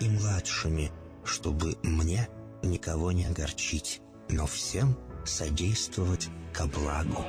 [0.00, 0.90] и младшими,
[1.24, 2.28] чтобы мне
[2.62, 7.24] никого не огорчить, но всем содействовать ко благу.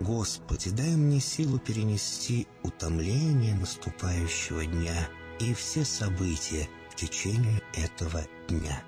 [0.00, 5.08] Господи, дай мне силу перенести утомление наступающего дня
[5.40, 8.84] и все события в течение этого дня.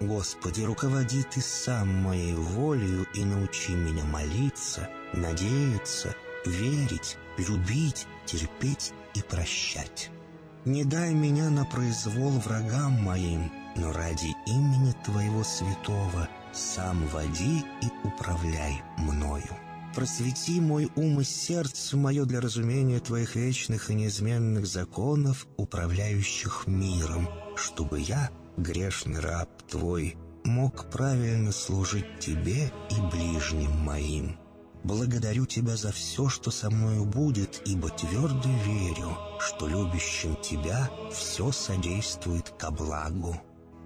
[0.00, 6.14] Господи, руководи Ты сам моей волею и научи меня молиться, надеяться,
[6.44, 10.10] верить, любить, терпеть и прощать.
[10.64, 18.06] Не дай меня на произвол врагам моим, но ради имени Твоего святого сам води и
[18.06, 19.56] управляй мною.
[19.94, 27.28] Просвети мой ум и сердце мое для разумения Твоих вечных и неизменных законов, управляющих миром,
[27.56, 34.38] чтобы я, грешный раб Твой, мог правильно служить Тебе и ближним моим.
[34.84, 41.50] Благодарю Тебя за все, что со мною будет, ибо твердо верю, что любящим Тебя все
[41.52, 43.40] содействует ко благу.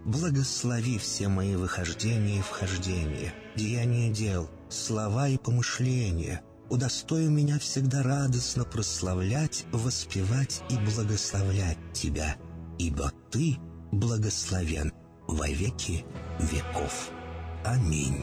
[0.04, 6.42] Благослови все мои выхождения и вхождения, деяния дел, слова и помышления.
[6.70, 12.36] Удостой меня всегда радостно прославлять, воспевать и благословлять Тебя,
[12.78, 13.58] ибо Ты
[13.92, 14.92] благословен
[15.26, 16.04] во веки
[16.38, 17.10] веков.
[17.64, 18.22] Аминь.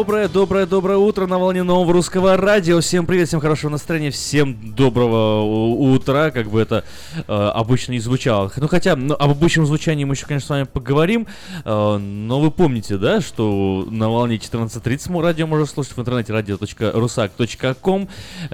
[0.00, 2.80] Доброе, доброе, доброе утро на волне нового русского радио.
[2.80, 5.42] Всем привет, всем хорошего настроения, всем доброго
[5.92, 6.84] утра, как бы это
[7.14, 8.50] э, обычно не звучало.
[8.56, 11.26] Ну хотя, ну, об обычном звучании мы еще, конечно, с вами поговорим,
[11.66, 18.08] э, но вы помните, да, что на волне 14.30 радио можно слушать в интернете radio.rusak.com.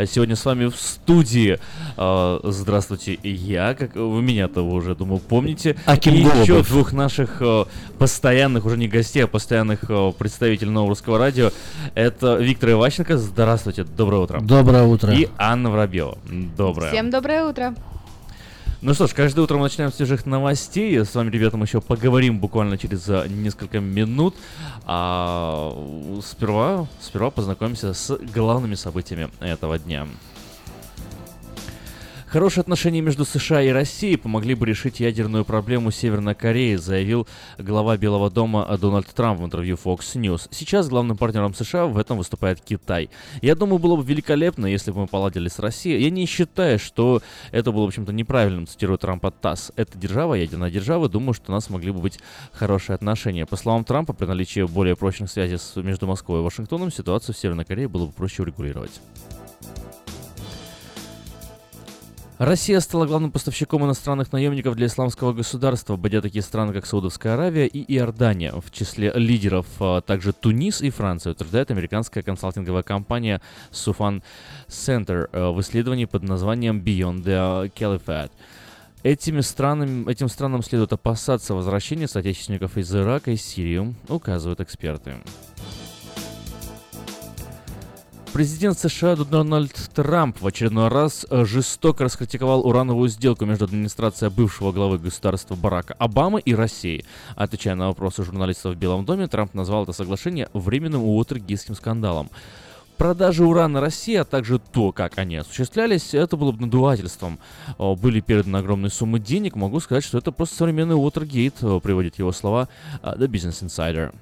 [0.04, 1.60] Сегодня с вами в студии,
[1.96, 5.76] э, здравствуйте, я, как вы меня-то уже, думаю, помните.
[5.86, 7.66] Аким И еще двух наших э,
[7.98, 11.35] постоянных, уже не гостей, а постоянных э, представителей нового русского радио.
[11.94, 13.16] Это Виктор Иващенко.
[13.18, 14.40] Здравствуйте, доброе утро.
[14.40, 15.12] Доброе утро.
[15.12, 16.18] И Анна Воробьева.
[16.56, 16.90] Доброе.
[16.90, 17.74] Всем доброе утро.
[18.82, 20.96] Ну что ж, каждое утро мы начинаем с свежих новостей.
[21.04, 24.36] С вами, ребята, мы еще поговорим буквально через а, несколько минут.
[24.84, 25.74] А
[26.22, 30.06] сперва, сперва познакомимся с главными событиями этого дня.
[32.36, 37.26] Хорошие отношения между США и Россией помогли бы решить ядерную проблему Северной Кореи, заявил
[37.56, 40.46] глава Белого дома Дональд Трамп в интервью Fox News.
[40.50, 43.08] Сейчас главным партнером США в этом выступает Китай.
[43.40, 46.02] Я думаю, было бы великолепно, если бы мы поладили с Россией.
[46.02, 49.72] Я не считаю, что это было, в общем-то, неправильным, цитирую Трампа ТАСС.
[49.74, 52.18] Это держава, ядерная держава, думаю, что у нас могли бы быть
[52.52, 53.46] хорошие отношения.
[53.46, 57.64] По словам Трампа, при наличии более прочных связей между Москвой и Вашингтоном, ситуацию в Северной
[57.64, 59.00] Корее было бы проще урегулировать.
[62.38, 67.66] Россия стала главным поставщиком иностранных наемников для исламского государства, обойдя такие страны, как Саудовская Аравия
[67.66, 68.52] и Иордания.
[68.52, 73.40] В числе лидеров а, также Тунис и Франция, утверждает американская консалтинговая компания
[73.72, 74.22] Sufan
[74.68, 78.32] Center э, в исследовании под названием Beyond the Caliphate.
[79.02, 85.14] Этими странам, этим странам следует опасаться возвращения соотечественников из Ирака и Сирии, указывают эксперты.
[88.36, 94.72] Президент США Дональд Трамп в очередной раз э, жестоко раскритиковал урановую сделку между администрацией бывшего
[94.72, 97.06] главы государства Барака Обамы и Россией.
[97.34, 102.28] Отвечая на вопросы журналистов в Белом доме, Трамп назвал это соглашение временным уотергейским скандалом.
[102.98, 107.38] Продажи урана России, а также то, как они осуществлялись, это было бы надувательством.
[107.78, 112.68] Были переданы огромные суммы денег, могу сказать, что это просто современный Уотергейт, приводит его слова
[113.02, 114.12] э, The Business Insider.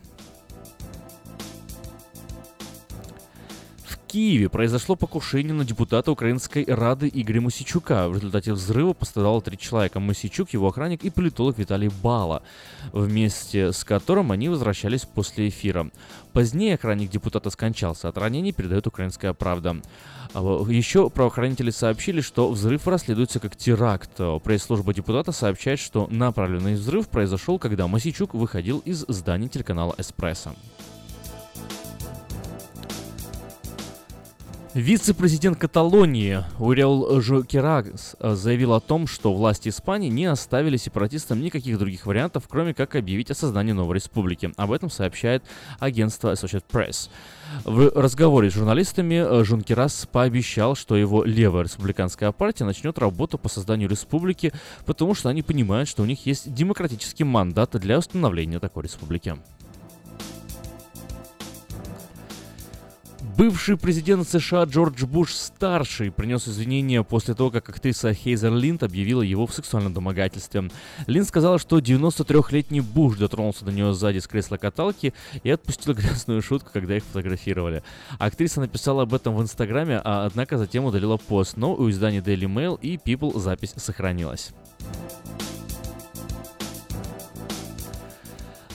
[4.14, 8.08] Киеве произошло покушение на депутата Украинской Рады Игоря Мусичука.
[8.08, 9.98] В результате взрыва пострадало три человека.
[9.98, 12.44] Мусичук, его охранник и политолог Виталий Бала,
[12.92, 15.90] вместе с которым они возвращались после эфира.
[16.32, 19.78] Позднее охранник депутата скончался от ранений, передает «Украинская правда».
[20.32, 24.12] А Еще правоохранители сообщили, что взрыв расследуется как теракт.
[24.44, 30.52] Пресс-служба депутата сообщает, что направленный взрыв произошел, когда Масичук выходил из здания телеканала «Эспрессо».
[34.74, 42.06] Вице-президент Каталонии Уриол Жокерагс заявил о том, что власти Испании не оставили сепаратистам никаких других
[42.06, 44.52] вариантов, кроме как объявить о создании новой республики.
[44.56, 45.44] Об этом сообщает
[45.78, 47.08] агентство Associated Press.
[47.62, 53.88] В разговоре с журналистами Жункерас пообещал, что его левая республиканская партия начнет работу по созданию
[53.88, 54.52] республики,
[54.86, 59.36] потому что они понимают, что у них есть демократический мандат для установления такой республики.
[63.36, 69.48] Бывший президент США Джордж Буш-старший принес извинения после того, как актриса Хейзер Линд объявила его
[69.48, 70.70] в сексуальном домогательстве.
[71.08, 76.42] Линд сказала, что 93-летний Буш дотронулся до нее сзади с кресла каталки и отпустил грязную
[76.42, 77.82] шутку, когда их фотографировали.
[78.18, 82.46] Актриса написала об этом в Инстаграме, а однако затем удалила пост, но у издания Daily
[82.46, 84.52] Mail и People запись сохранилась.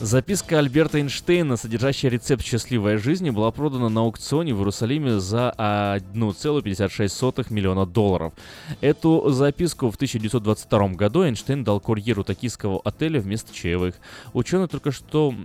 [0.02, 7.48] Записка Альберта Эйнштейна, содержащая рецепт счастливой жизни, была продана на аукционе в Иерусалиме за 1,56
[7.50, 8.32] миллиона долларов.
[8.80, 13.96] Эту записку в 1922 году Эйнштейн дал курьеру токийского отеля вместо чаевых.
[14.32, 15.36] Ученый только что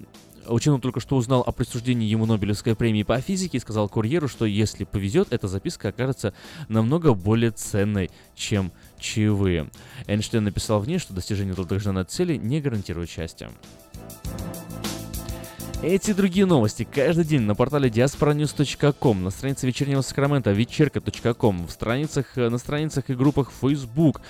[0.47, 4.45] Ученый только что узнал о присуждении ему Нобелевской премии по физике и сказал курьеру, что
[4.45, 6.35] если повезет, эта записка окажется
[6.69, 8.71] намного более ценной, чем
[9.01, 9.71] чаевые.
[10.07, 13.51] Эйнштейн написал в ней, что достижение долгожданной цели не гарантирует счастья.
[15.85, 21.71] Эти и другие новости каждый день на портале diasporanews.com, на странице вечернего Сакрамента вечерка.ком, в
[21.71, 24.23] страницах, на страницах и группах Facebook,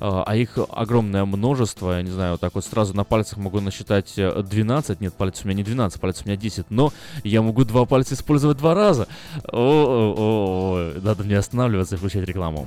[0.00, 4.14] а их огромное множество, я не знаю, вот так вот сразу на пальцах могу насчитать
[4.16, 6.92] 12, нет, пальцев у меня не 12, пальцев у меня 10, но
[7.22, 9.06] я могу два пальца использовать два раза.
[9.44, 11.04] О, -о, -о, -о.
[11.04, 12.66] надо мне останавливаться и включать рекламу.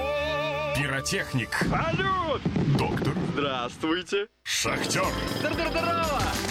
[0.75, 1.49] Пиротехник.
[2.77, 3.13] Доктор.
[3.33, 4.27] Здравствуйте.
[4.43, 5.05] Шахтер.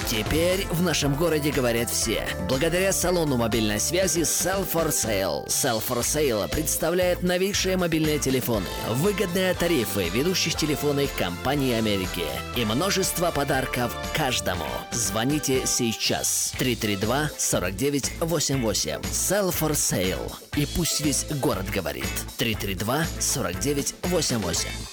[0.07, 2.27] Теперь в нашем городе говорят все.
[2.49, 5.47] Благодаря салону мобильной связи Sell for Sale.
[5.47, 12.25] Sell for Sale представляет новейшие мобильные телефоны, выгодные тарифы ведущих телефонных компаний Америки
[12.57, 14.67] и множество подарков каждому.
[14.91, 16.53] Звоните сейчас.
[16.59, 19.03] 332-4988.
[19.03, 20.33] Sell for Sale.
[20.57, 22.04] И пусть весь город говорит.
[22.38, 24.90] 332-4988.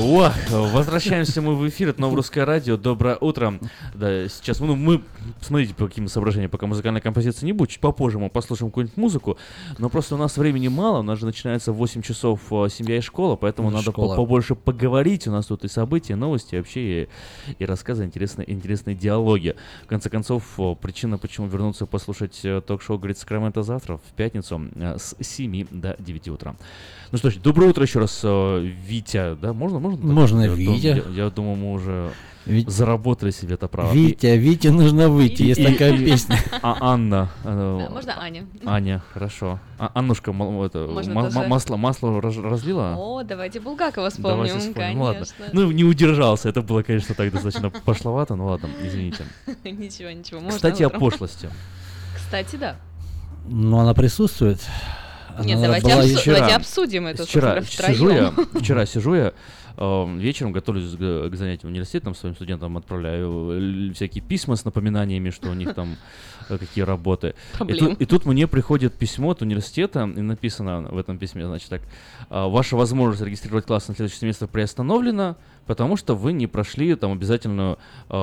[0.00, 3.58] О, возвращаемся мы в эфир, это Новорусское радио, доброе утро.
[3.94, 5.02] Да, сейчас, ну, мы,
[5.40, 9.38] смотрите, по каким соображениям, пока музыкальная композиция не будет, чуть попозже мы послушаем какую-нибудь музыку,
[9.78, 12.98] но просто у нас времени мало, у нас же начинается в 8 часов э, семья
[12.98, 14.14] и школа, поэтому Ну, надо школа.
[14.14, 17.08] побольше поговорить, у нас тут и события, и новости, и вообще и,
[17.58, 19.56] и рассказы, интересные, интересные диалоги.
[19.82, 20.44] В конце концов,
[20.80, 25.96] причина, почему вернуться послушать э, ток-шоу «Говорит Сакраменто» завтра, в пятницу, э, с 7 до
[25.98, 26.54] 9 утра.
[27.10, 29.87] Ну что ж, доброе утро еще раз, Витя, да, можно?
[29.90, 30.12] Можно, так?
[30.14, 31.02] Можно, я, дум- Витя.
[31.16, 32.10] Я, я думаю, мы уже
[32.46, 33.92] Вить- заработали себе это право.
[33.92, 36.38] Витя, Витя нужно выйти, есть И- такая и- песня.
[36.62, 37.28] А Анна.
[37.44, 38.46] э, Да, можно Аня?
[38.64, 39.58] Аня, хорошо.
[39.78, 40.88] А, Аннушка, это,
[41.46, 42.94] масло, масло раз- разлила?
[42.96, 44.96] О, давайте Булгакова Давайте вспомним.
[44.98, 45.26] Ну ладно.
[45.26, 45.44] конечно.
[45.52, 46.48] Ну, не удержался.
[46.48, 49.24] Это было, конечно, так достаточно пошловато, ну ладно, извините.
[49.64, 51.50] Ничего, ничего, можно Кстати, о пошлости.
[52.16, 52.76] Кстати, да.
[53.46, 54.60] Но она присутствует.
[55.44, 59.32] Нет, Она давайте, была обсу- еще- давайте обсудим это Вчера сижу я, вчера сижу я,
[59.78, 65.30] вечером готовлюсь к, занятиям в университете, там своим студентам отправляю э, всякие письма с напоминаниями,
[65.30, 65.96] что у них там
[66.48, 67.34] э, какие работы.
[67.66, 71.68] И тут, и тут мне приходит письмо от университета, и написано в этом письме, значит
[71.70, 71.82] так,
[72.30, 77.12] «А, ваша возможность регистрировать класс на следующий семестр приостановлена, потому что вы не прошли там
[77.12, 77.78] обязательную
[78.10, 78.14] э,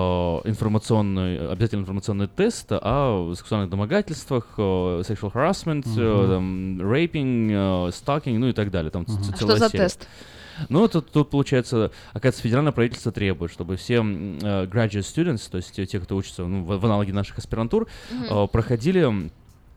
[0.45, 4.61] информационный, обязательный информационный тест о сексуальных домогательствах, э,
[5.07, 6.27] sexual harassment, э, Мгм.
[6.27, 8.91] там, raping, э, stalking, ну и так далее.
[8.91, 9.83] Там ц- А что за серия.
[9.85, 10.07] тест?
[10.69, 13.99] Ну, тут, тут, получается, оказывается, федеральное правительство требует, чтобы все э,
[14.65, 19.29] graduate students, то есть те, кто учится ну, в, в аналоге наших аспирантур, э, проходили,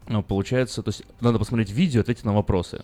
[0.06, 2.80] э, получается, то есть надо посмотреть видео, ответить на вопросы.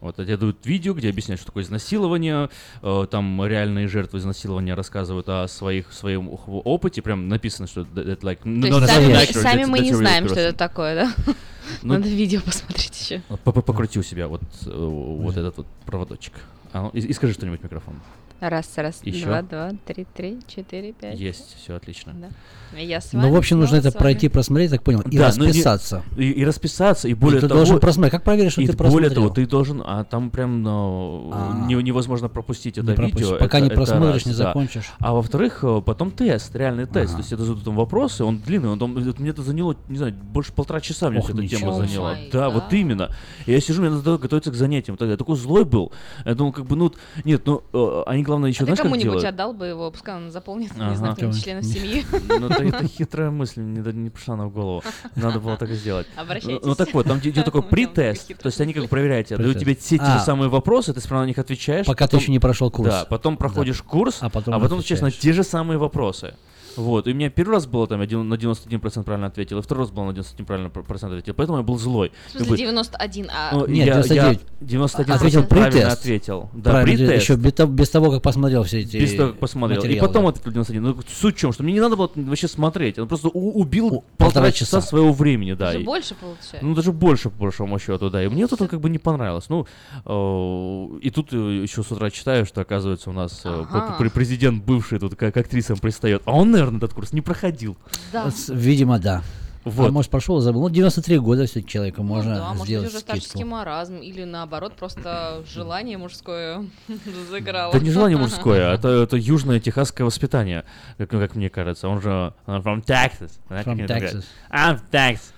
[0.00, 2.50] Вот тебе дают видео, где объясняют, что такое изнасилование,
[2.82, 8.20] э, там реальные жертвы изнасилования рассказывают о своих своем опыте, прям написано, что that, that
[8.22, 11.34] like То есть сами, actor, сами that's- мы that's не знаем, что это такое, да?
[11.82, 13.22] Ну, Надо видео посмотреть еще.
[13.44, 16.32] по- по- Покрути у себя вот, э, вот этот вот проводочек.
[16.72, 17.94] А ну, и, и скажи что-нибудь в микрофон.
[18.42, 19.26] Раз, раз, Ещё?
[19.26, 21.16] два, два, три, три, четыре, пять.
[21.16, 22.12] Есть, все отлично.
[22.12, 22.28] Да.
[22.76, 25.42] Я с Ну, вами, в общем, нужно это пройти, просмотреть, так понял, и Да, ну,
[25.44, 26.02] не- расписаться.
[26.16, 27.58] И, и расписаться, и более И ты того...
[27.60, 28.10] должен просмотреть.
[28.10, 29.14] Как проверишь, что и ты более просмотрел?
[29.14, 31.66] того, ты должен, а там прям ну, А.
[31.68, 33.20] не- невозможно пропустить Не это пропустишь.
[33.26, 33.38] видео.
[33.38, 34.38] Пока это- не это просмотришь, раз, не да.
[34.38, 34.90] закончишь.
[34.98, 36.96] А во-вторых, э, потом тест, реальный тест.
[37.10, 37.12] Ага.
[37.12, 39.98] То есть это задают там вопросы, он длинный, он там, это- мне это заняло, не
[39.98, 42.12] знаю, больше полтора часа мне эта тема заняла.
[42.12, 42.50] Ой, Да, да.
[42.50, 43.14] вот именно.
[43.46, 44.96] Я сижу, мне надо готовиться к занятиям.
[44.96, 45.92] Тогда я такой злой был.
[46.24, 46.92] Я думал, как бы, ну,
[47.24, 49.24] нет, ну, э, они, главное, еще, А знаешь, как кому-нибудь делают?
[49.28, 50.90] отдал бы его, пускай он заполнит, Ага.
[50.90, 52.04] не знаю, членов семьи.
[52.40, 54.82] Ну, это, это хитрая мысль, не, не пришла нам в голову.
[55.16, 56.06] Надо было так и сделать.
[56.16, 56.64] Ну, Обращайтесь.
[56.66, 59.58] Ну так вот, там идет такой притест, то есть они как бы проверяют тебя, дают
[59.58, 60.18] тебе все те же А.
[60.20, 61.86] самые вопросы, ты справа на них отвечаешь.
[61.86, 62.88] Пока ты еще не прошел курс.
[62.90, 65.20] Да, потом проходишь курс, А потом а отвечаешь на отвечаешь.
[65.22, 66.34] те же самые вопросы.
[66.76, 69.84] Вот, и у меня первый раз было там, я на 91% правильно ответил, и второй
[69.84, 72.12] раз было на 91% правильно пр- процент ответил, поэтому я был злой.
[72.28, 73.50] В Как смысле, бы, 91, а...
[73.54, 74.40] ну, Нет, я, 99.
[74.60, 76.50] Я 91 Ответил правильно ответил.
[76.54, 77.22] Да, Правильно, притест.
[77.22, 79.80] еще без, того- без того, как посмотрел все эти Без того, как посмотрел.
[79.82, 80.08] И материалы.
[80.08, 80.82] потом ответил 91.
[80.82, 82.98] Ну, суть в чем, что мне не надо было вообще смотреть.
[82.98, 84.88] Он просто у- убил У- полтора полтора часа часа.
[84.88, 85.66] своего времени, да.
[85.66, 86.58] Даже и- больше получается.
[86.62, 88.22] Ну, даже больше, по большому счету, да.
[88.24, 89.46] И мне тут как бы не понравилось.
[89.48, 89.66] Ну,
[90.06, 94.10] э, и тут еще с утра читаю, что, оказывается, у нас э, Ага.
[94.14, 96.22] президент бывший тут как актрисам пристает.
[96.24, 97.76] А он, наверное, этот курс не проходил.
[98.12, 98.30] Да.
[98.30, 99.22] С- Видимо, да.
[99.64, 99.88] Вот.
[99.90, 100.62] А может, прошел, забыл.
[100.62, 104.24] Ну, 93 года все человеку Ну можно да, может быть, сделать уже старческий маразм, или
[104.24, 106.64] наоборот, просто желание мужское
[107.30, 107.72] заиграло.
[107.72, 110.64] Это не желание мужское, а это, это южное техасское воспитание,
[110.98, 111.88] как, как мне кажется.
[111.88, 113.30] Он же from Texas.
[113.48, 113.86] да, From.
[113.86, 114.24] Texas.
[114.50, 115.32] I'm Texas.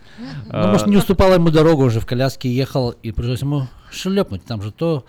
[0.51, 4.45] Ну, может, не уступала ему дорогу уже в коляске ехал, и пришлось ему шлепнуть.
[4.45, 5.05] Там же то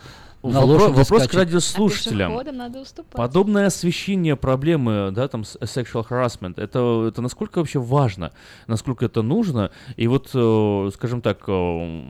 [0.53, 2.37] на Вопро- лошади вопрос к радиослушателям.
[2.37, 3.11] А надо уступать.
[3.15, 8.31] Подобное освещение проблемы, да, там, с- sexual harassment, это, это насколько вообще важно,
[8.67, 12.01] насколько это нужно, и вот, э, скажем так, э,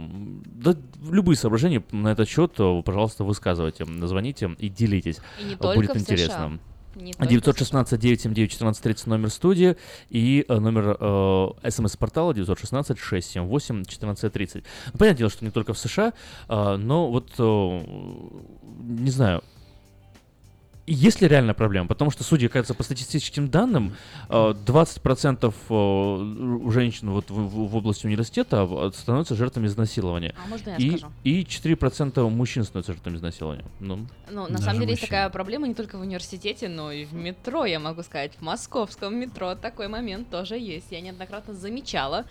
[0.46, 0.75] да,
[1.10, 5.77] любые соображения на этот счет, э, пожалуйста, высказывайте, звоните и делитесь, И не Э, только
[5.80, 6.01] будет в США.
[6.01, 6.50] интересно.
[6.50, 6.60] Только
[6.96, 9.75] 916 979 1430 номер студии
[10.10, 10.98] и э, номер
[11.70, 14.64] смс-портала 916 678 1430.
[14.94, 16.14] Ну, понятное дело, что не только в США,
[16.48, 19.44] э, но вот, э, не знаю,
[20.88, 21.88] есть ли реальная проблема?
[21.88, 23.96] Потому что, судя, кажется, по статистическим данным,
[24.30, 30.36] э, 20% э, у женщин вот в, в- в области университета э, становятся жертвами изнасилования.
[30.44, 31.08] А можно я и, скажу?
[31.24, 33.65] и 4% мужчин становятся жертвами изнасилования.
[33.80, 35.08] Ну, Ну, на самом деле есть мужчины.
[35.18, 38.34] такая проблема не только в университете, но и в метро, я могу сказать.
[38.38, 40.88] В московском метро такой момент тоже есть.
[40.92, 42.25] Я неоднократно замечала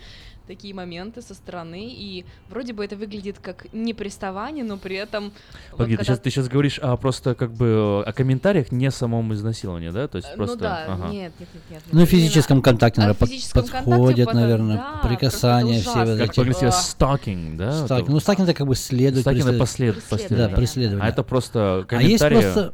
[0.47, 5.25] такие моменты со стороны, и вроде бы это выглядит как не приставание, но при этом...
[5.71, 8.71] вот Погоди, ты, когда- сейчас, ты сейчас говоришь о просто как бы э, о комментариях,
[8.71, 10.07] не самом изнасиловании, да?
[10.07, 10.55] То есть Э, просто...
[10.57, 11.07] Ну да, ага.
[11.09, 11.83] нет, нет, нет, нет.
[11.91, 16.11] Ну, физическом контакте, А наверное, под- физическом контакте подходят, потом, наверное, да, прикасания просто все
[16.11, 16.35] вот Как эти.
[16.35, 16.71] по-английски А.
[16.71, 17.85] сталкинг, да?
[17.85, 18.09] Сталкинг.
[18.09, 19.21] Ну, сталкинг это как бы следует.
[19.21, 20.47] Сталкинг это послед, Преследование.
[20.49, 21.05] Да, преследование.
[21.05, 22.41] А это просто А есть комментарии...
[22.41, 22.73] просто,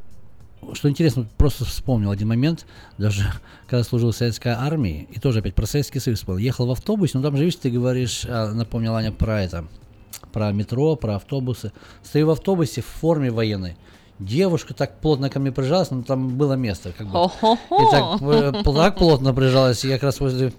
[0.73, 2.65] что интересно, просто вспомнил один момент,
[2.97, 3.31] даже
[3.67, 6.39] когда служил в советской армии, и тоже опять про Советский Союз вспомнил.
[6.39, 9.65] Ехал в автобусе, ну там же, видишь, ты говоришь, а, напомнил Аня про это,
[10.31, 11.71] про метро, про автобусы.
[12.03, 13.77] Стою в автобусе в форме военной.
[14.19, 17.25] Девушка так плотно ко мне прижалась, ну там было место, как бы.
[17.41, 20.53] И так, э, так плотно прижалась, я как раз возле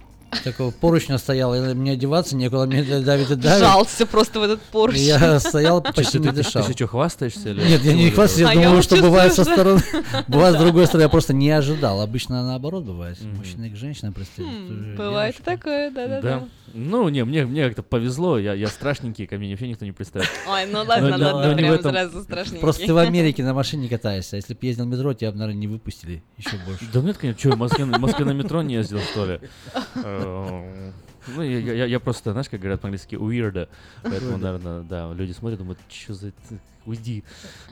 [0.44, 3.58] такого поручня стоял, и мне одеваться некуда, мне давит и давит.
[3.60, 5.02] Жался просто в этот поручень.
[5.02, 6.62] я стоял, Ты, почти ты, не ты, ты дышал.
[6.70, 7.50] что, хвастаешься?
[7.50, 9.80] Или Нет, я не хвастаюсь, я А думаю, что бывает со стороны,
[10.28, 12.00] бывает с другой стороны, я просто не ожидал.
[12.00, 13.36] Обычно наоборот бывает, Мгм.
[13.36, 14.50] мужчины к женщинам пристают.
[14.50, 16.20] М, Бывает такое, да-да-да.
[16.40, 16.48] Да.
[16.74, 20.26] Ну, не, мне, мне как-то повезло, я, я страшненький, ко мне вообще никто не пристает.
[20.48, 21.90] Ой, ну ладно, Но- но- ладно, но прям этом.
[21.92, 22.60] сразу страшненький.
[22.60, 25.38] Просто ты в Америке на машине катаешься, а если бы ездил в метро, тебя бы,
[25.38, 26.86] наверное, не выпустили еще больше.
[26.90, 29.40] Да нет, конечно, что, в Москве, в Москве на метро не ездил, что ли?
[30.22, 33.68] Ну, я, я- я просто, знаешь, как говорят по-английски, weirdo.
[34.02, 36.28] Поэтому, наверное, да, люди смотрят, думают, что за...
[36.28, 36.36] это?
[36.84, 37.22] Уйди,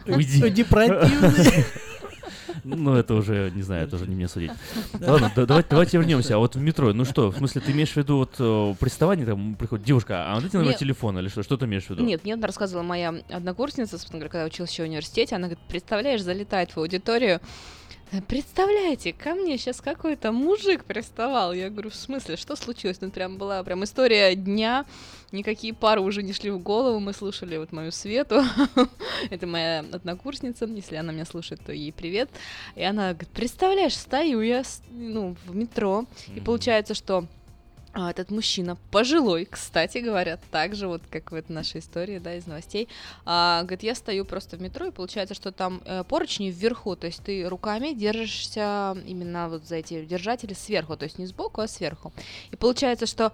[0.06, 0.42] уйди.
[0.42, 1.64] Уйди, противный.
[2.62, 4.52] Ну, это уже, не знаю, это уже не мне судить.
[5.00, 6.34] Ладно, да- давайте, давайте вернемся.
[6.34, 9.24] А вот в метро, ну что, в смысле, ты имеешь в виду вот э, приставание,
[9.26, 10.78] там приходит девушка, а дайте номер Нет.
[10.78, 11.42] телефона или что?
[11.42, 12.04] Что ты имеешь в виду?
[12.04, 16.22] Нет, мне рассказывала моя однокурсница, собственно говоря, когда училась еще в университете, она говорит, представляешь,
[16.22, 17.40] залетает в аудиторию, «Э,
[18.26, 21.52] Представляете, ко мне сейчас какой-то мужик приставал.
[21.52, 23.00] Я говорю, в смысле, что случилось?
[23.00, 24.84] Ну, прям была прям история дня.
[25.30, 26.98] Никакие пары уже не шли в голову.
[26.98, 28.42] Мы слушали вот мою Свету.
[29.30, 30.64] Это моя однокурсница.
[30.66, 32.28] Если она меня слушает, то ей привет.
[32.74, 36.06] И она говорит, представляешь, стою я ну, в метро.
[36.34, 37.26] И получается, что
[37.92, 42.36] а, этот мужчина пожилой, кстати говоря, так же вот как в этой нашей истории, да,
[42.36, 42.88] из новостей.
[43.24, 47.06] А, говорит, я стою просто в метро, и получается, что там э, поручни вверху, то
[47.06, 51.68] есть ты руками держишься именно вот за эти держатели сверху, то есть не сбоку, а
[51.68, 52.12] сверху.
[52.52, 53.32] И получается, что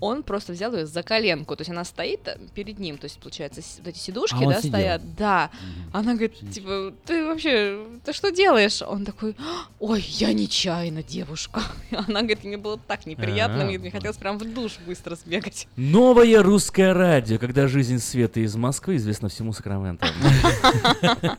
[0.00, 3.18] он просто взял ее за коленку, то есть она стоит э, перед ним, то есть
[3.18, 4.70] получается вот эти сидушки, А да, сидел.
[4.70, 5.50] стоят, да.
[5.92, 8.82] Она говорит, типа, ты вообще, ты что делаешь?
[8.82, 9.36] Он такой,
[9.78, 11.62] ой, я нечаянно, девушка.
[12.08, 13.66] Она говорит, мне было так неприятно, А.
[13.66, 15.68] мне, мне хотелось прям в душ быстро сбегать.
[15.76, 20.06] Новое русское радио, когда жизнь Светы из Москвы известна всему Сакраменто.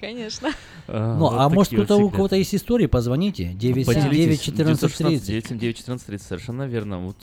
[0.00, 0.50] Конечно.
[0.88, 3.52] А, Ну, а может кто-то у кого-то есть истории, позвоните.
[3.54, 4.40] 979 Поделитесь.
[4.40, 5.26] 14 30.
[5.58, 6.98] 916 14 30, совершенно верно.
[7.06, 7.16] Вот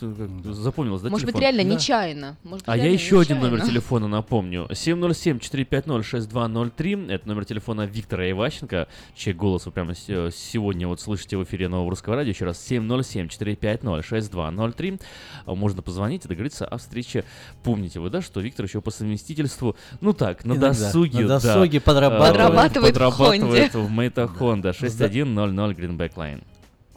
[0.59, 1.55] как запомнилось, да, Может быть, телефон?
[1.55, 1.75] реально Да.
[1.75, 2.37] нечаянно.
[2.43, 3.69] Может быть, А я реально еще один номер нечаянно.
[3.71, 4.67] телефона напомню.
[4.69, 7.11] 707-450-6203.
[7.11, 11.89] Это номер телефона Виктора Иващенко, чей голос вы прямо сегодня вот слышите в эфире Нового
[11.91, 12.31] Русского Радио.
[12.31, 15.01] Еще раз, 707-450-6203.
[15.45, 17.23] А Можно позвонить и договориться о встрече.
[17.63, 20.69] Помните вы, да, что Виктор еще по совместительству, ну так, на Иногда.
[20.69, 22.31] досуге, На да, досуге э, подрабатывает.
[22.33, 24.69] Подрабатывает в подрабатывает в Мейта Хонда.
[24.69, 26.43] Сда- 6100 Greenback Line.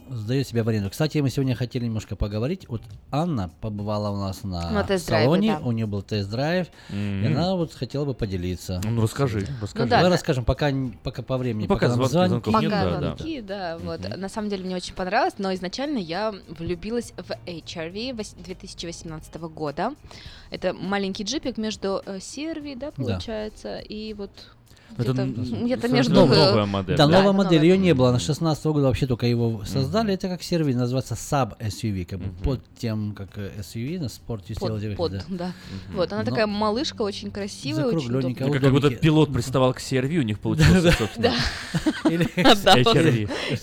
[0.09, 0.89] Сдает себя в аренду.
[0.89, 2.67] Кстати, мы сегодня хотели немножко поговорить.
[2.69, 5.65] Вот Анна побывала у нас на, На салоне, да.
[5.65, 7.27] у нее был тест-драйв, и М.
[7.27, 8.81] она вот хотела бы поделиться.
[8.83, 9.89] Ну, расскажи, расскажи.
[9.89, 10.09] да, Давай да.
[10.11, 10.71] расскажем, пока,
[11.03, 12.29] пока по времени, Ну, пока нам звонки, звонят.
[12.29, 12.99] звонков нет, Пока да, да.
[13.15, 13.99] звонки, да, вот.
[14.01, 14.19] Мгм.
[14.19, 19.93] На самом деле мне очень понравилось, но изначально я влюбилась в HRV вось- 2018 года.
[20.51, 24.31] Это маленький джипик между э, CRV, да, получается, и вот
[24.97, 26.13] где-то совершенно между...
[26.13, 26.97] новая новая модель.
[26.97, 27.69] Да, Да, новая это модель, новая.
[27.69, 28.11] ее не было.
[28.11, 30.13] На 16 года вообще только его создали.
[30.13, 32.35] Это как сервис, называется Sub SUV, как бы Мгм.
[32.43, 34.95] под тем, как э, SUV на спорте под, сделали.
[34.95, 35.23] под, да.
[35.29, 35.45] да.
[35.47, 35.97] Мгм.
[35.97, 38.33] Вот, она Но- такая малышка, очень красивая, очень удобная.
[38.35, 41.31] Как, как будто пилот приставал к CRV, у них получился, собственно.
[41.31, 41.33] Да.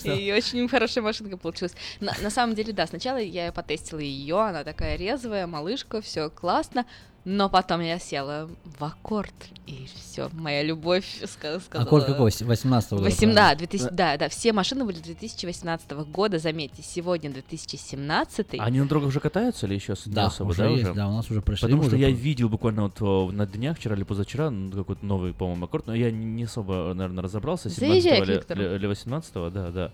[0.03, 1.73] И очень хорошая машинка получилась.
[1.99, 6.85] На самом деле, да, сначала я потестила ее, она такая резвая, малышка, все классно.
[7.23, 9.33] Но потом я села в аккорд,
[9.67, 11.85] и все, моя любовь ска- сказала...
[11.87, 12.31] Аккорд какой?
[12.31, 13.03] 18 года?
[13.03, 13.35] Восем- правильно?
[13.35, 18.55] да, 2000 да, да, все машины были 2018 года, заметьте, сегодня 2017.
[18.57, 20.93] А Они на дорогах уже катаются или еще Да, особо, уже да, есть, уже?
[20.93, 21.67] да, у нас уже прошли.
[21.67, 25.65] Потому что я видел буквально вот на днях, вчера или позавчера, ну, какой-то новый, по-моему,
[25.65, 29.91] аккорд, но я не особо, наверное, разобрался, 17 Заезжай к или, или 18 да, да.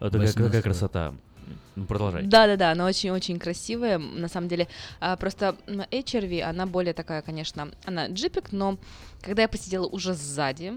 [0.00, 0.62] Это какая, какая 18-го.
[0.62, 1.14] красота.
[1.76, 2.22] Ну, продолжай.
[2.22, 4.66] Да-да-да, она очень-очень красивая, на самом деле.
[4.98, 8.78] А, просто HRV, она более такая, конечно, она джипик, но
[9.20, 10.72] когда я посидела уже сзади,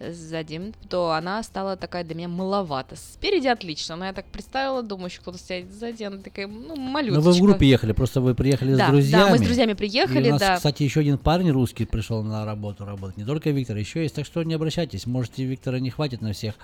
[0.00, 2.96] сзади, то она стала такая для меня маловато.
[2.96, 6.76] Спереди отлично, но я так представила, думаю, еще кто-то сидит сзади, она такая, ну, Ну,
[6.76, 7.20] малюточка.
[7.24, 9.22] вы в группе ехали, просто вы приехали да, с друзьями.
[9.24, 10.56] Да, мы с друзьями И приехали, у нас, да.
[10.56, 13.16] кстати, еще один парень русский пришел на работу работать.
[13.16, 14.14] Не только Виктор, еще есть.
[14.14, 15.06] Так что не обращайтесь.
[15.06, 16.54] Можете Виктора не хватит на всех.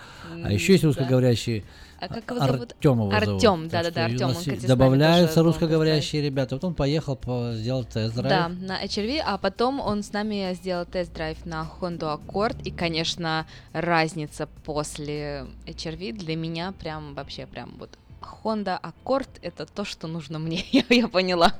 [0.45, 0.91] А еще есть да.
[2.01, 2.73] А как его зовут?
[2.73, 3.45] Артем его зовут.
[3.45, 6.55] Он, и кстати, с нами Добавляются русскоговорящие ребята.
[6.57, 8.29] Вот он поехал, по, сделал тест-драйв.
[8.29, 13.47] Да, на HRV, а потом он с нами сделал тест-драйв на Honda Accord, и, конечно,
[13.73, 17.91] разница после HRV для меня прям вообще прям вот
[18.45, 21.55] Honda Accord это то, что нужно мне, я, я поняла,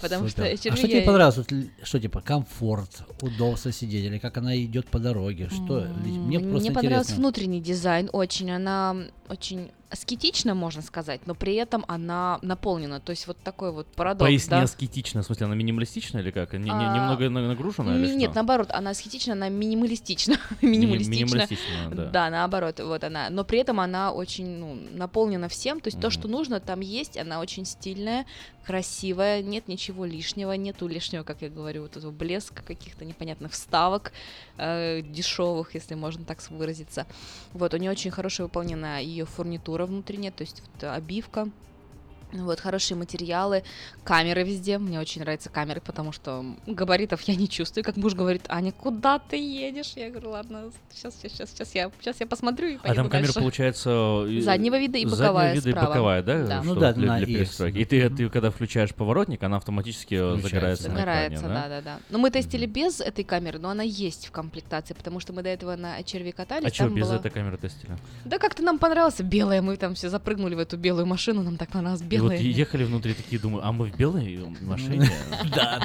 [0.00, 0.56] потому Супер.
[0.56, 1.36] что HRV А что я- тебе понравилось?
[1.38, 1.48] Вот
[1.82, 5.48] что типа комфорт, удобство сидеть, или как она идет по дороге?
[5.50, 5.80] Что?
[5.80, 7.16] Ли- Мне М, просто понравился интересно.
[7.16, 8.96] внутренний дизайн очень, она
[9.28, 14.26] очень аскетична, можно сказать, но при этом она наполнена, то есть вот такой вот парадокс,
[14.28, 14.62] Поясни да?
[14.62, 16.54] аскетично, в смысле, она минималистичная или как?
[16.54, 18.36] Не- А, немного на- нагружена или Н- Нет, что?
[18.36, 20.34] наоборот, она аскетична, она минималистична.
[20.62, 21.24] Мини- минималистична.
[21.24, 22.30] минималистичная, да.
[22.30, 23.28] наоборот, вот она.
[23.30, 25.80] Но при этом она очень ну, наполнена всем.
[25.80, 26.12] То есть то, Мгм.
[26.12, 27.18] что нужно, там есть.
[27.18, 28.24] Она очень стильная,
[28.64, 34.12] красивая, нет ничего лишнего, нету лишнего, как я говорю, вот этого блеска, каких-то непонятных вставок,
[34.58, 37.06] э, дешевых, если можно так выразиться.
[37.52, 41.48] Вот, у нее очень хорошо выполнена ее фурнитура внутренняя, то есть вот, обивка.
[42.32, 43.62] Вот, хорошие материалы,
[44.04, 44.78] камеры везде.
[44.78, 47.84] Мне очень нравятся камеры, потому что габаритов я не чувствую.
[47.84, 49.92] Как муж говорит, Аня, куда ты едешь?
[49.96, 53.26] Я говорю, ладно, сейчас, сейчас, сейчас я, сейчас я посмотрю и А поеду там камера
[53.26, 53.38] дальше».
[53.40, 54.24] получается...
[54.28, 55.86] и- Заднего вида и заднего боковая вида и справа.
[55.88, 56.46] боковая, да?
[56.46, 56.62] Да.
[56.62, 57.78] что Ну да, для, на для перестройки.
[57.78, 60.84] И ты, ты когда включаешь поворотник, она автоматически э, Включается.
[60.84, 61.68] загорается на экране, Загорается, да?
[61.68, 61.98] да, да, да.
[62.08, 65.50] Но мы тестили без этой камеры, но она есть в комплектации, потому что мы до
[65.50, 66.70] этого на HRV катались.
[66.70, 67.92] А что, без была- этой камеры тестили?
[68.24, 71.68] Да как-то нам понравилось белая, мы там все запрыгнули в эту белую машину, нам так
[71.70, 75.10] понравилось И вот ехали внутри такие, думаю, а мы в белой машине?
[75.54, 75.80] Да,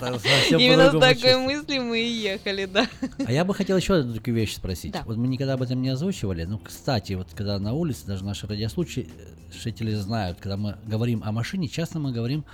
[0.51, 2.87] Именно с такой мыслью мы и ехали, да.
[3.25, 4.95] А я бы хотел еще одну такую вещь спросить.
[5.05, 6.43] Вот мы никогда об этом не озвучивали.
[6.43, 11.67] Ну, кстати, вот когда на улице, даже наши радиослушатели знают, когда мы говорим о машине,
[11.67, 12.45] часто мы говорим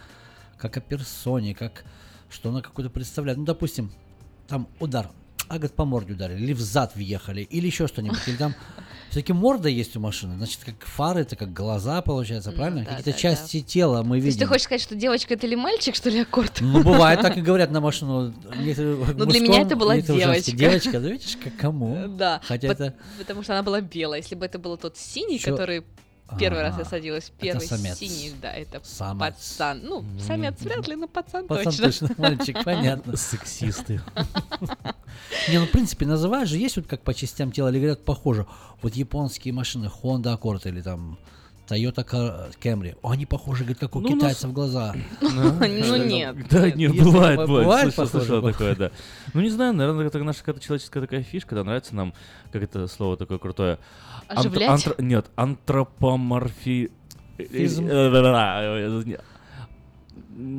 [0.57, 1.83] как о персоне, как
[2.29, 3.37] что она какую-то представляет.
[3.37, 3.91] Ну, допустим,
[4.47, 5.09] там удар,
[5.49, 8.19] а говорит, по морде ударили, или в зад въехали, или еще что-нибудь.
[8.27, 8.55] Или там
[9.09, 12.79] все-таки морда есть у машины, значит, как фары, это как глаза, получается, Ну правильно?
[12.83, 14.47] да, Какие-то да, части тела мы То есть ты видим.
[14.47, 16.61] хочешь сказать, что девочка это или мальчик, что ли, аккорд?
[16.61, 18.33] Ну, бывает, так и говорят на машину.
[18.55, 20.51] Ну, для меня это была девочка.
[20.51, 22.07] Девочка, да видишь, как кому?
[22.07, 22.95] Да, Хотя это...
[23.19, 24.21] потому что она была белая.
[24.21, 25.83] Если бы это был тот синий, который
[26.39, 26.89] первый раз я Ага.
[26.89, 27.97] садилась, первый самец.
[27.97, 29.19] синий, да, это Самец.
[29.35, 29.81] пацан.
[29.83, 31.85] Ну, самец вряд ли, но пацан, Пацан точно.
[31.85, 33.15] точно мальчик, понятно.
[33.17, 34.01] Сексисты.
[35.49, 38.45] Не, ну, в принципе, называют же, есть вот как по частям тела, или говорят, похоже.
[38.81, 41.17] Вот японские машины, Honda Accord или там
[41.67, 42.03] Toyota
[42.61, 44.93] Camry, они похожи, говорят, как у Ну, у нас- китайцев глаза.
[45.21, 46.35] Ну нет.
[46.49, 46.75] Да, нет.
[46.75, 47.93] не, бывает, бывает.
[47.93, 48.91] Слышал, такое, да.
[49.33, 52.13] Ну, не знаю, наверное, это наша какая-то человеческая такая фишка, да, нравится нам,
[52.51, 53.79] как это слово такое крутое.
[54.27, 54.99] Оживлять?
[54.99, 56.91] Нет, антропоморфи...
[57.37, 57.87] Физм.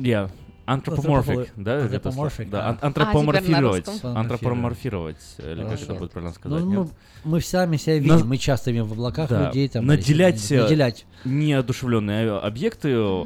[0.01, 0.29] Я.
[0.65, 1.75] Антропоморфик, да?
[1.77, 2.69] это Антропоморфик, Да, а.
[2.71, 3.87] ан- А, антропоморфировать.
[4.03, 5.17] Антропоморфировать.
[5.37, 6.63] Или как это будет правильно Ну, сказать?
[6.65, 6.87] нет?
[7.23, 9.47] мы, сами себя видим, мы часто видим в облаках Да.
[9.47, 9.67] людей.
[9.69, 11.05] Там, Наделять, э, Наделять.
[11.23, 13.25] Неодушевленные объекты э,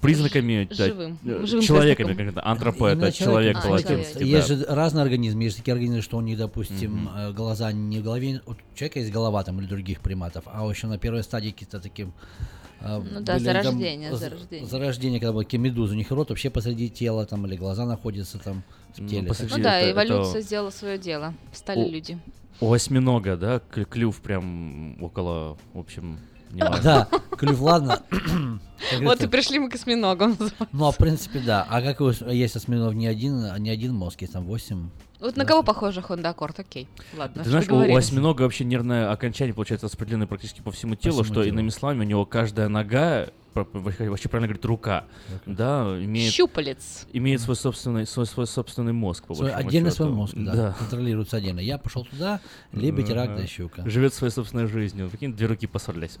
[0.00, 1.18] признаками да, Живым.
[1.24, 2.34] э, Живым человеками, признаком.
[2.34, 4.28] как это, антропо, это человек А, по-латински, человек.
[4.28, 4.56] Есть да.
[4.56, 5.44] же разные организмы.
[5.44, 8.40] Есть такие организмы, что у них, допустим, э, глаза не в голове.
[8.46, 12.12] У человека есть голова там или других приматов, а еще на первой стадии какие-то таким...
[12.82, 14.66] э, Ну да, были там зарождение, зарождение.
[14.68, 15.94] Зарождение, когда были медузы.
[15.94, 18.62] У них рот вообще посреди тела там или глаза находятся там
[18.94, 19.28] в Ну, теле.
[19.28, 21.34] посреди- Ну Это- да, это- эволюция сделала свое дело.
[21.52, 22.18] Стали О, люди.
[22.60, 26.18] У осьминога, да, клю- клюв прям около, в общем.
[26.52, 28.02] Да, клюв, ладно.
[29.00, 30.36] Вот и пришли мы к осьминогам.
[30.72, 31.66] Ну, а в принципе, да.
[31.70, 34.90] А как у- есть осьминог не один, а не один мозг, есть там восемь.
[35.22, 36.60] Вот на кого похожа Honda Accord?
[36.60, 40.96] Окей, ладно, Ты знаешь, у, у осьминога вообще нервное окончание получается распределено практически по всему
[40.96, 41.54] телу, всему что телу.
[41.54, 45.04] иными словами у него каждая нога, вообще правильно говорить, рука,
[45.46, 47.06] да, имеет, Щупалец.
[47.12, 50.04] имеет свой собственный, свой, свой собственный мозг, по Свой, отдельно счету.
[50.04, 50.76] свой мозг, да, да.
[50.78, 51.60] контролируется отдельно.
[51.60, 52.40] Я пошел туда,
[52.72, 53.88] лебедь, рак, да щука.
[53.88, 55.08] Живет своей собственной жизнью.
[55.08, 56.18] Прикинь, две руки поссорились.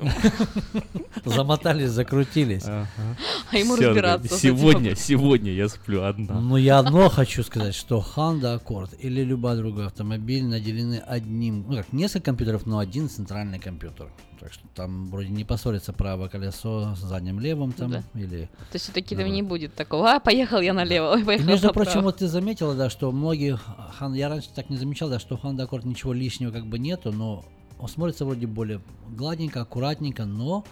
[1.24, 2.52] Замотались, закрутили.
[2.52, 2.64] договорились.
[2.64, 3.16] Ага.
[3.50, 6.40] А ему разбираться Сегодня, сегодня я сплю одна.
[6.40, 11.76] Но я одно хочу сказать, что Honda Accord или любой другой автомобиль наделены одним, ну
[11.76, 14.08] как, несколько компьютеров, но один центральный компьютер.
[14.42, 18.02] Так что там вроде не поссорится правое колесо с задним левым там Да.
[18.14, 18.46] или...
[18.70, 21.68] То есть все-таки там не будет такого, а, поехал я налево, ой, И, поехал между
[21.68, 21.84] направо.
[21.84, 23.56] прочим, вот ты заметила, да, что многие,
[24.00, 27.12] Хан- я раньше так не замечал, да, что Honda Accord ничего лишнего как бы нету,
[27.12, 27.44] но
[27.78, 28.80] он смотрится вроде более
[29.16, 30.64] гладненько, аккуратненько, но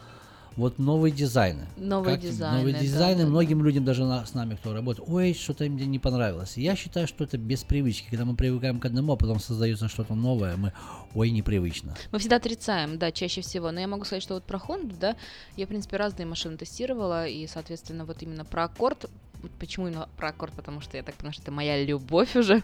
[0.57, 1.69] вот новые дизайны.
[1.77, 3.31] Новые Как- дизайны, Новые да, дизайны, да, да.
[3.31, 6.57] многим людям даже на- с нами, кто работает, ой, что-то мне не понравилось.
[6.57, 8.09] Я считаю, что это без привычки.
[8.11, 10.73] Когда мы привыкаем к одному, а потом создается что-то новое, мы,
[11.15, 11.95] ой, непривычно.
[12.13, 13.71] Мы всегда отрицаем, да, чаще всего.
[13.71, 15.17] Но я могу сказать, что вот про Honda, да,
[15.57, 19.11] я, в принципе, разные машины тестировала, и, соответственно, вот именно про Аккорд,
[19.59, 22.63] почему именно про Аккорд, потому что я так понимаю, что это моя любовь уже,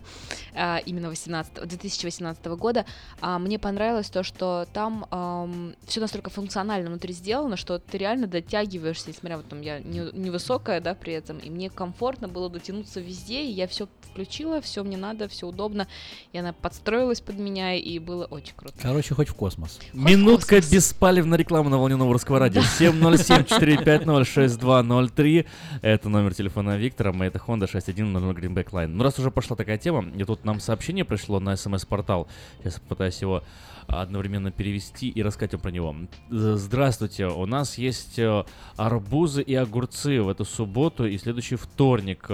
[0.55, 2.85] а, именно 18, 2018 года,
[3.21, 9.09] а, мне понравилось то, что там все настолько функционально внутри сделано, что ты реально дотягиваешься,
[9.09, 13.45] несмотря вот там я не- невысокая, да, при этом, и мне комфортно было дотянуться везде,
[13.45, 15.89] и я все включила, все мне надо, все удобно,
[16.33, 18.75] и она подстроилась под меня, и было очень круто.
[18.81, 19.81] Короче, хоть в космос.
[19.93, 22.63] Минутка беспалевной рекламы на волне Новорусского радио.
[22.79, 25.47] 707-450-6203.
[25.83, 27.13] Это номер телефона Виктора.
[27.13, 28.89] Мы это Honda 6100 Greenback Line.
[28.89, 32.29] Ну, раз уже пошла такая тема, и тут нам сообщение пришло на смс-портал.
[32.61, 33.43] Сейчас попытаюсь его
[33.87, 35.97] одновременно перевести и рассказать вам про него.
[36.29, 38.45] Здравствуйте, у нас есть э,
[38.77, 42.29] арбузы и огурцы в эту субботу и следующий вторник.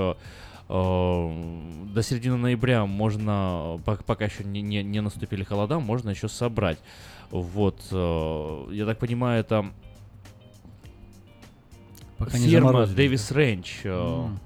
[0.68, 5.78] Э, э, До середины ноября можно, э, пок- пока еще не, не, не наступили холода,
[5.78, 6.78] можно еще собрать.
[7.30, 9.66] Вот, э, я так понимаю, это
[12.18, 12.86] Пока ферма.
[12.86, 14.38] Дэвис Рэнч э, М.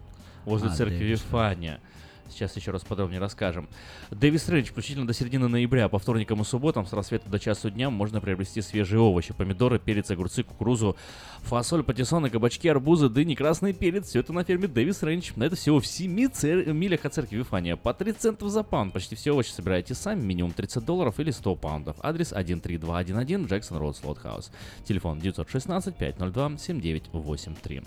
[0.44, 1.80] возле А, церкви Вифания.
[2.30, 3.68] Сейчас еще раз подробнее расскажем.
[4.10, 5.88] Дэвис Рэнч включительно до середины ноября.
[5.88, 9.32] По вторникам и субботам с рассвета до часу дня можно приобрести свежие овощи.
[9.32, 10.96] Помидоры, перец, огурцы, кукурузу,
[11.42, 14.08] фасоль, патиссоны, кабачки, арбузы, дыни, красный перец.
[14.08, 15.32] Все это на ферме Дэвис Рэнч.
[15.36, 17.76] На это всего в 7 цер- милях от церкви Вифания.
[17.76, 18.92] По 30 центов за паунд.
[18.92, 20.20] Почти все овощи собираете сами.
[20.22, 21.96] Минимум 30 долларов или 100 паундов.
[22.02, 24.50] Адрес 13211 Джексон Роуд Слотхаус.
[24.84, 27.84] Телефон 916-502-7983.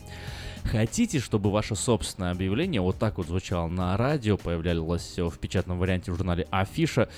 [0.66, 6.12] Хотите, чтобы ваше собственное объявление вот так вот звучало на радио, появлялось в печатном варианте
[6.12, 7.10] в журнале Афиша?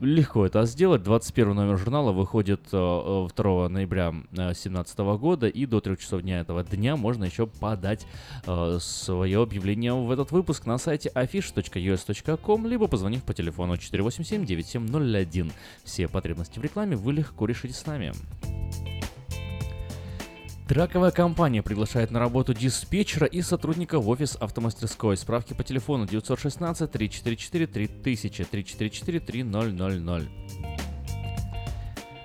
[0.00, 1.02] Легко это сделать.
[1.02, 6.38] 21 номер журнала выходит э, э, 2 ноября 2017 года, и до 3 часов дня
[6.40, 8.06] этого дня можно еще подать
[8.46, 15.50] э, свое объявление в этот выпуск на сайте affish.us.com, либо позвонив по телефону 487-9701.
[15.82, 18.12] Все потребности в рекламе вы легко решите с нами.
[20.68, 25.16] Траковая компания приглашает на работу диспетчера и сотрудника в офис автомастерской.
[25.16, 30.28] Справки по телефону 916 344 3000 344 3000.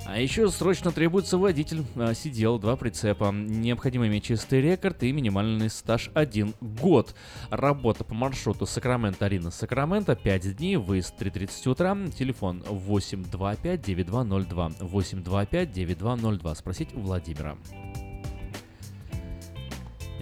[0.05, 3.31] А еще срочно требуется водитель, а, сидел, два прицепа.
[3.31, 7.15] Необходимо иметь чистый рекорд и минимальный стаж 1 год.
[7.49, 16.99] Работа по маршруту Сакраменто-Арина Сакраменто 5 дней, выезд 3.30 утра, телефон 825-9202, 825-9202, спросить у
[16.99, 17.55] Владимира.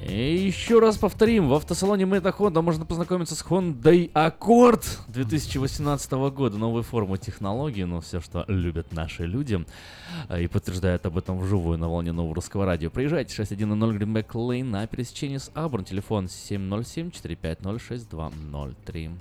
[0.08, 6.58] И еще раз повторим, в автосалоне Мэта Honda можно познакомиться с Hyundai Accord 2018 года.
[6.58, 9.64] Новые формы технологий, но все, что любят наши люди.
[10.28, 12.90] А, И подтверждают об этом вживую на волне нового русского радио.
[12.90, 15.86] Приезжайте 610 Greenback Lane на пересечении с Аброн.
[15.86, 19.12] Телефон 707-450-6203.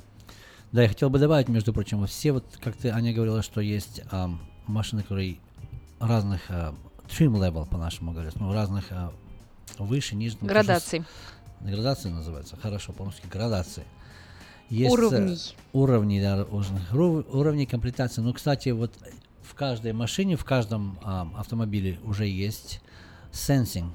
[0.72, 4.00] Да, я хотел бы добавить, между прочим, все вот, как ты, Аня говорила, что есть
[4.10, 5.36] ам, машины, которые
[5.98, 6.74] разных а,
[7.06, 8.86] trim level, по-нашему говорят, ну, разных
[9.80, 10.36] а, выше, ниже.
[10.40, 11.00] ну, Градаций.
[11.00, 13.84] то, что Градации называется, хорошо, по-русски, градации.
[14.70, 15.38] Есть, э, Уровней.
[15.72, 18.20] Уровни, да, уровней комплектации.
[18.22, 18.92] Ну, кстати, вот
[19.42, 22.80] в каждой машине, в каждом ам, автомобиле уже есть
[23.32, 23.90] sensing.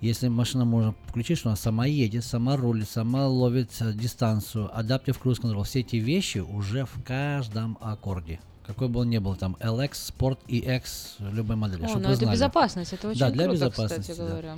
[0.00, 5.20] Если машина можно включить, что она сама едет, сама рулит, сама ловит э, дистанцию, Adaptive
[5.22, 8.40] Cruise Control, все эти вещи уже в каждом аккорде.
[8.66, 10.84] Какой бы он ни был, там LX, Sport, EX,
[11.32, 11.84] любой модели.
[11.84, 12.34] О, чтоб ну это знали.
[12.34, 14.28] безопасность, это очень Да, для круто, безопасности, кстати да.
[14.28, 14.56] говоря.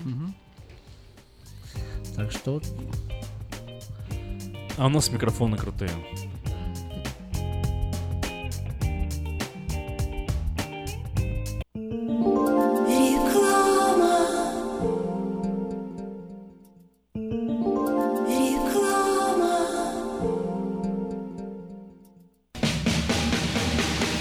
[2.16, 2.60] Так что
[4.76, 5.90] А у нас микрофоны крутые.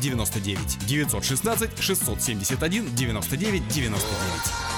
[0.00, 4.74] 99 916 671 99 99.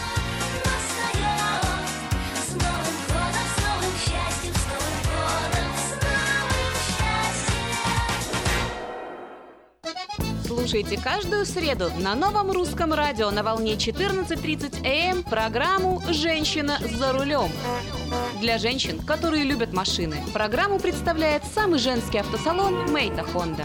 [10.66, 17.52] Слушайте каждую среду на новом русском радио на волне 14.30 АМ программу «Женщина за рулем».
[18.40, 23.64] Для женщин, которые любят машины, программу представляет самый женский автосалон «Мейта Хонда».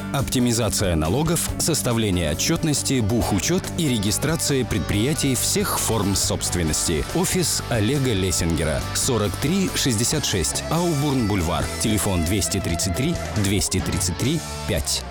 [0.13, 7.05] Оптимизация налогов, составление отчетности, бухучет и регистрация предприятий всех форм собственности.
[7.15, 8.81] Офис Олега Лессингера.
[8.93, 11.63] 4366 Аубурн Бульвар.
[11.79, 15.05] Телефон 233 233 5.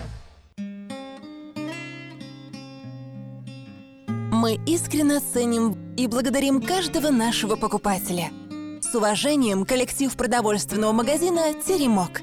[4.32, 8.30] Мы искренне ценим и благодарим каждого нашего покупателя.
[8.82, 12.22] С уважением, коллектив продовольственного магазина «Теремок».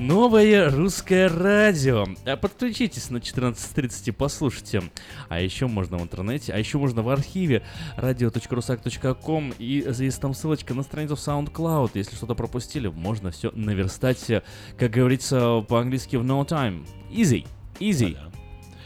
[0.00, 2.06] Новое русское радио.
[2.24, 4.82] А Подключитесь на 14.30 и послушайте.
[5.28, 7.62] А еще можно в интернете, а еще можно в архиве
[7.98, 11.90] radio.rusak.com и есть там ссылочка на страницу SoundCloud.
[11.92, 14.42] Если что-то пропустили, можно все наверстать, э,
[14.78, 16.86] как говорится по-английски в no time.
[17.10, 17.46] Easy.
[17.78, 18.16] Easy.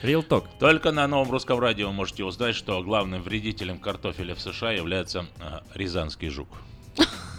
[0.03, 0.47] Real talk.
[0.59, 5.61] Только на новом русском радио можете узнать, что главным вредителем картофеля в США является э,
[5.77, 6.49] рязанский жук.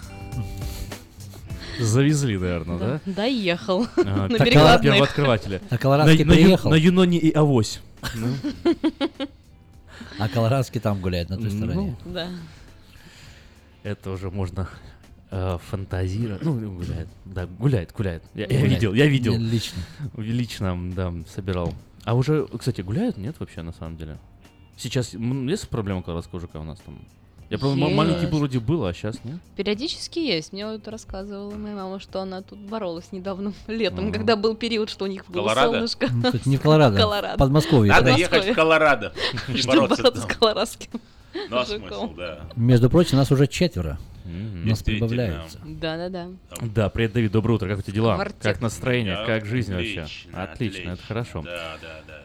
[1.79, 3.01] Завезли, наверное, да?
[3.05, 3.85] Доехал.
[3.97, 4.81] А, На так, перекладных.
[4.93, 5.61] первооткрывателя.
[5.69, 6.69] А Колорадский на, на, Ю- приехал.
[6.69, 7.81] на Юноне и Авось.
[8.15, 8.27] Ну.
[10.19, 11.95] А Колорадский там гуляет на той Ну, стороне.
[12.05, 12.29] Да.
[13.83, 14.67] Это уже можно
[15.31, 16.41] э, фантазировать.
[16.43, 17.07] Ну, гуляет.
[17.25, 18.23] Да, гуляет, гуляет.
[18.33, 19.38] Я, видел, я видел.
[19.38, 19.81] Лично.
[20.17, 21.73] Лично, да, собирал.
[22.03, 24.17] А уже, кстати, гуляют, нет, вообще, на самом деле?
[24.77, 26.99] Сейчас есть проблема колорадского жука у нас там?
[27.49, 27.95] Я правда Есть.
[27.95, 29.38] маленький был вроде был, а сейчас нет?
[29.55, 30.51] Периодически есть.
[30.51, 34.13] Мне вот рассказывала моя мама, что она тут боролась недавно летом, Ага.
[34.13, 35.71] когда был период, что у них было Колорадо?
[35.73, 36.08] солнышко.
[36.12, 37.38] Ну, тут не в Колорадо, Колорадо.
[37.38, 37.91] Подмосковье.
[37.91, 38.38] Надо Подмосковье.
[38.39, 39.13] ехать в Колорадо
[39.49, 40.91] и Чтобы бороться бороться с колорадским
[41.49, 42.39] Ну, а смысл, да.
[42.55, 43.99] Между прочим, нас уже четверо.
[44.23, 44.69] Мгм.
[44.69, 45.60] Нас прибавляется.
[45.65, 46.29] Да-да-да.
[46.62, 48.15] Да, привет, Давид, доброе утро, как у тебя дела?
[48.15, 48.41] Квартет.
[48.41, 50.01] Как настроение, Да, как жизнь вообще?
[50.01, 51.41] отлично, Отлично, это хорошо.
[51.43, 52.13] Да, да, да,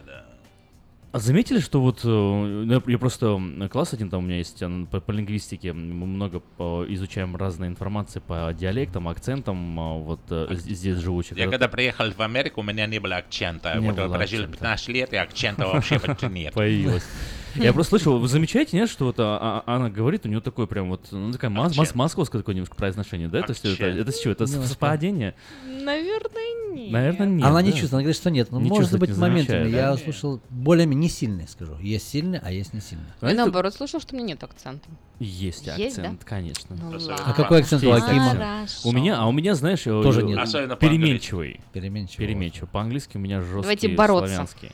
[1.13, 3.37] А заметили, что вот э, ну, я- просто
[3.69, 8.19] класс один там у меня есть по, по лингвистике, мы много по- изучаем разной информации
[8.25, 11.35] по диалектам, акцентам, а, вот э, з- здесь живущих.
[11.37, 13.75] Я когда приехал в Америку, у меня не было акцента.
[13.75, 14.57] Не вот было прожил акцента.
[14.57, 16.53] 15 лет, и акцента вообще почти нет.
[16.53, 17.03] появилась.
[17.55, 20.65] Я просто слышал, вы замечаете, нет, что вот а, а, она говорит, у нее такое
[20.67, 23.41] прям вот, ну, такая мос- мос- московское такое немножко произношение, да?
[23.41, 24.31] То есть это, это с чего?
[24.33, 25.35] Это Ну, совпадение?
[25.65, 26.91] Наверное, нет.
[26.91, 27.45] Наверное, нет.
[27.45, 27.77] Она не да.
[27.77, 28.51] чувствует, она говорит, что нет.
[28.51, 29.63] Ну, Не может чувствует, быть, не моментами.
[29.63, 29.93] замечает, Я да?
[29.93, 31.77] услышал более-менее не сильные, скажу.
[31.79, 33.07] Есть сильные, а есть не сильные.
[33.21, 34.87] Я наоборот слышал, что у меня нет акцента.
[35.19, 36.01] Есть Есть, да?
[36.03, 36.75] акцент, конечно.
[36.75, 36.97] Ну.
[37.09, 38.65] А какой акцент у Акима?
[38.83, 40.39] У меня, а у меня, знаешь, Тоже э, нет.
[40.39, 41.01] Особенно по-английски.
[41.05, 41.61] переменчивый.
[41.73, 42.25] Переменчивый.
[42.27, 42.69] Переменчивый.
[42.69, 44.27] По-английски у меня жесткий Давайте бороться.
[44.29, 44.71] славянский.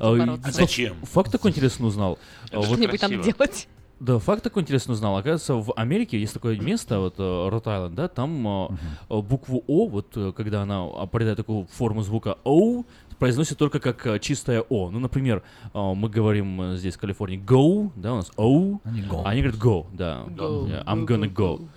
[0.00, 0.96] А, Зачем?
[1.02, 2.18] Факт такой интересный узнал.
[2.46, 3.68] Что-нибудь там делать.
[4.00, 5.16] Да, факт такой интересный узнал.
[5.16, 8.68] Оказывается, в Америке есть такое место, вот Рот-Айленд, да, там э,
[9.10, 12.82] э, букву О, вот э, когда она определяет такую форму звука О,
[13.20, 14.90] произносит только как э, чистое О.
[14.90, 19.02] Ну, например, э, мы говорим э, здесь в Калифорнии go, да, у нас O, Они
[19.02, 19.22] go.
[19.24, 20.24] а они говорят go, да.
[20.30, 21.68] Go, Yeah, I'm go, gonna go, go.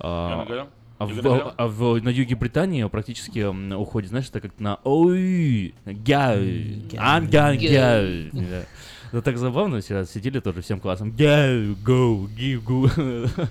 [0.00, 0.66] Gonna go?
[0.98, 1.52] А в, go?
[1.56, 3.40] а в- на юге Британии практически
[3.74, 8.66] уходит, знаешь, это как на ой, go, I'm gonna
[9.12, 11.10] Ну так забавно, вчера сидели тоже всем классом.
[11.10, 13.48] Go, go, give, go.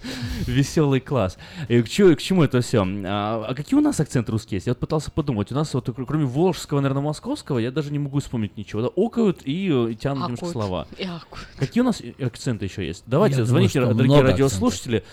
[0.47, 1.38] Веселый класс.
[1.68, 2.84] И к, чему, к чему это все?
[3.06, 4.68] А, а какие у нас акценты русские есть?
[4.68, 5.51] Я вот пытался подумать.
[5.51, 8.82] У нас вот кр- кроме волжского, наверное, московского, я даже не могу вспомнить ничего.
[8.84, 10.51] Да, окают и, э, и тянут немножко Акут.
[10.53, 10.88] слова.
[10.97, 11.39] И акут.
[11.58, 13.03] Какие у нас акценты еще есть?
[13.08, 15.03] Давайте, Я думаю, звоните, что дорогие радиослушатели.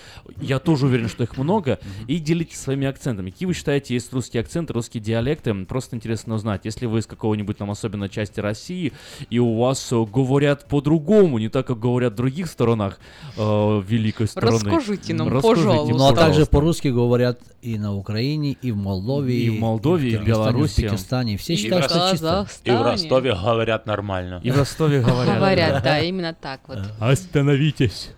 [0.40, 1.78] Я тоже уверен, что их много.
[2.08, 3.30] И делитесь своими акцентами.
[3.30, 5.54] Какие вы считаете есть русские акценты, русские диалекты?
[5.64, 6.62] Просто интересно узнать.
[6.64, 8.92] Если вы из какого-нибудь там особенно части России,
[9.30, 12.98] и у вас э, говорят по-другому, не так, как говорят в других сторонах
[13.36, 14.56] э, великой страны.
[14.56, 15.94] Расскажите нам, Расскажите, пожалуйста.
[15.98, 20.16] Ну а также по-русски говорят и на Украине, и в Молдове, И в Молдове, и
[20.16, 20.80] в Кыргызстане, Беларуси.
[20.80, 21.36] в Узбекистане.
[21.36, 22.46] Все И считают, в что чисто.
[22.64, 22.82] И в.
[22.82, 24.40] Ростове говорят нормально.
[24.42, 25.36] И в Ростове говорят.
[25.36, 26.78] Говорят, да, именно так вот.
[26.98, 28.10] Остановитесь.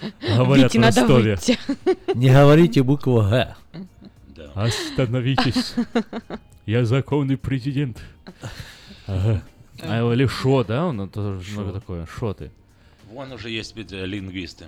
[0.36, 1.38] Говорят Вите в Ростове.
[2.14, 3.56] Не говорите букву Г.
[4.54, 5.74] Остановитесь.
[6.66, 7.98] Я законный президент.
[9.06, 9.42] Ага.
[9.82, 10.86] А или шо, да?
[10.86, 11.20] Он это
[11.54, 12.06] много такое.
[12.06, 12.50] Шо ты?
[13.10, 14.66] Вон уже есть ведь э, лингвисты.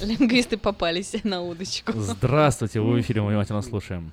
[0.00, 1.92] Лингвисты попались на удочку.
[1.92, 4.12] Здравствуйте, вы в эфире, мы внимательно слушаем.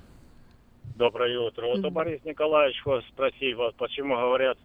[0.96, 1.66] Доброе утро.
[1.66, 4.58] Вот, Борис Николаевич, вас спросил вас, почему говорят,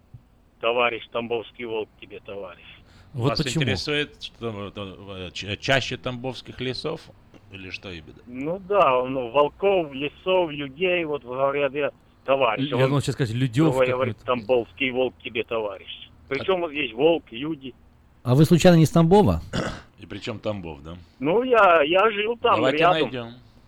[0.60, 2.64] товарищ Тамбовский волк тебе товарищ?
[3.14, 3.64] Вот Вас почему.
[3.64, 7.02] интересует что, э, ч- чаще тамбовских лесов
[7.52, 8.14] или что именно?
[8.28, 11.92] Ну да, ну, волков, лесов, людей, вот говорят, я
[12.28, 12.70] товарищ.
[12.70, 14.18] Я думал сейчас сказать, Людев говорит.
[14.26, 16.10] Тамбовский волк тебе товарищ.
[16.28, 17.74] Причем вот здесь волк, люди.
[18.24, 19.42] А вы случайно не с Тамбова?
[20.00, 20.96] И причем Тамбов, да?
[21.20, 23.02] Ну, я, я жил там, Давайте рядом.
[23.04, 23.28] найдем.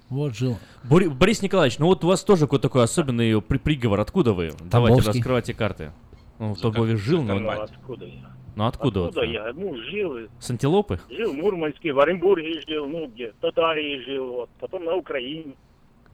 [0.09, 0.57] Вот жил.
[0.83, 3.99] Бори- Борис Николаевич, ну вот у вас тоже какой-то такой особенный при- приговор.
[4.01, 4.51] Откуда вы?
[4.59, 5.13] Давайте Тамбовский.
[5.19, 5.91] раскрывайте карты.
[6.39, 7.39] Ну, в Тамбове жил, но...
[7.39, 8.29] Ну, откуда я?
[8.55, 9.05] Ну откуда?
[9.05, 9.31] Откуда вот?
[9.33, 9.53] я?
[9.53, 10.99] Ну, жил, С антилопы?
[11.09, 15.53] жил в Мурманске, в Оренбурге жил, ну, где, в Татарии жил, вот, потом на Украине.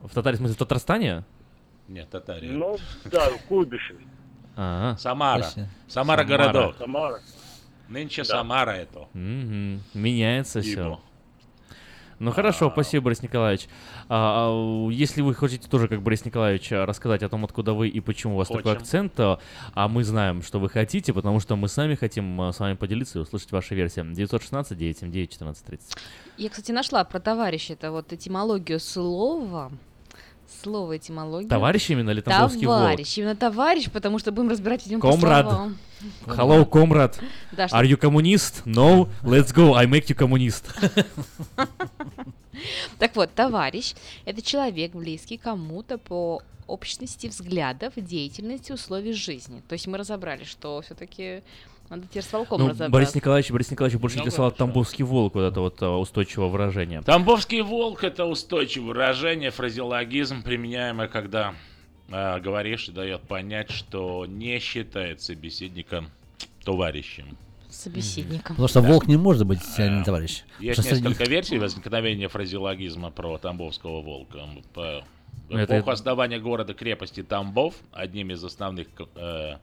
[0.01, 1.23] В Татаре, в смысле, в Татарстане?
[1.87, 2.51] Нет, Татария.
[2.51, 4.05] Ну, да, в Куйбышеве,
[4.55, 4.97] Ага.
[4.97, 5.43] Самара.
[5.43, 6.23] Самара Самара.
[6.23, 6.75] городок.
[6.77, 7.19] Самара.
[7.89, 8.25] Нынче Да.
[8.29, 9.07] Самара это.
[9.13, 9.81] Мгм.
[9.93, 10.71] Меняется все.
[10.87, 10.99] Ибо.
[12.17, 13.67] Ну хорошо, спасибо, Борис Николаевич.
[14.07, 17.89] А, а, если вы хотите тоже, как Борис Николаевич, а, рассказать о том, откуда вы
[17.89, 18.77] и почему у вас такой Хочем.
[18.77, 19.39] акцент, а
[19.73, 23.19] а мы знаем, что вы хотите, потому что мы сами хотим а, с вами поделиться
[23.19, 23.99] и услышать ваши версии.
[24.01, 25.97] 916 979 1430.
[26.37, 29.71] Я, кстати, нашла про товарища, это вот этимологию слова.
[30.61, 31.49] Слово этимология.
[31.49, 32.79] Товарищ именно или тамбовский волк?
[32.79, 35.71] Товарищ, именно товарищ, потому что будем разбирать идем Комрад.
[36.25, 37.19] Hello, комрад.
[37.51, 38.63] Да, Are you communist?
[38.65, 39.09] No?
[39.23, 40.65] Let's go, I make you communist.
[42.99, 49.61] Так вот, товарищ— это человек, близкий кому-то по общности взглядов, деятельности, условий жизни.
[49.67, 51.43] То есть мы разобрали, что все-таки
[51.89, 52.91] надо теперь с волком Ну, разобраться.
[52.91, 54.57] Борис Николаевич, Борис Николаевич больше Много интересовал еще.
[54.57, 57.01] тамбовский волк, вот это вот а, устойчивое выражение.
[57.01, 61.53] Тамбовский волк это устойчивое выражение, фразеологизм, применяемый, когда
[62.09, 66.05] э, говоришь и дает понять, что не считает собеседника
[66.63, 67.37] товарищем.
[67.69, 68.55] Собеседником.
[68.55, 70.43] Потому что волк не может быть э, товарищ.
[70.59, 74.39] Есть Потому что среди- несколько версий возникновения фразеологизма про Тамбовского волка.
[74.73, 75.03] По
[75.49, 79.55] Это- эпоху основания города-крепости Тамбов одним из основных э,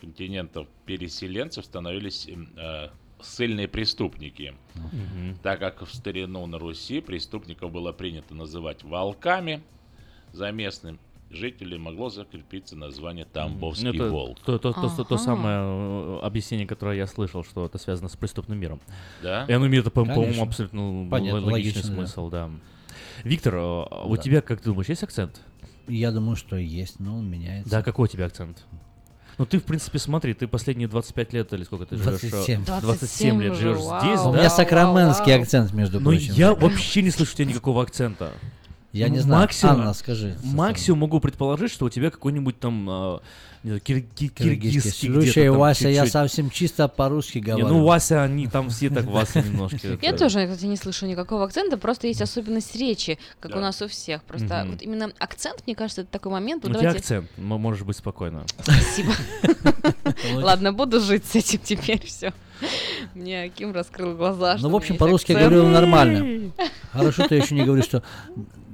[0.00, 2.88] континентов переселенцев становились э,
[3.20, 4.54] ссыльные преступники.
[4.74, 5.36] Мгм.
[5.42, 9.62] Так как в старину на Руси преступников было принято называть волками,
[10.32, 10.98] за местным
[11.30, 14.38] жителем могло закрепиться название Тамбовский это волк.
[14.40, 18.16] То, то- то- то- то самое э, объяснение, которое я слышал, что это связано с
[18.16, 18.80] преступным миром.
[19.22, 19.44] Да?
[19.48, 21.88] И оно имеет, по- по-моему, абсолютно Понятно, логичный логично, да.
[21.96, 22.50] смысл, да.
[23.22, 24.22] Виктор, а у Да.
[24.22, 25.40] тебя, как ты думаешь, есть акцент?
[25.86, 27.70] Я думаю, что есть, но он меняется.
[27.70, 28.64] Да, какой у тебя акцент?
[29.40, 32.20] Ну, ты, в принципе, смотри, ты последние 25 лет или сколько ты живешь?
[32.20, 32.62] 27.
[32.62, 34.38] 27 лет 27 живешь уже, здесь, у да?
[34.38, 35.40] меня сакраменский Вау.
[35.40, 36.34] акцент, между Но прочим.
[36.34, 38.34] я вообще не слышу у тебя никакого акцента.
[38.92, 39.42] Я не знаю.
[39.42, 40.36] Максимум, Анна, скажи.
[40.42, 43.20] максимум могу предположить, что у тебя какой-нибудь там
[43.62, 45.12] не знаю, кир- ки- Киргизский.
[45.12, 46.12] Слушай, там Вася, я чуть-чуть.
[46.12, 47.68] совсем чисто по-русски Не, говорю.
[47.68, 49.98] ну, Вася, они там все так Вася немножко.
[50.00, 53.88] Я тоже, кстати, не слышу никакого акцента, просто есть особенность речи, как у нас у
[53.88, 54.22] всех.
[54.24, 56.64] Просто вот именно акцент, мне кажется, это такой момент.
[56.64, 58.44] У тебя акцент, можешь быть спокойно.
[58.60, 59.12] Спасибо.
[60.34, 62.32] Ладно, буду жить с этим теперь все.
[63.14, 64.58] Мне Аким раскрыл глаза.
[64.58, 66.52] что Ну, в общем, по-русски я говорю нормально.
[66.92, 68.02] Хорошо, ты еще не говоришь, что...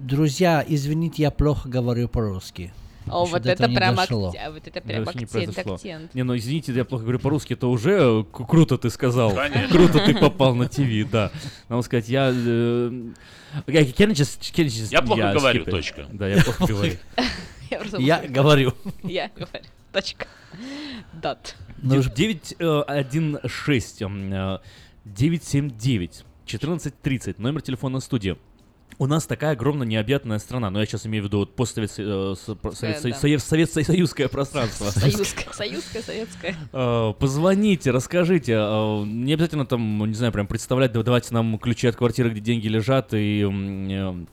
[0.07, 2.73] Друзья, извините, я плохо говорю по-русски.
[3.09, 4.29] О, вот это прям дошло.
[4.29, 5.75] акцент, вот это прям вообще не акцент, произошло.
[5.75, 6.15] акцент.
[6.15, 9.35] Не, ну извините, я плохо говорю по-русски, это уже э, круто ты сказал.
[9.35, 9.69] Конечно.
[9.69, 11.33] Круто ты попал на ТВ, да.
[11.69, 12.31] Надо сказать, я...
[12.33, 12.93] э,
[13.67, 16.07] Я плохо говорю, точка.
[16.13, 16.93] Да, я плохо говорю.
[17.99, 18.73] Я говорю.
[19.03, 19.65] Я говорю.
[19.93, 20.27] Точка.
[21.21, 21.57] Дат.
[21.83, 24.03] Ну, ж- 916
[25.05, 28.37] 979 1430 номер телефона студии.
[28.99, 32.35] У нас такая огромная необъятная страна, но я сейчас имею в виду вот постсовет, э,
[32.35, 33.13] с- про- совет- да.
[33.15, 34.87] совет- совет- союзское пространство.
[34.91, 36.57] Союзская, союзская, советская.
[36.73, 38.53] Э, Позвоните, расскажите.
[38.55, 42.41] э, Не обязательно там, не знаю, прям представлять, да, давайте нам ключи от квартиры, где
[42.41, 44.25] деньги лежат, и, э,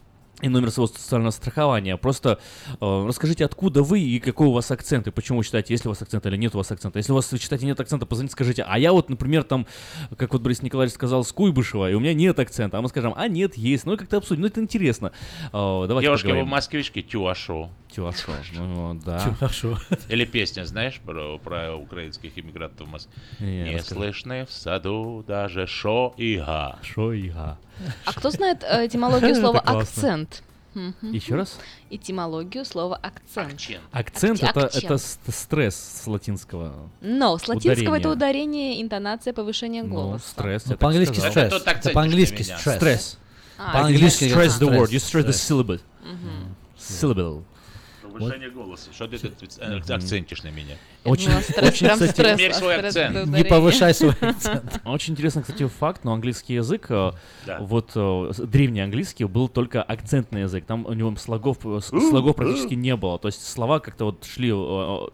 [0.44, 1.98] и номер своего социального страхования.
[1.98, 2.40] Просто
[2.80, 5.88] э, расскажите, откуда вы и какой у вас акцент, и почему вы считаете, есть ли
[5.88, 7.00] у вас акцент или нет у вас акцента.
[7.00, 8.64] Если у вас, вы считаете, нет акцента, позвоните, скажите.
[8.68, 9.66] А я вот, например, там,
[10.18, 12.78] как вот Борис Николаевич сказал, с Куйбышева, и у меня нет акцента.
[12.78, 13.86] А мы скажем, а нет, есть.
[13.86, 14.42] Ну и как-то обсудим.
[14.42, 15.14] Ну это интересно.
[15.54, 16.50] Э, Давайте Девушки, вы поговорим.
[16.50, 17.70] москвички, тюашо.
[17.96, 19.20] Тюашо, ну да.
[19.40, 19.78] Хорошо.
[20.10, 23.14] Или песня, знаешь, про, про украинских иммигрантов в Москве?
[23.40, 26.80] Не, слышны в саду даже шо и га.
[26.82, 27.58] Шо и га.
[28.06, 30.44] А кто знает э, этимологию слова акцент?
[31.04, 31.60] Еще раз?
[31.92, 33.52] Этимологию слова акцент.
[33.92, 34.44] Акцент Акцент.
[34.44, 36.90] это, это стресс с латинского.
[37.02, 38.82] Но с латинского это Ударение.
[38.82, 40.28] интонация, повышение Ну, голоса.
[40.30, 40.66] стресс.
[40.66, 41.54] Ну, по-английски стресс.
[41.64, 42.76] Это по-английски на стресс.
[42.78, 43.20] Стресс.
[43.60, 45.80] А, По-английски stress the word, you stress the syllable.
[46.76, 47.44] Syllable.
[48.14, 48.94] Повышение голоса.
[48.94, 50.76] Что ты тут э, акцентишь на меня?
[51.04, 53.28] Очень, стресс, очень, прям кстати, стресс, а свой стресс акцент.
[53.28, 54.82] Не повышай свой акцент.
[54.86, 57.12] очень интересно, кстати, факт, но английский язык, э,
[57.46, 57.60] Да.
[57.60, 60.66] вот э, древний английский был только акцентный язык.
[60.66, 63.18] Там у него слогов, слогов практически не было.
[63.20, 64.50] То есть слова как-то вот шли,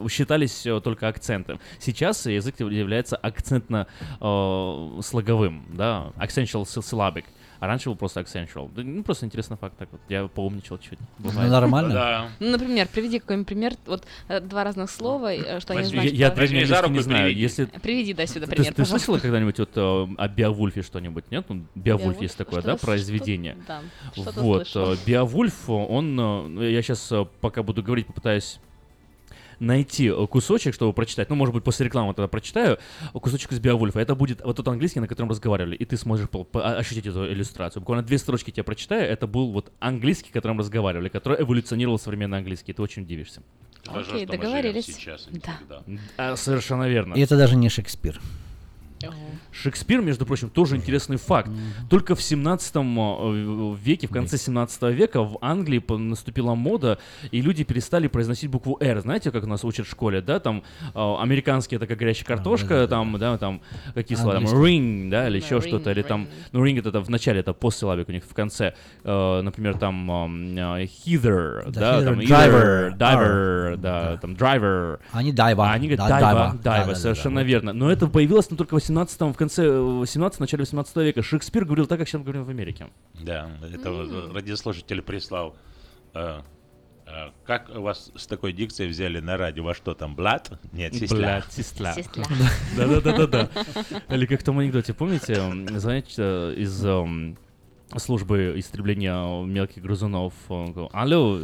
[0.09, 1.59] считались только акцентом.
[1.79, 7.23] Сейчас язык является акцентно-слоговым, да, accentual syllabic.
[7.59, 8.69] А раньше был просто accentual.
[8.75, 9.99] Ну, просто интересный факт так вот.
[10.07, 10.97] Я поумничал чуть.
[11.19, 11.51] Ну, Бывает.
[11.51, 11.93] нормально.
[11.93, 12.29] Да.
[12.39, 13.73] Ну, например, приведи какой-нибудь пример.
[13.85, 16.13] Вот э, два разных слова, э, что они Я, значат.
[16.13, 17.23] я английский руку не знаю.
[17.25, 17.41] приведи.
[17.41, 21.31] Если Приведи, дай сюда пример, ты слышала когда-нибудь вот э, о Беовульфе что-нибудь?
[21.31, 21.45] Нет?
[21.49, 22.21] Ну, Беовульф Беовульф?
[22.21, 23.57] есть такое, да, произведение.
[23.67, 23.81] да,
[24.15, 24.73] вот,
[25.05, 28.59] Беовульф, он, ну, я сейчас пока буду говорить, попытаюсь
[29.59, 31.29] найти э, кусочек, чтобы прочитать.
[31.29, 32.77] Ну, может быть, после рекламы тогда прочитаю
[33.13, 33.99] кусочек из Беовульфа.
[33.99, 36.47] Это будет вот тот английский, на котором разговаривали, и ты сможешь по-
[36.77, 37.81] ощутить эту иллюстрацию.
[37.81, 39.03] Буквально две строчки тебе прочитаю.
[39.09, 42.73] Это был вот английский, которым разговаривали, который эволюционировал современный английский.
[42.73, 43.41] Ты очень удивишься.
[43.87, 44.85] Окей, живем договорились.
[44.85, 45.83] сейчас, а Да.
[46.17, 47.13] А, совершенно верно.
[47.15, 48.19] И это даже не Шекспир.
[49.51, 51.49] Шекспир, между прочим, тоже интересный факт.
[51.89, 56.99] Только в 17 э, веке, в конце 17 века в Англии по- наступила мода,
[57.31, 58.99] и люди перестали произносить букву «Р».
[59.01, 60.39] Знаете, как нас учат в школе, да?
[60.39, 62.95] Там э, американский это как горячая картошка, да-да-да.
[62.95, 63.61] там, да, там
[63.93, 67.39] какие слова, там ring, да, или еще что-то, или там, ну, ring это в начале,
[67.39, 68.73] это постсилабик у них в конце.
[69.03, 74.99] Э, например, там heather, Да, да, там driver, diver, да, там driver.
[75.11, 75.69] Они дайва.
[75.69, 77.73] А они говорят Да, дайва, Да-да-да, совершенно верно.
[77.73, 81.21] Но это появилось только в 18 в конце э, 18 начале 18 века.
[81.21, 82.87] Шекспир говорил так, как сейчас мы говорим в Америке.
[83.13, 85.55] Да, это вот радиослушатель прислал.
[86.15, 86.41] э,
[87.05, 87.11] э,
[87.45, 89.63] Как у вас с такой дикцией взяли на радио?
[89.63, 90.59] Во что там, блат?
[90.71, 91.17] Нет, сестля.
[91.17, 91.93] Блядь, сестля.
[91.93, 92.23] Сестля.
[92.77, 93.49] Да-да-да-да-да.
[94.09, 95.35] Или как в том анекдоте, помните,
[95.77, 97.37] знаете, э, из эм,
[97.95, 100.33] службы истребления мелких грызунов.
[100.49, 101.39] он говорил, Алло,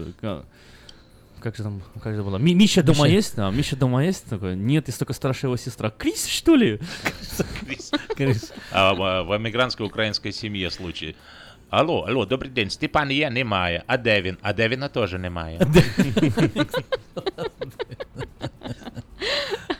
[1.44, 2.38] как же там, как же было?
[2.38, 3.16] Ми- Миша дома Миша.
[3.16, 3.36] есть?
[3.36, 4.26] Да, Миша дома есть?
[4.26, 5.90] Такой, нет, есть только старшая его сестра.
[5.90, 6.78] Крис, что ли?
[8.16, 8.52] Крис.
[8.72, 11.16] А в, в эмигрантской украинской семье случай.
[11.70, 14.36] Алло, алло, добрий день, Степанія немає, а де він?
[14.42, 15.60] А де вона теж немає.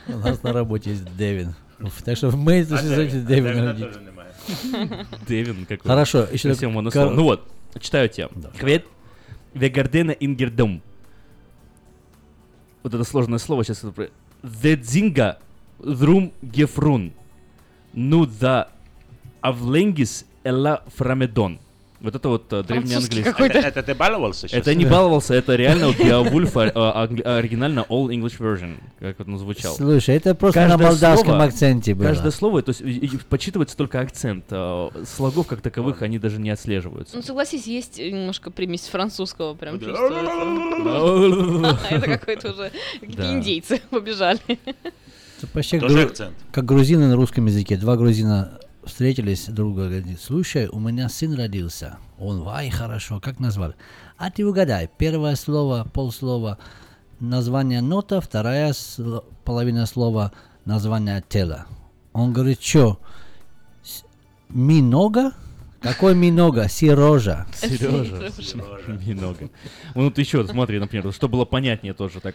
[0.07, 1.53] У нас на работе есть Дэвин.
[1.79, 3.25] Уф, Так что мы это называете Дэвин.
[3.25, 3.91] Девіна родить.
[3.93, 5.05] теж немає.
[5.27, 7.15] Девин, как Хорошо, еще Совсем так- модное кор- слово.
[7.15, 7.41] Ну вот,
[7.79, 8.29] читаю тебе.
[8.59, 8.85] Квет
[9.53, 10.81] вегардена ингердом.
[12.86, 13.84] Вот это сложное слово сейчас.
[14.44, 15.40] Зедзинга
[15.80, 17.12] друм гефрун.
[17.92, 18.68] Ну да
[19.40, 21.58] авленгис элла фрамедон.
[22.06, 23.30] Вот это вот э, древний Французский английский.
[23.32, 23.58] какой-то.
[23.58, 24.60] Это, это ты баловался сейчас?
[24.60, 29.28] Это не баловался, это реально вот Beowulf, а, англи- оригинально All English Version, как вот
[29.28, 29.74] он звучал.
[29.74, 32.06] Слушай, это просто на Каждое молдавском слово- акценте было.
[32.06, 34.44] Каждое слово, то есть подсчитывается только акцент.
[34.50, 37.16] а, Слогов как таковых они даже не отслеживаются.
[37.16, 41.76] Ну, согласись, есть немножко примесь французского, прям чувствуется.
[41.90, 42.70] Это какой-то уже
[43.02, 44.40] индейцы побежали.
[44.48, 46.34] Это почти Тоже гру- акцент.
[46.52, 47.76] как грузины на русском языке.
[47.76, 51.98] Два грузина встретились друг друга, говорит, слушай, у меня сын родился.
[52.18, 53.74] Он, вай, хорошо, как назвали?
[54.16, 56.58] А ты угадай, первое слово, полслова,
[57.20, 60.32] название нота, вторая сло- половина слова,
[60.64, 61.66] название тела.
[62.12, 62.98] Он говорит, что,
[64.48, 65.32] минога?
[65.80, 66.68] Какой Минога?
[66.68, 67.46] Сережа.
[67.54, 68.32] Сережа.
[69.06, 69.50] Минога.
[69.94, 72.34] Ну, вот еще, смотри, например, что было понятнее тоже так.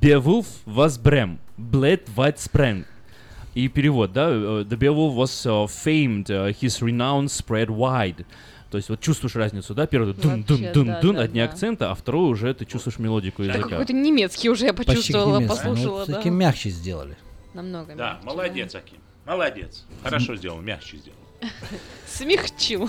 [0.00, 2.84] Beowulf was brem, bled white sprang.
[3.54, 4.28] И перевод, да?
[4.30, 8.24] э, The Beowulf was uh, famed, uh, his renown spread wide.
[8.70, 9.86] То есть вот чувствуешь разницу, да?
[9.86, 11.44] Первый дун дун дун да, дун да, одни да.
[11.44, 13.68] акцента, а второй уже ты чувствуешь мелодику Это языка.
[13.68, 16.04] какой-то немецкий уже я почувствовала, послушала, Ну, да.
[16.04, 17.16] Все-таки мягче сделали.
[17.52, 18.98] Намного Да, мягче, молодец, Аким.
[19.26, 19.84] Молодец.
[20.02, 21.18] Хорошо сделал, мягче сделал.
[22.06, 22.88] Смягчил.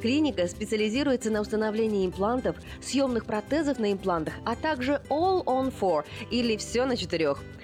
[0.00, 6.56] Клиника специализируется на установлении имплантов, съемных протезов на имплантах, а также All on Four или
[6.56, 7.42] все на четырех.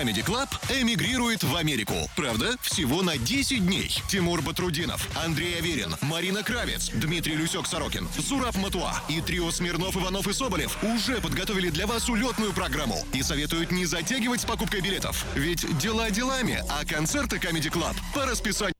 [0.00, 1.92] Comedy Club эмигрирует в Америку.
[2.16, 3.94] Правда, всего на 10 дней.
[4.08, 10.32] Тимур Батрудинов, Андрей Аверин, Марина Кравец, Дмитрий Люсек-Сорокин, Зураб Матуа и трио Смирнов, Иванов и
[10.32, 15.26] Соболев уже подготовили для вас улетную программу и советуют не затягивать с покупкой билетов.
[15.34, 18.79] Ведь дела делами, а концерты Comedy Club по расписанию.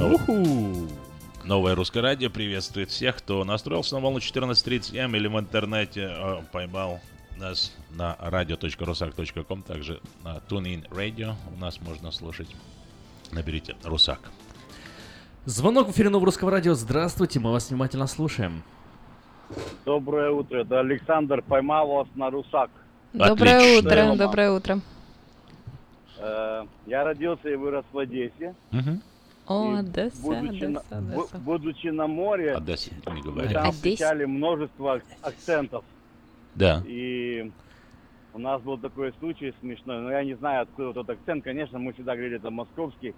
[0.00, 0.86] Уху!
[1.44, 6.42] Новое русское радио приветствует всех, кто настроился на волну 14.30 М или в интернете э,
[6.52, 7.00] поймал
[7.38, 12.48] нас на radio.rusak.com, также на TuneIn Radio у нас можно слушать.
[13.32, 14.20] Наберите Русак.
[15.44, 16.74] Звонок в эфире Нового Русского Радио.
[16.74, 18.62] Здравствуйте, мы вас внимательно слушаем.
[19.84, 20.58] Доброе утро.
[20.58, 22.70] Это Александр поймал вас на русак.
[23.14, 23.88] Доброе Отлично.
[23.88, 24.80] утро, доброе утро.
[26.18, 28.54] Э, Я родился и вырос в Одессе.
[29.48, 31.38] О, И Одесса, будучи, на, Одесса, Одесса.
[31.38, 33.54] будучи на море, Одессе не мы говори.
[33.54, 35.84] там встречали множество ак- акцентов.
[36.54, 36.82] Да.
[36.86, 37.50] И
[38.34, 41.44] у нас был такой случай смешной, но я не знаю, откуда тот акцент.
[41.44, 43.14] Конечно, мы всегда говорили, это московский.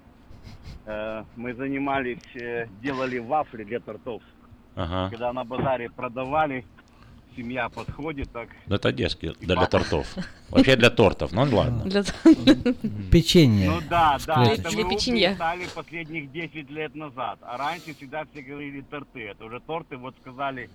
[0.87, 4.23] Э, Мы занимались, э, делали вафли для тортов.
[4.77, 5.11] Ага.
[5.11, 6.65] Когда на базаре продавали,
[7.37, 8.49] семья подходит так.
[8.67, 10.07] Ну, это детский, да, для тортов.
[10.51, 11.85] Вообще для тортов, ну ладно.
[11.85, 12.03] Для...
[13.11, 13.71] Печенье.
[13.71, 15.35] Ну да, да, это Для мы печенья.
[15.35, 17.39] стали последних 10 лет назад.
[17.43, 19.21] А раньше всегда все говорили торты.
[19.29, 20.71] Это уже торты вот сказали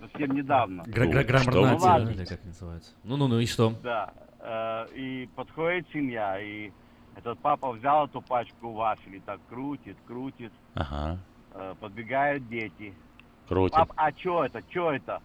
[0.00, 0.84] совсем недавно.
[0.86, 1.66] Гра- гра- Граммар что вы?
[1.68, 2.06] Нати, Ладно.
[2.06, 2.90] да, или как называется.
[3.04, 3.74] Ну-ну-ну, и что?
[3.82, 4.12] Да.
[4.40, 6.70] э, И подходит семья, и
[7.16, 10.52] этот папа взял эту пачку вафелей, так крутит, крутит.
[10.74, 11.18] Ага.
[11.54, 12.94] э, Подбегают дети.
[13.48, 13.74] Крутит.
[13.76, 15.20] Пап, а что это, что это?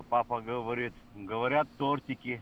[0.00, 2.40] А папа говорит, говорят тортики.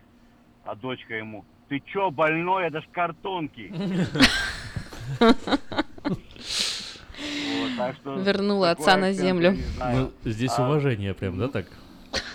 [0.64, 3.72] А дочка ему, ты чё, больной, это ж картонки.
[7.61, 9.50] Вот, так что Вернула отца на акцент, землю.
[9.50, 10.12] я не знаю.
[10.24, 11.66] Ну, здесь А, уважение прям, да, так?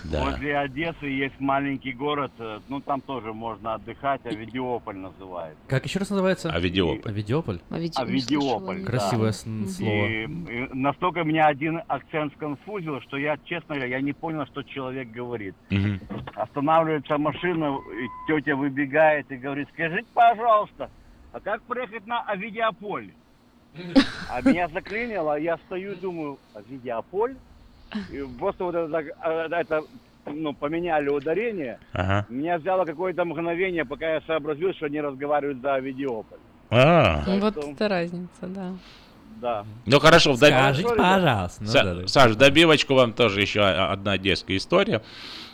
[0.03, 0.25] Да.
[0.25, 5.57] Возле Одессы есть маленький город, э, ну там тоже можно отдыхать, Авидиополь называется.
[5.67, 6.49] Как еще раз называется?
[6.51, 7.11] Авидиополь.
[7.11, 7.59] Авидиополь?
[7.69, 8.79] А Авидиополь.
[8.81, 8.85] да.
[8.85, 10.05] Красивое с- слово.
[10.07, 14.61] И, и настолько меня один акцент сконфузил, что я, честно говоря, я не понял, что
[14.63, 15.55] человек говорит.
[15.69, 16.01] Мгм.
[16.35, 20.89] Останавливается машина, и тетя выбегает и говорит, скажите, пожалуйста,
[21.31, 23.11] а как проехать на Авидиополь?
[24.29, 27.35] А меня заклинило, я стою и думаю, Авидиополь?
[28.11, 29.81] И просто вот это, так, э, это,
[30.25, 31.79] ну, поменяли ударение.
[31.93, 32.25] Ага.
[32.29, 36.37] Меня взяло какое-то мгновение, пока я сообразил, что они разговаривают за Авидиополь.
[36.69, 37.23] А.
[37.27, 38.73] Ну, Вот это разница, да.
[39.41, 39.65] Да.
[39.85, 41.63] Ну хорошо, в доб- Скажите, пожалуйста.
[41.63, 42.07] Ну, Са- да, да.
[42.07, 45.01] Саш, в добивочку вам тоже еще одна детская история.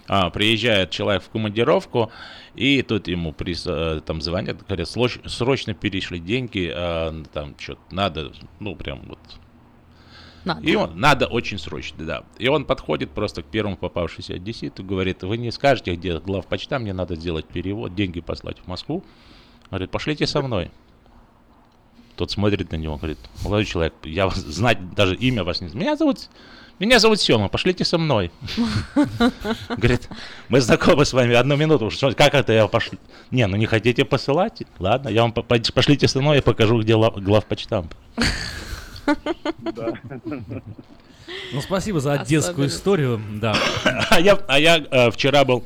[0.08, 2.12] А, приезжает человек в командировку,
[2.56, 7.82] и тут ему прис- э, там звонят, говорят, «Слоч- срочно перешли деньги, а, там что-то
[7.92, 9.20] надо, ну прям вот.
[10.46, 10.62] Надо.
[10.62, 12.24] И он, надо очень срочно, да.
[12.38, 16.94] И он подходит просто к первому попавшемуся одесситу, говорит, вы не скажете, где главпочта, мне
[16.94, 19.04] надо сделать перевод, деньги послать в Москву.
[19.70, 20.72] Говорит, пошлите со мной.
[22.16, 25.86] Тот смотрит на него, говорит, молодой человек, я вас знать даже имя вас не знаю.
[25.86, 26.30] Меня зовут,
[26.78, 28.32] меня зовут Сема, пошлите со мной.
[29.70, 30.10] Говорит,
[30.50, 33.00] мы знакомы с вами одну минуту, как это я пошлю?
[33.32, 34.64] Не, ну не хотите посылать?
[34.80, 37.14] Ладно, я вам по- по- пошлите со мной, я покажу, где ла-
[41.53, 42.76] Ну, спасибо за детскую Особенность.
[42.76, 43.55] историю, да.
[44.10, 45.64] А я, а я э, вчера был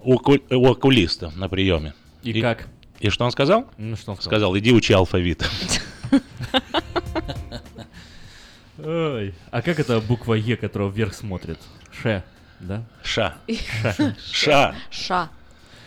[0.00, 1.94] у, оку- у окулиста на приеме.
[2.22, 2.68] И как?
[3.00, 3.64] И что он сказал?
[3.78, 4.30] Ну, что он сказал?
[4.30, 5.48] Сказал, иди учи алфавит.
[8.84, 9.34] Ой.
[9.50, 11.58] А как это буква Е, которая вверх смотрит?
[12.02, 12.22] Ше,
[12.60, 12.84] да?
[13.02, 13.36] Ша.
[13.80, 14.14] Ша.
[14.32, 14.74] Ша.
[14.90, 15.30] Ша.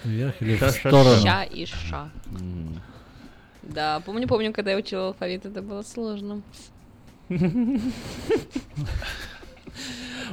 [0.04, 1.22] Вверх или в сторону?
[1.22, 2.10] Ща и ша.
[3.64, 6.42] Да, помню, помню, когда я учила алфавит, это было сложно.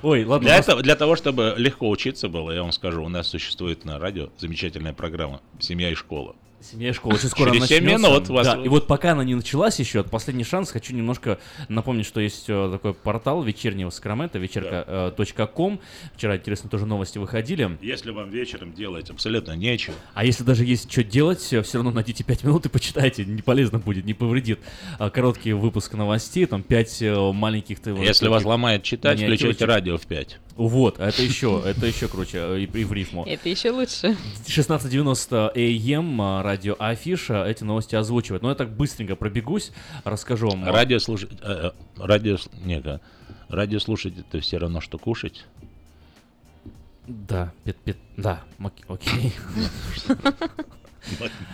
[0.02, 0.46] Ой, ладно.
[0.46, 3.84] Для, просто- этого, для того, чтобы легко учиться было, я вам скажу, у нас существует
[3.84, 6.36] на радио замечательная программа «Семья и школа».
[6.60, 8.08] Семья и школа очень скоро Через 7 начнется.
[8.08, 8.46] минут вас...
[8.46, 11.38] Да, и вот пока она не началась еще, последний шанс, хочу немножко
[11.68, 15.80] напомнить, что есть э, такой портал вечернего Сакрамента, вечерка.ком.
[16.16, 17.78] Вчера, интересно, тоже новости выходили.
[17.80, 22.24] Если вам вечером делать абсолютно нечего, А если даже есть что делать, все равно найдите
[22.24, 24.58] 5 минут и почитайте, не полезно будет, не повредит.
[24.98, 27.02] А, Короткий выпуск новостей, там 5
[27.34, 27.80] маленьких...
[27.80, 30.38] ты вот если таких вас ломает читать, включайте радио в 5.
[30.58, 33.24] Вот, а это еще, это еще круче, э, и, и в рифму.
[33.24, 34.16] Это еще лучше.
[34.48, 38.42] 16.90 AM, а, радио Афиша, эти новости озвучивает.
[38.42, 39.70] Но я так быстренько пробегусь,
[40.04, 40.64] расскажу вам.
[40.64, 41.30] Радио слушать...
[41.42, 42.38] э, э, радио...
[42.38, 43.00] с- Не, ка-
[43.50, 45.44] радио слушать это все равно, что кушать.
[47.06, 48.40] Да, пет, пет, да,
[48.88, 49.34] окей.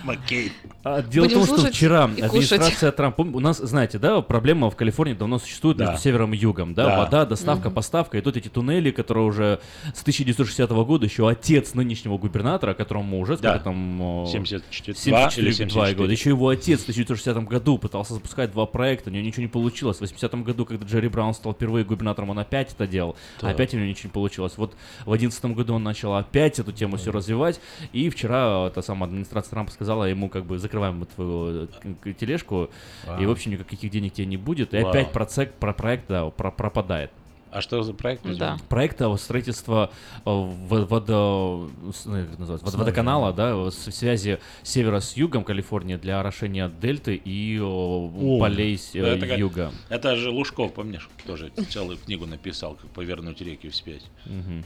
[0.04, 0.50] Маккейн.
[0.84, 5.14] А, Дело в том, что вчера администрация Трампа, у нас, знаете, да, проблема в Калифорнии
[5.14, 6.98] давно существует между севером и югом, да, Да.
[6.98, 9.60] вода, доставка, поставка, и тут эти туннели, которые уже
[9.94, 14.00] с 1960 года, еще отец нынешнего губернатора, которому уже, сколько там...
[14.00, 15.94] о, 74 74 или два 74.
[15.96, 16.12] года.
[16.12, 19.98] Еще его отец в 1960 году пытался запускать два проекта, у него ничего не получилось.
[19.98, 23.50] В 80 году, когда Джерри Браун стал впервые губернатором, он опять это делал, Да.
[23.50, 24.52] опять у него ничего не получилось.
[24.56, 24.74] Вот
[25.06, 27.60] в 11 году он начал опять эту тему все развивать,
[27.92, 31.68] и вчера та самая администрация Трампа сказала ему, как бы, закрываем твою
[32.04, 32.64] э, тележку,
[33.04, 33.26] и, Вау.
[33.28, 34.90] в общем, никаких денег тебе не будет, и Вау.
[34.90, 37.10] опять процек, про проект, да, про- пропадает.
[37.50, 38.24] А что за проект?
[38.36, 38.56] Да.
[38.68, 41.70] Проект э, строительства э, во- водо-
[42.06, 47.60] ну, как вод- водоканала, да, в связи севера с югом Калифорнии для орошения дельты и
[47.62, 49.70] о, полей с- э, Это как- юга.
[49.88, 54.02] Это же Лужков, помнишь, тоже целую книгу написал, как повернуть реки вспять.
[54.26, 54.64] Мгм.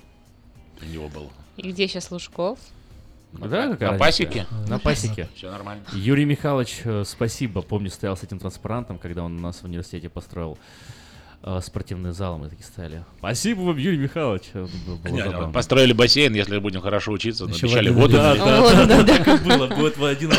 [0.80, 1.30] У него был.
[1.58, 2.58] И где сейчас Лужков?
[3.32, 4.46] Да, какая на пасеке?
[4.68, 5.28] На пасеке.
[5.34, 5.82] Всё нормально.
[5.92, 7.62] Юрий Михайлович, э, спасибо.
[7.62, 10.58] Помню, стоял с этим транспарантом, когда он у нас в университете построил
[11.42, 13.04] э, спортивный зал, мы такие стояли.
[13.18, 14.44] Спасибо вам, Юрий Михайлович.
[15.52, 18.14] Построили бассейн, если будем хорошо учиться, обещали воду.
[18.14, 19.66] Да, да, да, да, так и было.
[19.68, 20.30] Будет в один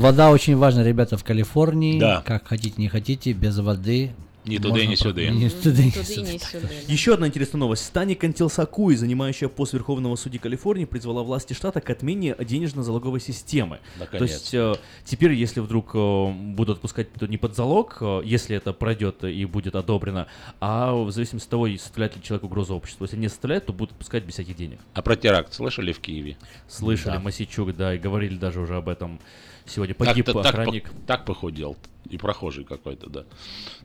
[0.00, 2.00] вода очень важна, ребята, в Калифорнии.
[2.00, 2.22] Да.
[2.24, 4.12] Как хотите, не хотите, без воды.
[4.44, 5.22] Ни туда, можно ни про- сюда.
[5.30, 6.32] Ни туда, ни Туды, сюда.
[6.32, 6.68] не сюда.
[6.88, 7.84] Еще одна интересная новость.
[7.86, 13.78] Стани Кантилсакуи, занимающая пост Верховного судьи Калифорнии, призвала власти штата к отмене денежно-залоговой системы.
[13.98, 14.18] Наконец.
[14.18, 14.74] То есть э,
[15.04, 19.44] теперь, если вдруг э, будут отпускать то не под залог, э, если это пройдет и
[19.46, 20.26] будет одобрено,
[20.60, 23.04] а в зависимости от того, составляет ли человек угрозу обществу.
[23.04, 24.78] Если не составляет, то будут отпускать без всяких денег.
[24.92, 26.36] А про теракт слышали в Киеве?
[26.68, 27.20] Слышали, Да.
[27.20, 29.20] Масичук, да, и говорили даже уже об этом
[29.66, 29.94] сегодня.
[29.94, 30.90] Погиб так, охранник.
[30.90, 31.76] по- так похудел.
[32.08, 33.24] И прохожий какой-то, да.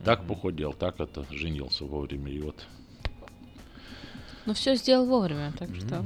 [0.03, 2.31] Так похудел, так это, женился вовремя.
[2.31, 2.65] И вот.
[4.45, 6.03] Ну все сделал вовремя, так что.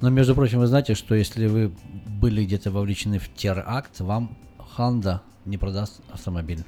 [0.00, 1.72] Но, между прочим, вы знаете, что если вы
[2.06, 4.36] были где-то вовлечены в теракт, вам
[4.76, 6.62] Ханда не продаст автомобиль.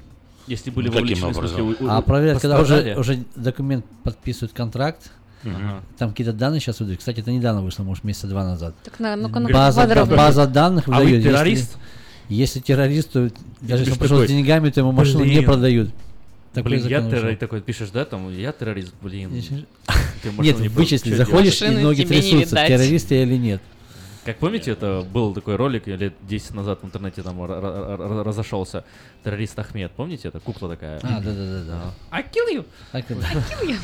[0.47, 1.85] Если были Ну, каким вовлечены, в смысле, образом?
[1.85, 5.11] у- у- А проверяют, когда уже, уже документ подписывают контракт,
[5.45, 5.81] Ага.
[5.97, 6.99] там какие-то данные сейчас выдают.
[6.99, 8.75] Кстати, это недавно вышло, может, месяца два назад.
[8.83, 11.17] Так на- ну-ка, ну-ка, база, база данных А вы выдает.
[11.23, 11.77] Если- террорист?
[12.31, 13.29] Если, террорист, то
[13.59, 15.89] даже если он пришел с деньгами, то ему машину не «Блин, продают.
[16.53, 19.31] Такой Блин, я террорист, такой пишешь, да, там, я террорист, блин.
[19.33, 23.61] Нет, не чё заходишь, и ноги трясутся, террорист я или нет.
[24.23, 28.23] Как помните, это был такой ролик лет 10 назад в интернете там ра- ра- ра-
[28.23, 28.85] разошелся
[29.23, 30.99] террорист Ахмед, помните, это кукла такая?
[31.01, 31.93] А, да-да-да.
[32.11, 32.65] I kill you!
[32.91, 33.79] Так, и- kill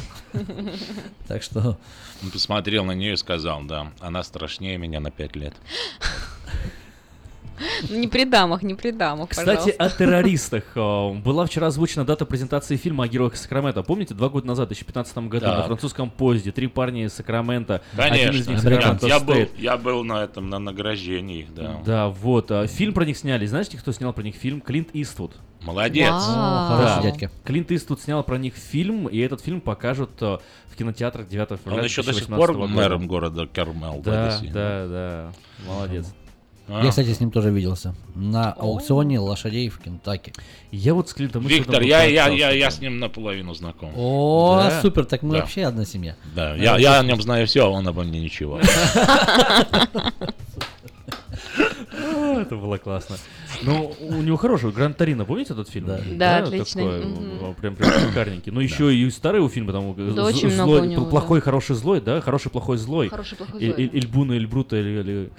[1.28, 1.78] так что
[2.24, 5.54] Он посмотрел на нее и сказал, да, она страшнее меня на 5 лет.
[7.90, 9.84] Ну, Не при дамах, не при дамах, Кстати, пожалуйста.
[9.84, 10.64] о террористах.
[10.76, 13.84] Э, Была вчера озвучена дата презентации фильма о героях Сакрамента.
[13.84, 15.58] Помните, два года назад, в 2015 году, Да.
[15.58, 17.82] на французском поезде, три парня из Сакрамента.
[17.98, 18.52] Один из Конечно.
[18.52, 21.82] них Я, Сакраменто я был, я был на этом, на награждении их, да.
[21.86, 22.52] Да, вот.
[22.52, 23.46] а, Фильм про них сняли.
[23.46, 24.62] Знаете, кто снял про них фильм?
[24.62, 25.34] Клинт Иствуд.
[25.62, 26.14] Молодец.
[26.14, 27.32] Хороший дядька.
[27.44, 30.38] Клинт Иствуд снял про них фильм, и этот фильм покажут э,
[30.68, 34.02] в кинотеатрах 9 февраля Он еще до сих 2018 пор мэром города Кармел.
[34.04, 35.32] Да, да, да.
[35.68, 36.14] Молодец.
[36.70, 36.84] А.
[36.84, 37.96] Я, кстати, с ним тоже виделся.
[38.16, 40.34] На аукционе лошадей в Кентаки.
[40.72, 43.92] Я вот с Клинтом Виктор, я, я, я, я с ним наполовину знаком.
[43.96, 44.82] О, Да?
[44.82, 45.40] супер, так мы Да.
[45.42, 46.16] вообще одна семья.
[46.36, 48.60] Да, я, я о нем знаю все, а он обо мне ничего.
[48.62, 49.64] А,
[52.42, 53.18] Это было классно.
[53.64, 54.72] Ну, у него хороший.
[54.72, 55.88] Гранд Торино, помните этот фильм?
[55.88, 57.22] Да, Да, отличный, Такой, мгм.
[57.42, 58.52] э, прям, прям шикарненький.
[58.52, 61.76] Ну, еще и старый у фильма, там, Да, з- очень много у него, плохой, хороший,
[61.76, 62.22] злой, да?
[62.22, 63.10] Хороший, плохой, злой.
[63.10, 65.30] Хороший, плохой, злой, Ильбуна, Ильбрута, или...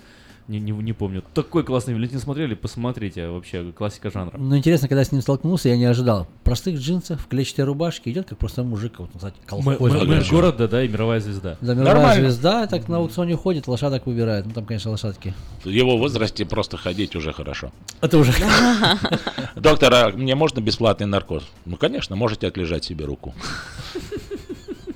[0.49, 1.23] Не, не, не помню.
[1.35, 2.03] Такой классный фильм.
[2.03, 3.29] Если не смотрели, посмотрите.
[3.29, 4.35] Вообще, классика жанра.
[4.39, 6.27] Но интересно, когда с ним столкнулся, я не ожидал.
[6.41, 10.67] В простых джинсах, в клетчатой рубашке идет, как просто мужик, вот, кстати, мэ- Мэр города,
[10.67, 11.59] да, и мировая звезда.
[11.61, 12.31] Да, мировая Нормально.
[12.31, 14.47] звезда, так на аукционе ходит, лошадок выбирает.
[14.47, 15.35] Ну, там, конечно, лошадки.
[15.65, 17.71] В его возрасте просто ходить уже хорошо.
[18.01, 18.33] Это уже...
[19.55, 21.45] Доктор, а мне можно бесплатный наркоз?
[21.67, 23.35] Ну, конечно, можете отлежать себе руку.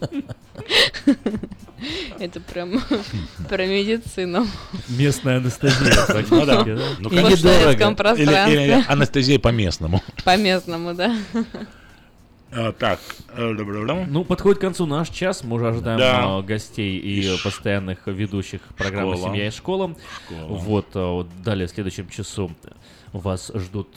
[2.18, 2.80] Это прям
[3.48, 4.46] про медицину.
[4.88, 6.24] Местная анестезия.
[6.30, 6.64] Ну да.
[6.98, 10.02] Ну, постсоветском Или, анестезия по-местному.
[10.24, 11.16] По местному, да.
[12.50, 13.00] А, Так,
[13.34, 13.52] э.
[14.08, 15.42] Ну, подходит к концу наш час.
[15.42, 16.38] Мы уже ожидаем Да.
[16.38, 19.28] э, гостей и И постоянных ведущих программы Школа.
[19.30, 19.96] «Семья и школа».
[20.26, 20.46] Школа.
[20.48, 22.52] Вот, вот далее, в следующем часу
[23.12, 23.96] вас ждут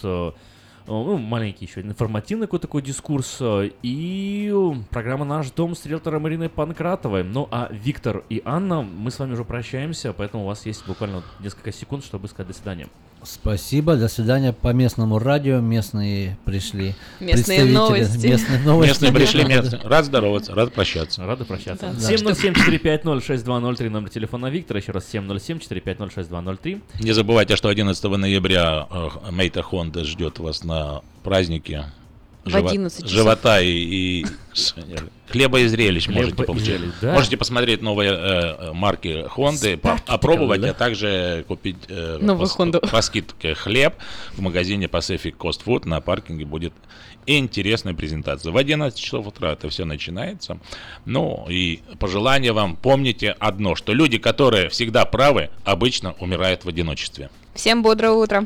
[0.87, 6.23] ну, маленький еще информативный какой-то такой дискурс э, и э, программа «Наш дом» с риэлтором
[6.23, 7.23] Мариной Панкратовой.
[7.23, 11.23] Ну, а Виктор и Анна, мы с вами уже прощаемся, поэтому у вас есть буквально
[11.39, 12.87] несколько секунд, чтобы сказать до свидания.
[13.25, 15.59] Спасибо, до свидания по местному радио.
[15.59, 16.95] Местные пришли.
[17.19, 18.27] Местные новости.
[18.27, 18.89] Местные новости.
[18.89, 19.81] Местные пришли, местные.
[19.83, 21.25] Рад здороваться, рад прощаться.
[21.25, 21.93] Рады прощаться.
[21.93, 22.13] Да.
[22.13, 24.79] 707-450-6203, номер телефона Виктора.
[24.79, 26.81] Еще раз 707-450-6203.
[27.01, 31.85] Не забывайте, что 11 ноября э, Мейта Хонда ждет вас на празднике.
[32.45, 33.11] В живо- 11 часов.
[33.11, 33.69] Живота и,
[34.21, 34.25] и
[35.29, 36.65] хлеба и зрелищ Хлеба можете получить.
[36.67, 37.13] зрелищ, да.
[37.13, 42.53] Можете посмотреть новые э, э, марки Хонды, по- опробовать, а также купить э, Новую по,
[42.53, 42.79] Хонду.
[42.79, 43.95] по скидке хлеб
[44.33, 46.73] в магазине Pacific Coast Food на паркинге будет
[47.25, 48.51] интересная презентация.
[48.51, 50.59] В 11 часов утра это все начинается.
[51.05, 57.31] Ну и пожелание вам, помните одно, что люди, которые всегда правы, обычно умирают в одиночестве.
[57.55, 58.45] Всем бодрого утра.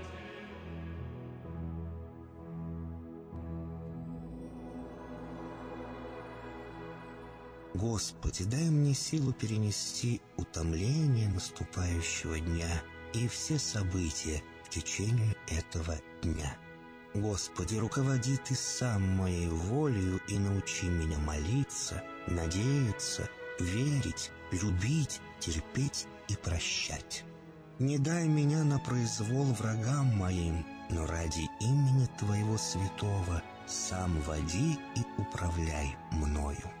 [7.73, 12.81] Господи, дай мне силу перенести утомление наступающего дня
[13.13, 16.57] и все события в течение этого дня.
[17.13, 26.35] Господи, руководи Ты сам моей волею и научи меня молиться, надеяться, верить, любить, терпеть и
[26.35, 27.23] прощать.
[27.79, 35.21] Не дай меня на произвол врагам моим, но ради имени Твоего святого сам води и
[35.21, 36.80] управляй мною.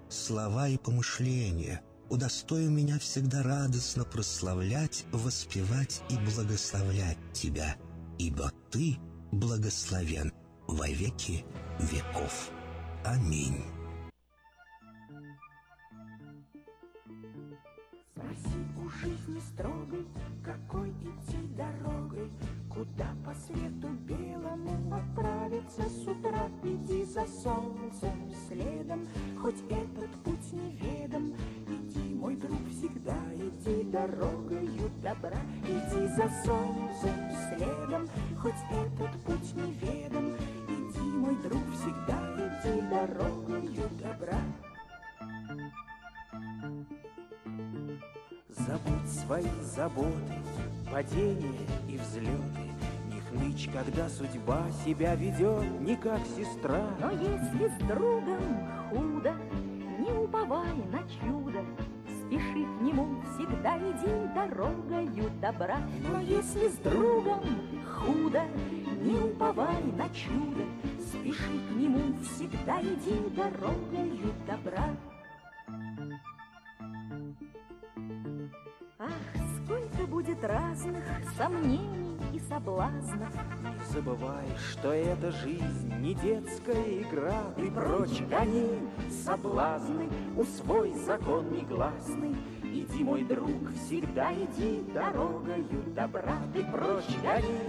[0.13, 1.81] слова и помышления.
[2.09, 7.75] Удостой меня всегда радостно прославлять, воспевать и благословлять Тебя,
[8.19, 8.97] ибо Ты
[9.31, 10.33] благословен
[10.67, 11.45] во веки
[11.79, 12.51] веков.
[13.05, 13.63] Аминь.
[18.11, 20.05] Спроси у жизни строгой,
[20.43, 22.29] какой идти дорогой,
[22.73, 26.47] Куда по свету белому отправиться с утра.
[26.63, 29.07] Иди за солнцем следом,
[29.41, 31.33] хоть этот путь неведом.
[31.67, 35.41] Иди, мой друг, всегда иди дорогою добра.
[35.65, 37.15] Иди за солнцем
[37.49, 38.07] следом,
[38.41, 40.35] хоть этот путь неведом.
[40.69, 44.39] Иди, мой друг, всегда иди дорогою добра.
[48.71, 49.43] Забудь свои
[49.75, 50.33] заботы,
[50.89, 51.59] падения
[51.89, 52.71] и взлеты.
[53.11, 56.81] Не хнычь, когда судьба себя ведет не как сестра.
[57.01, 58.39] Но если с другом
[58.89, 59.33] худо,
[59.99, 61.59] не уповай на чудо,
[62.07, 65.79] Спеши к нему, всегда иди дорогою добра.
[66.09, 67.41] Но если с другом
[67.85, 68.43] худо,
[69.01, 70.63] не уповай на чудо,
[70.97, 74.95] Спеши к нему, всегда иди дорогою добра.
[79.11, 81.03] Ах, сколько будет разных
[81.37, 87.43] сомнений и соблазнов, Не забывай, что эта жизнь не детская игра.
[87.55, 88.89] Ты прочь гони
[89.23, 92.35] соблазны, усвой закон негласный.
[92.63, 96.37] Иди, мой друг, всегда иди дорогою добра.
[96.53, 97.59] Ты прочь гони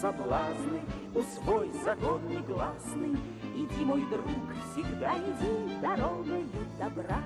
[0.00, 0.80] соблазны,
[1.14, 3.16] усвой закон негласный.
[3.54, 4.26] Иди, мой друг,
[4.72, 7.22] всегда иди дорогою добра.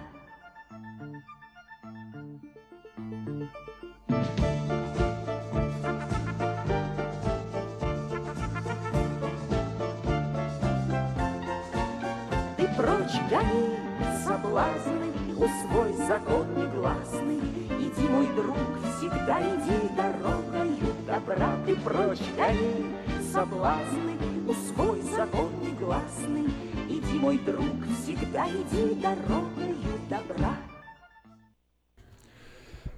[13.31, 13.77] Гони
[14.25, 17.39] соблазны, усвой закон негласный.
[17.79, 18.57] Иди, мой друг,
[18.97, 21.57] всегда иди дорогою добра.
[21.65, 22.87] Ты прочь гони
[23.33, 24.17] соблазны,
[24.49, 26.53] усвой закон негласный.
[26.89, 29.77] Иди, мой друг, всегда иди дорогою
[30.11, 30.57] добра.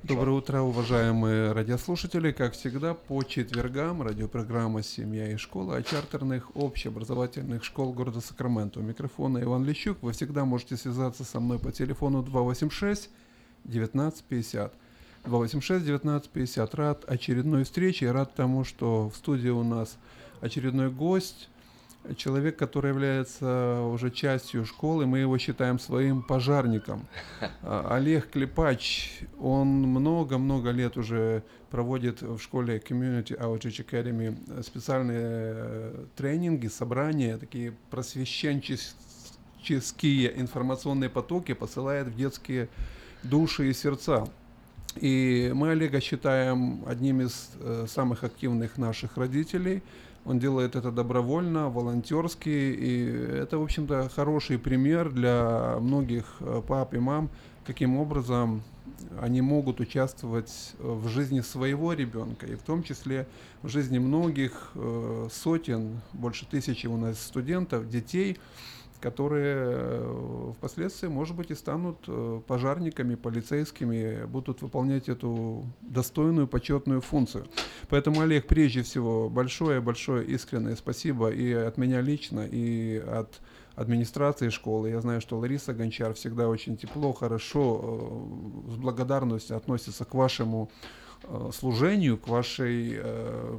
[0.09, 2.31] Доброе утро, уважаемые радиослушатели.
[2.31, 8.79] Как всегда, по четвергам радиопрограмма «Семья и школа» о чартерных общеобразовательных школ города Сакраменто.
[8.79, 9.99] У микрофона Иван Лещук.
[10.03, 13.11] Вы всегда можете связаться со мной по телефону 286
[13.65, 14.73] 1950.
[15.25, 16.75] 286 1950.
[16.77, 19.99] Рад очередной встрече, рад тому, что в студии у нас
[20.41, 21.49] очередной гость,
[22.17, 27.07] человек, который является уже частью школы, мы его считаем своим пожарником.
[27.63, 36.07] А, Олег Клепач, он много-много лет уже проводит в школе Community Outreach Academy специальные э,
[36.17, 42.69] тренинги, собрания, такие просвещенческие информационные потоки посылает в детские
[43.23, 44.27] души и сердца.
[44.97, 49.83] И мы Олега считаем одним из э, самых активных наших родителей.
[50.27, 53.05] Он делает это добровольно, волонтерски, и
[53.43, 57.31] это, в общем-то, хороший пример для многих э, пап и мам,
[57.65, 58.63] каким образом
[59.21, 63.29] они могут участвовать в жизни своего ребенка, и в том числе
[63.63, 68.39] в жизни многих э, сотен, больше тысячи у нас студентов, детей,
[69.01, 77.01] которые э, впоследствии, может быть, и станут э, пожарниками, полицейскими, будут выполнять эту достойную, почетную
[77.01, 77.47] функцию.
[77.89, 83.41] Поэтому, Олег, прежде всего, большое-большое искреннее спасибо и от меня лично, и от
[83.75, 84.91] администрации школы.
[84.91, 90.71] Я знаю, что Лариса Гончар всегда очень тепло, хорошо, э, с благодарностью относится к вашему
[91.51, 93.01] служению, к вашей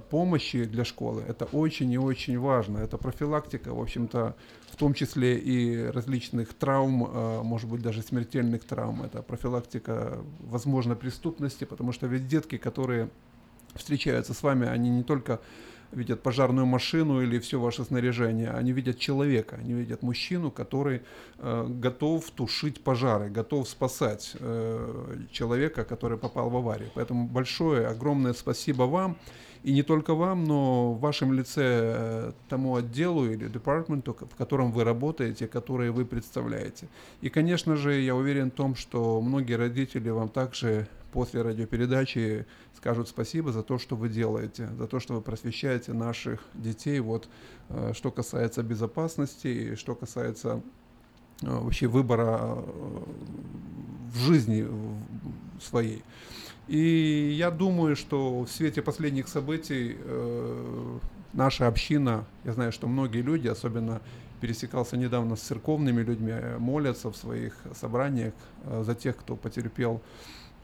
[0.09, 1.23] помощи для школы.
[1.27, 2.77] Это очень и очень важно.
[2.77, 4.35] Это профилактика, в общем-то,
[4.77, 9.01] в том числе и различных травм, э, может быть, даже смертельных травм.
[9.01, 13.09] Это профилактика, возможно, преступности, потому что ведь детки, которые
[13.73, 15.39] встречаются с вами, они не только
[15.91, 21.01] видят пожарную машину или все ваше снаряжение, они видят человека, они видят мужчину, который
[21.39, 26.91] э, готов тушить пожары, готов спасать э, человека, который попал в аварию.
[26.93, 29.17] Поэтому большое, огромное спасибо вам.
[29.63, 34.71] И не только вам, но в вашем лице э, тому отделу или департаменту, в котором
[34.71, 36.87] вы работаете, которые вы представляете.
[37.21, 42.45] И, конечно же, я уверен в том, что многие родители вам также после радиопередачи
[42.75, 47.27] скажут спасибо за то, что вы делаете, за то, что вы просвещаете наших детей, вот,
[47.69, 50.61] э, что касается безопасности, что касается
[51.41, 52.63] э, вообще выбора
[54.13, 54.67] в жизни
[55.59, 56.03] своей.
[56.67, 60.97] И я думаю, что в свете последних событий э,
[61.33, 64.01] наша община, я знаю, что многие люди, особенно
[64.41, 68.33] пересекался недавно с церковными людьми, молятся в своих собраниях
[68.65, 70.01] э, за тех, кто потерпел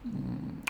[0.04, 0.08] э,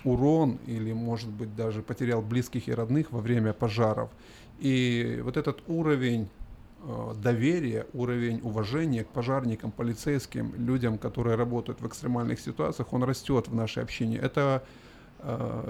[0.03, 4.11] урон или, может быть, даже потерял близких и родных во время пожаров.
[4.59, 6.29] И вот этот уровень
[6.83, 13.47] э, доверия, уровень уважения к пожарникам, полицейским, людям, которые работают в экстремальных ситуациях, он растет
[13.47, 14.17] в нашей общине.
[14.17, 14.82] Это Э,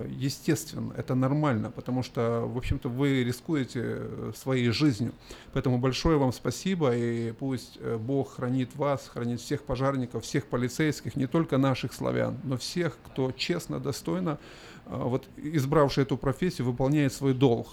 [0.09, 5.13] естественно, это нормально, потому что, в общем-то, вы рискуете э, своей жизнью.
[5.53, 11.15] Поэтому большое вам спасибо, и пусть э, Бог хранит вас, хранит всех пожарников, всех полицейских,
[11.15, 14.39] не только наших славян, но всех, кто честно, достойно,
[14.85, 17.67] вот избравший эту профессию, выполняет свой долг.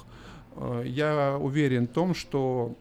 [0.84, 2.76] Я уверен в том, что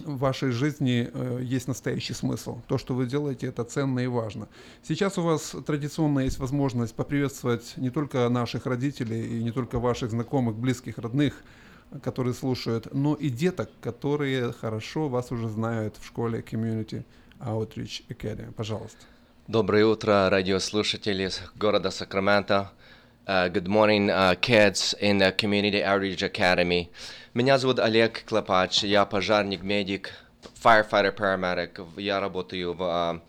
[0.00, 2.60] в вашей жизни э, есть настоящий смысл.
[2.66, 4.48] То, что вы делаете, это ценно и важно.
[4.82, 10.10] Сейчас у вас традиционно есть возможность поприветствовать не только наших родителей и не только ваших
[10.10, 11.34] знакомых, близких, родных,
[12.02, 17.04] которые слушают, но и деток, которые хорошо вас уже знают в школе Community
[17.38, 18.52] Outreach Academy.
[18.52, 18.98] Пожалуйста.
[19.46, 22.72] Доброе утро, радиослушатели города Сакраменто.
[23.26, 26.90] Uh, good morning, uh, kids in the Community Outreach Academy.
[27.32, 30.10] Меня зовут Олег Клопач, я пожарник, медик,
[30.62, 31.88] firefighter, paramedic.
[31.96, 33.22] Я работаю в uh,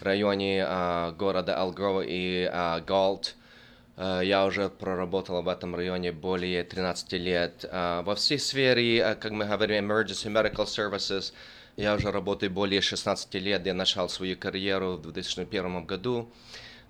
[0.00, 3.36] районе uh, города Элгроу и uh, Галт.
[3.96, 7.64] Uh, я уже проработал в этом районе более 13 лет.
[7.72, 11.32] Uh, во всей сфере, uh, как мы говорим, emergency medical services,
[11.78, 13.64] я уже работаю более 16 лет.
[13.64, 16.28] Я начал свою карьеру в 2001 году.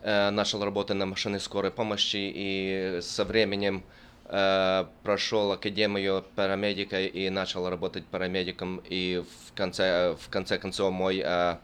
[0.03, 3.83] Э, начал работать на машине скорой помощи и со временем
[4.27, 8.81] э, прошел академию парамедика и начал работать парамедиком.
[8.89, 11.57] И в конце, в конце концов мой э,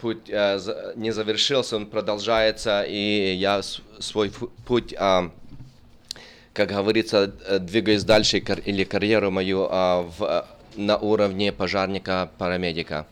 [0.00, 3.60] путь не завершился, он продолжается, и я
[3.98, 4.32] свой
[4.66, 5.34] путь, как
[6.54, 7.26] говорится,
[7.60, 10.46] двигаюсь дальше или карьеру мою в,
[10.76, 13.04] на уровне пожарника-парамедика.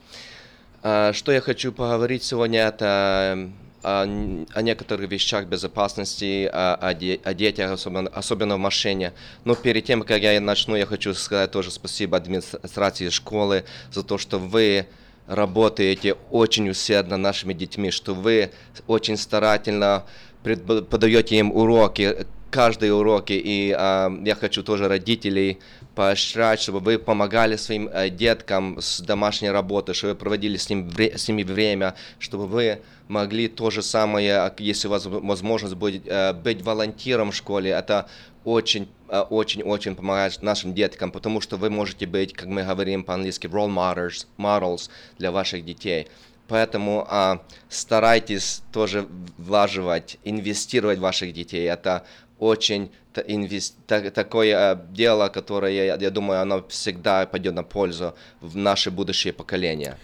[0.80, 3.50] Что я хочу поговорить сегодня, это
[3.82, 9.12] о, о некоторых вещах безопасности, о, о, о детях, особенно, особенно в машине.
[9.44, 14.18] Но перед тем, как я начну, я хочу сказать тоже спасибо администрации школы за то,
[14.18, 14.86] что вы
[15.26, 18.50] работаете очень усердно нашими детьми, что вы
[18.86, 20.04] очень старательно
[20.42, 23.32] подаете им уроки, каждые уроки.
[23.32, 25.60] И э, я хочу тоже родителей
[26.00, 30.90] поощрять, чтобы вы помогали своим э, деткам с домашней работой, чтобы вы проводили с, ним,
[30.98, 36.32] с ними время, чтобы вы могли то же самое, если у вас возможность будет э,
[36.32, 38.08] быть волонтером в школе, это
[38.44, 43.04] очень, э, очень, очень помогает нашим деткам, потому что вы можете быть, как мы говорим
[43.04, 46.08] по-английски, role models, models для ваших детей.
[46.48, 49.06] Поэтому а, старайтесь тоже
[49.38, 51.68] влаживать, инвестировать в ваших детей.
[51.70, 52.04] Это
[52.40, 52.90] очень
[53.26, 53.76] инвест...
[53.86, 59.96] такое а, дело, которое, я, думаю, оно всегда пойдет на пользу в наше будущее поколение.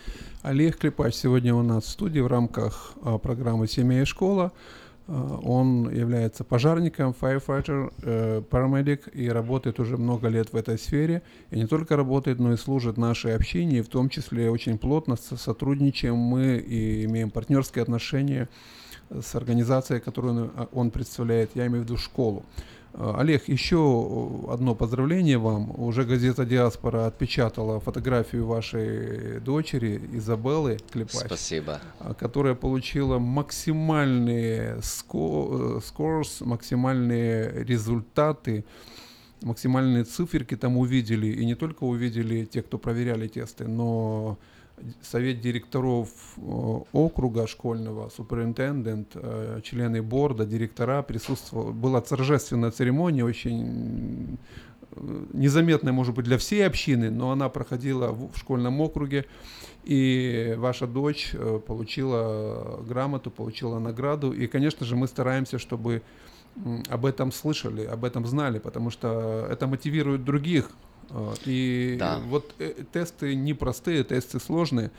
[0.42, 4.52] Олег Клепач сегодня у нас в студии в рамках а, программы «Семья и школа».
[5.08, 11.22] А, он является пожарником, firefighter, э, paramedic и работает уже много лет в этой сфере.
[11.50, 16.16] И не только работает, но и служит нашей общине, в том числе очень плотно сотрудничаем
[16.16, 18.48] мы и имеем партнерские отношения
[19.10, 22.44] с организацией, которую он представляет, я имею в виду школу.
[22.96, 25.78] Э, Олег, еще одно поздравление вам.
[25.78, 31.26] Уже газета «Диаспора» отпечатала фотографию вашей дочери Изабеллы Клепач.
[31.26, 31.80] Спасибо.
[32.00, 38.64] Э, которая получила максимальные скорс, э, максимальные результаты,
[39.42, 41.26] максимальные циферки там увидели.
[41.26, 44.38] И не только увидели те, кто проверяли тесты, но
[45.02, 46.40] совет директоров э,
[46.92, 51.72] округа школьного, суперинтендент, э, члены борда, директора присутствовали.
[51.72, 54.38] Была торжественная церемония, очень
[54.92, 59.26] э, незаметная, может быть, для всей общины, но она проходила в школьном округе,
[59.84, 61.32] и ваша дочь
[61.66, 66.02] получила грамоту, получила награду, и, конечно же, мы стараемся, чтобы
[66.88, 70.70] об этом слышали, об этом знали, потому что это мотивирует других
[71.44, 72.18] и да.
[72.18, 74.90] вот э, тесты непростые, тесты сложные.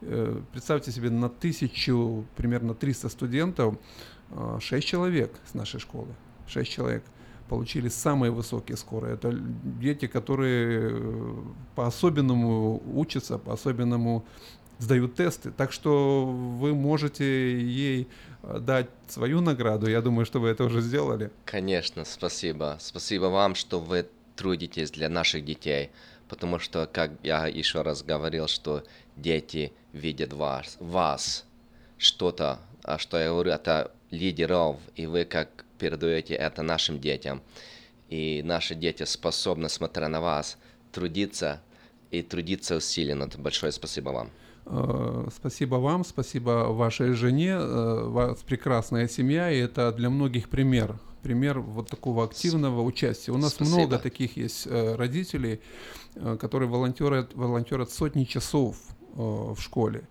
[0.00, 3.76] Э, представьте себе, на тысячу, примерно 300 студентов,
[4.60, 6.08] 6 а, человек с нашей школы,
[6.48, 7.04] 6 человек
[7.48, 9.10] получили самые высокие скоры.
[9.10, 11.34] Это дети, которые э,
[11.74, 14.24] по-особенному учатся, по-особенному
[14.78, 15.52] сдают тесты.
[15.52, 18.08] Так что вы можете ей
[18.42, 19.88] дать свою награду.
[19.88, 21.30] Я думаю, что вы это уже сделали.
[21.44, 22.78] Конечно, спасибо.
[22.80, 25.90] Спасибо вам, что вы трудитесь для наших детей,
[26.28, 28.84] потому что, как я еще раз говорил, что
[29.16, 31.44] дети видят вас, вас
[31.98, 37.42] что-то, а что я говорю, это лидеров, и вы как передаете это нашим детям.
[38.08, 40.58] И наши дети способны, смотря на вас,
[40.92, 41.60] трудиться
[42.10, 43.28] и трудиться усиленно.
[43.38, 44.30] Большое спасибо вам.
[44.66, 50.48] Э, спасибо вам, спасибо вашей жене, э, у вас прекрасная семья, и это для многих
[50.48, 53.32] пример пример вот такого активного участия.
[53.32, 53.76] У нас Спасибо.
[53.76, 55.60] много таких есть э, родителей,
[56.14, 58.76] э, которые волонтерят, волонтерят сотни часов
[59.14, 60.04] э, в школе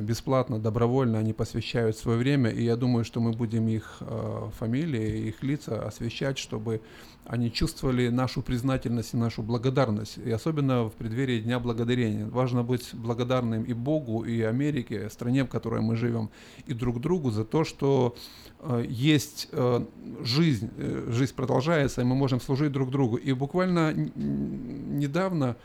[0.00, 5.28] бесплатно, добровольно они посвящают свое время, и я думаю, что мы будем их э, фамилии,
[5.28, 6.80] их лица освещать, чтобы
[7.26, 12.26] они чувствовали нашу признательность и нашу благодарность, и особенно в преддверии Дня Благодарения.
[12.26, 16.30] Важно быть благодарным и Богу, и Америке, стране, в которой мы живем,
[16.66, 18.16] и друг другу за то, что
[18.88, 19.84] есть э,
[20.22, 23.16] жизнь, э, жизнь продолжается, и мы можем служить друг другу.
[23.16, 25.56] И буквально недавно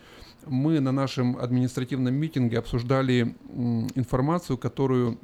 [0.46, 3.34] мы на нашем административном митинге обсуждали
[3.94, 5.18] информацию, которую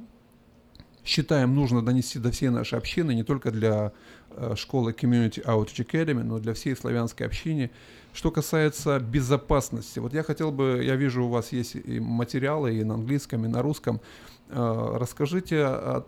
[1.04, 3.92] считаем нужно донести до всей нашей общины, не только для
[4.30, 7.70] э, школы Community Outreach Academy, но для всей славянской общины.
[8.12, 12.84] Что касается безопасности, вот я хотел бы, я вижу, у вас есть и материалы и
[12.84, 14.00] на английском, и на русском.
[14.48, 16.04] Э, расскажите о,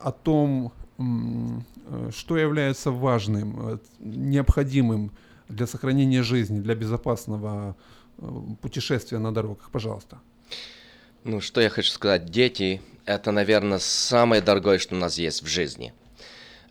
[0.00, 5.12] о том, э, что является важным, необходимым
[5.48, 7.76] для сохранения жизни, для безопасного
[8.18, 8.28] Э,
[8.62, 10.18] путешествия на дорогах, пожалуйста.
[11.24, 12.26] Ну, что я хочу сказать.
[12.26, 15.92] Дети– это, наверное, самое дорогое, что у нас есть в жизни.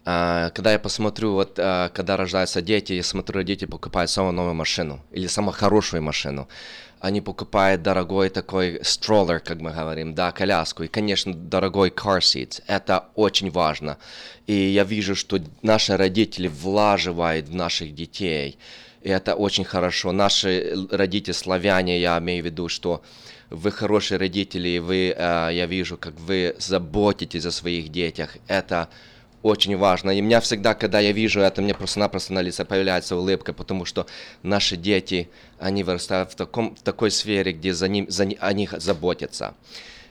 [0.05, 4.53] А, когда я посмотрю, вот а, когда рождаются дети, я смотрю, дети покупают самую новую
[4.53, 6.47] машину или самую хорошую машину.
[7.05, 10.83] Они покупают дорогой такой строллер, как мы говорим, да, коляску.
[10.83, 12.63] И, конечно, дорогой car seat.
[12.65, 13.97] Это очень важно.
[14.47, 18.57] И я вижу, что наши родители влаживают в наших детей–
[19.05, 20.11] и это очень хорошо.
[20.11, 23.03] Наши родители славяне, я имею в виду, что
[23.51, 28.35] вы хорошие родители, вы, э, я вижу, как вы заботитесь о своих детях.
[28.47, 29.14] Это очень
[29.75, 30.11] важно.
[30.11, 34.07] И меня всегда, когда я вижу это, мне просто-напросто на лице появляется улыбка, потому что
[34.43, 38.73] наши дети, они вырастают в, таком, в такой сфере, где за ним, за, о них
[38.77, 39.53] заботятся.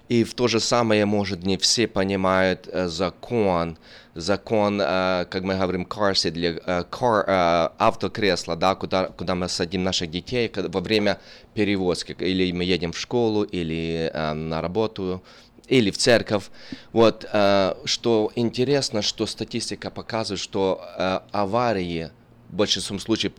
[0.08, 3.76] И в то же самое, может, не все понимают э, закон,
[4.14, 9.82] закон, э, как мы говорим, или э, car, э, автокресло, да, куда, куда мы садим
[9.82, 11.18] наших детей во время
[11.54, 15.22] перевозки, или мы едем в школу, или на работу,
[15.68, 16.50] или в церковь.
[16.92, 22.10] Вот, э, что интересно, что статистика показывает, что э, аварии
[22.50, 23.32] в большинстве случаев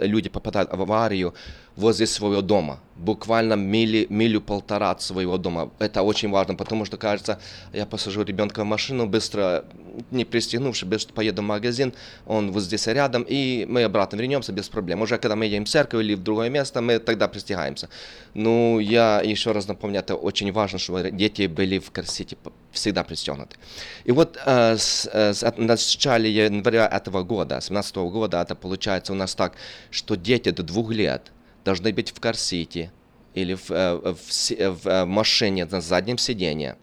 [0.00, 1.34] люди попадают в аварию
[1.76, 5.70] возле своего дома, буквально мили, милю полтора от своего дома.
[5.78, 7.40] Это очень важно, потому что, кажется,
[7.72, 9.64] я посажу ребенка в машину, быстро,
[10.10, 11.92] не пристегнувши, быстро поеду в магазин,
[12.26, 15.02] он вот здесь рядом, и мы обратно вернемся без проблем.
[15.02, 17.88] Уже когда мы едем в церковь или в другое место, мы тогда пристегаемся.
[18.34, 22.36] Ну, я еще раз напомню, это очень важно, чтобы дети были в корсете
[22.72, 23.56] всегда пристегнуты.
[24.04, 29.16] И вот э, с, э, с, начале января этого года, 17 года, это получается у
[29.16, 29.54] нас так,
[29.90, 31.32] что дети до двух лет
[31.64, 32.90] должны быть в корсете
[33.34, 36.76] или в, э, в, в, в машине на заднем сиденье,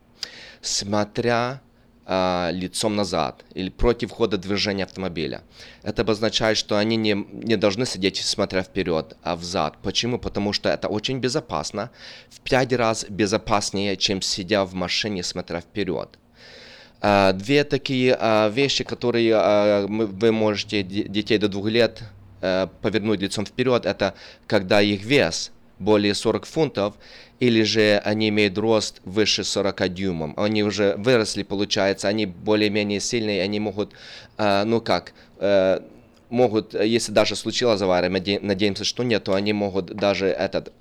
[0.61, 1.61] смотря
[2.05, 5.41] э, лицом назад или против хода движения автомобиля.
[5.83, 9.77] Это обозначает, что они не, не должны сидеть смотря вперед, а взад.
[9.81, 10.19] Почему?
[10.19, 11.91] Потому что это очень безопасно,
[12.29, 16.17] в пять раз безопаснее, чем сидя в машине, смотря вперед.
[16.99, 22.01] Uh, две такие uh, вещи, которые uh, вы можете детей до двух лет
[22.39, 24.13] Э, повернуть лицом вперед, это
[24.45, 26.93] когда их вес более 40 фунтов,
[27.39, 30.37] или же они имеют рост выше 40 дюймов.
[30.37, 33.93] Они уже выросли, получается, они более-менее сильные, они могут,
[34.37, 35.79] э, ну как, э,
[36.29, 40.71] могут, если даже случилась авария, надеемся, что нет, то они могут даже этот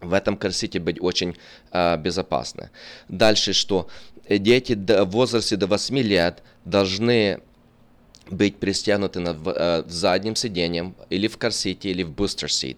[0.00, 1.36] в этом корсете быть очень
[1.70, 2.70] э, безопасны.
[3.08, 3.86] Дальше что?
[4.28, 7.40] Дети в возрасте до 8 лет должны
[8.30, 12.76] быть пристегнуты на, в, э, задним сиденьем или в карсите, или в seat.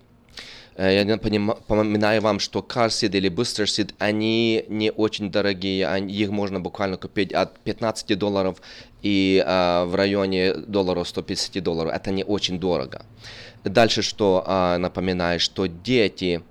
[0.77, 6.31] Э, я напоминаю вам, что карсит или booster seat, они не очень дорогие, они, их
[6.31, 8.61] можно буквально купить от 15 долларов
[9.03, 11.93] и э, в районе долларов 150 долларов.
[11.95, 13.05] Это не очень дорого.
[13.65, 16.43] Дальше что э, напоминаю, что дети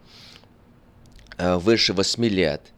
[1.37, 2.72] э, выше 8 лет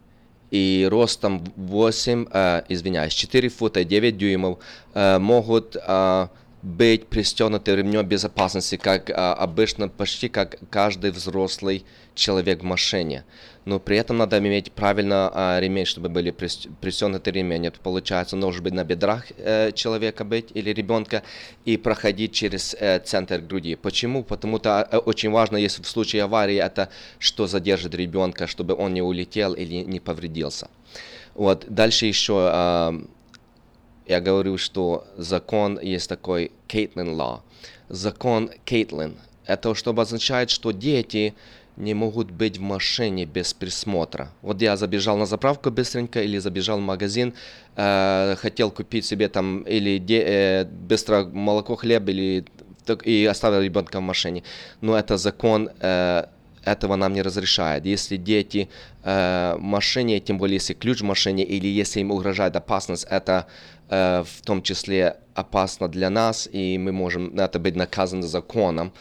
[0.56, 4.60] и ростом 8, э, извиняюсь, 4 фута 9 дюймов
[4.94, 6.28] э, могут э,
[6.62, 11.84] быть пристегнуты ремнем безопасности, как э, обычно, почти как каждый взрослый
[12.16, 13.26] человек в машине.
[13.66, 17.66] Но при этом надо иметь правильно э, ремень, чтобы были пристегнуты ремень.
[17.66, 21.24] Это получается, должен быть на бедрах э, человека быть или ребенка
[21.66, 23.76] и проходить через э, центр груди.
[23.76, 24.24] Почему?
[24.24, 28.94] Потому что э, очень важно, если в случае аварии, это что задержит ребенка, чтобы он
[28.94, 30.68] не улетел или не повредился.
[31.34, 31.66] Вот.
[31.68, 33.00] Дальше еще э,
[34.06, 37.42] я говорю, что закон есть такой Кейтлин Law.
[37.90, 39.18] Закон Кейтлин.
[39.48, 41.34] Это что означает, что дети
[41.78, 44.30] не могут быть в машине без присмотра.
[44.42, 47.34] Вот я забежал на заправку быстренько или забежал в магазин,
[47.76, 52.46] э, хотел купить себе там или де, э, быстро молоко, хлеб или
[53.04, 54.44] и оставил ребенка в машине.
[54.82, 56.26] Но это закон э,
[56.66, 57.86] этого нам не разрешает.
[57.86, 58.70] Если дети
[59.04, 63.46] э, в машине, тем более если ключ в машине или если им угрожает опасность, это
[63.90, 68.94] э, в том числе опасно для нас, и мы можем это быть наказаны законом.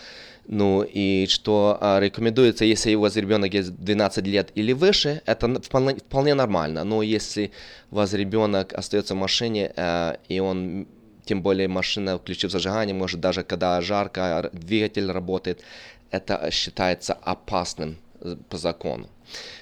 [0.46, 5.60] Ну и что а, рекомендуется, если у вас ребенок есть 12 лет или выше, это
[5.60, 6.84] вполне, вполне нормально.
[6.84, 7.50] Но если
[7.90, 10.86] у вас ребенок остается в машине, а, и он,
[11.24, 15.62] тем более машина включив зажигание, может даже когда жарко, двигатель работает,
[16.10, 19.08] это считается опасным э, по закону.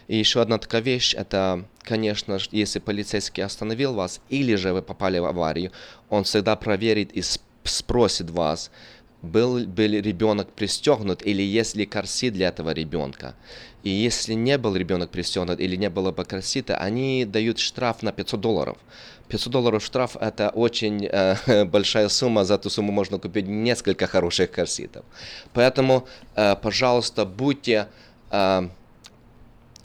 [0.09, 5.21] И еще одна такая вещь, это, конечно, если полицейский остановил вас, или же вы попали
[5.21, 5.71] в аварию,
[6.11, 7.23] он всегда проверит и
[7.65, 8.71] спросит вас,
[9.23, 13.35] был, был ребенок пристегнут или есть ли корсет для этого ребенка.
[13.83, 18.13] И если не был ребенок пристегнут или не было бы корсета, они дают штраф на
[18.13, 18.79] 500 долларов.
[19.29, 24.51] 500 долларов штраф это очень э, большая сумма, за эту сумму можно купить несколько хороших
[24.51, 25.05] корсетов.
[25.53, 27.89] Поэтому, э, пожалуйста, будьте
[28.31, 28.69] э,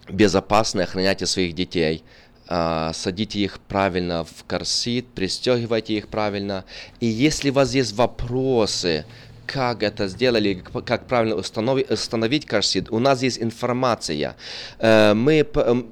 [0.09, 2.03] безопасны, охраняйте своих детей.
[2.49, 6.63] Uh, садите их правильно в корсет, пристегивайте их правильно.
[7.01, 9.05] И если у вас есть вопросы,
[9.47, 12.91] как это сделали, как правильно установить, установить корсет.
[12.91, 14.35] У нас есть информация.
[14.79, 15.45] Э, мы,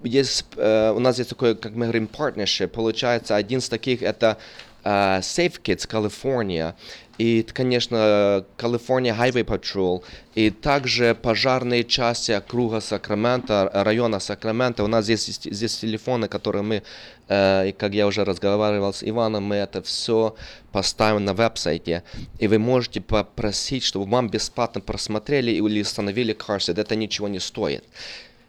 [0.03, 2.67] есть, э, у нас есть такой, как мы говорим, partnership.
[2.67, 4.37] Получается, один из таких это
[4.85, 6.75] uh, Safe Kids California
[7.17, 10.03] и, конечно, California Highway Patrol,
[10.35, 14.83] и также пожарные части округа Сакрамента, района Сакрамента.
[14.83, 16.83] У нас здесь, здесь телефоны, которые мы,
[17.29, 20.35] э, как я уже разговаривал с Иваном, мы это все
[20.71, 22.03] поставим на веб-сайте.
[22.39, 26.79] И вы можете попросить, чтобы вам бесплатно просмотрели или установили CarSeed.
[26.79, 27.85] Это ничего не стоит.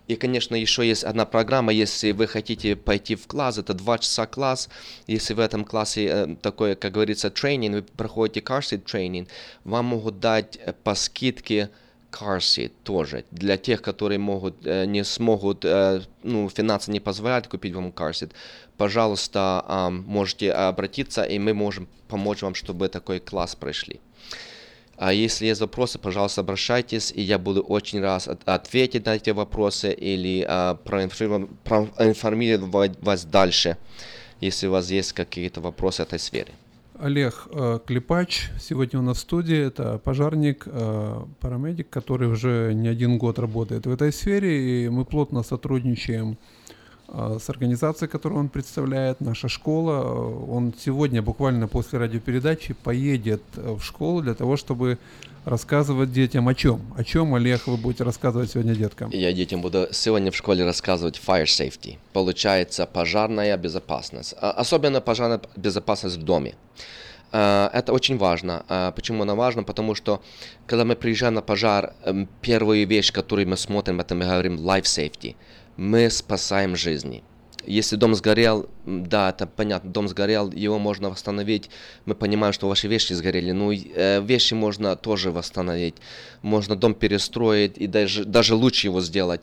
[0.08, 4.26] И, конечно, еще есть одна программа, если вы хотите пойти в класс, это два часа
[4.26, 4.68] класс.
[5.08, 9.28] Если в этом классе э, такой, как говорится, тренинг, вы проходите car seat тренинг,
[9.64, 11.70] вам могут дать э, по скидке
[12.12, 13.24] car seat тоже.
[13.32, 15.64] Для тех, которые могут, э, не смогут,
[16.22, 18.30] ну, финансы не позволяют купить вам car seat,
[18.76, 24.00] пожалуйста, можете обратиться, и мы можем помочь вам, чтобы такой класс прошли.
[24.98, 29.30] А если есть вопросы, пожалуйста, обращайтесь, и я буду очень рад от- ответить на эти
[29.30, 33.76] вопросы или а, проинформи- проинформировать вас дальше,
[34.40, 36.52] если у вас есть какие-то вопросы этой сфере.
[36.98, 39.58] Олег э, Клепач сегодня у нас в студии.
[39.58, 44.84] Это пожарник, э, парамедик, который уже не один год работает в этой сфере.
[44.84, 46.36] И мы плотно сотрудничаем э,
[47.08, 50.02] с организацией, которую он представляет, наша школа.
[50.02, 54.98] Э, Он сегодня, буквально после радиопередачи, поедет э, в школу для того, чтобы
[55.44, 56.80] рассказывать детям о чем.
[56.96, 59.10] О чем, Олег, вы будете рассказывать сегодня деткам?
[59.12, 61.98] Я детям буду сегодня в школе рассказывать fire safety.
[62.12, 64.34] Получается пожарная безопасность.
[64.40, 66.54] А, Особенно пожарная безопасность в доме.
[67.30, 68.92] А, Это очень важно.
[68.96, 69.62] Почему она важна?
[69.62, 70.20] Потому что
[70.66, 74.84] когда мы приезжаем на пожар, эм, первую вещь, которую мы смотрим, это мы говорим life
[74.84, 75.36] safety.
[75.76, 77.22] Мы спасаем жизни.
[77.66, 81.68] Если дом сгорел, да, это понятно, дом сгорел, его можно восстановить.
[82.04, 85.96] Мы понимаем, что ваши вещи сгорели, но и, э, вещи можно тоже восстановить.
[86.42, 89.42] Можно дом перестроить и даже, даже лучше его сделать.